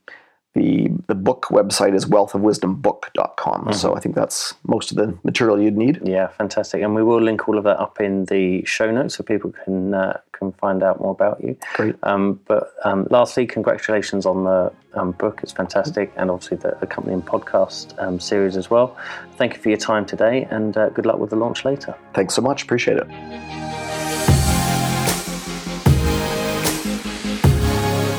the 0.53 0.89
the 1.07 1.15
book 1.15 1.47
website 1.49 1.95
is 1.95 2.05
wealthofwisdombook.com. 2.05 3.61
Mm-hmm. 3.61 3.71
So 3.71 3.95
I 3.95 3.99
think 3.99 4.15
that's 4.15 4.53
most 4.67 4.91
of 4.91 4.97
the 4.97 5.17
material 5.23 5.61
you'd 5.61 5.77
need. 5.77 6.01
Yeah, 6.03 6.27
fantastic. 6.27 6.81
And 6.81 6.93
we 6.93 7.03
will 7.03 7.21
link 7.21 7.47
all 7.47 7.57
of 7.57 7.63
that 7.63 7.79
up 7.79 8.01
in 8.01 8.25
the 8.25 8.63
show 8.65 8.91
notes 8.91 9.15
so 9.15 9.23
people 9.23 9.53
can 9.63 9.93
uh, 9.93 10.19
can 10.33 10.51
find 10.53 10.83
out 10.83 10.99
more 10.99 11.11
about 11.11 11.41
you. 11.41 11.55
Great. 11.75 11.95
Um, 12.03 12.39
but 12.47 12.73
um, 12.83 13.07
lastly, 13.09 13.45
congratulations 13.45 14.25
on 14.25 14.43
the 14.43 14.73
um, 14.93 15.11
book. 15.11 15.39
It's 15.41 15.53
fantastic, 15.53 16.11
and 16.17 16.29
obviously 16.29 16.57
the 16.57 16.77
accompanying 16.81 17.21
podcast 17.21 17.97
um, 18.01 18.19
series 18.19 18.57
as 18.57 18.69
well. 18.69 18.97
Thank 19.37 19.55
you 19.55 19.61
for 19.61 19.69
your 19.69 19.77
time 19.77 20.05
today, 20.05 20.47
and 20.51 20.75
uh, 20.75 20.89
good 20.89 21.05
luck 21.05 21.19
with 21.19 21.29
the 21.29 21.37
launch 21.37 21.63
later. 21.63 21.95
Thanks 22.13 22.33
so 22.33 22.41
much. 22.41 22.63
Appreciate 22.63 22.97
it. 22.97 23.07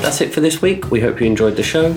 That's 0.03 0.21
it 0.21 0.33
for 0.33 0.41
this 0.41 0.61
week. 0.61 0.91
We 0.91 1.01
hope 1.01 1.21
you 1.21 1.27
enjoyed 1.27 1.57
the 1.57 1.63
show. 1.63 1.95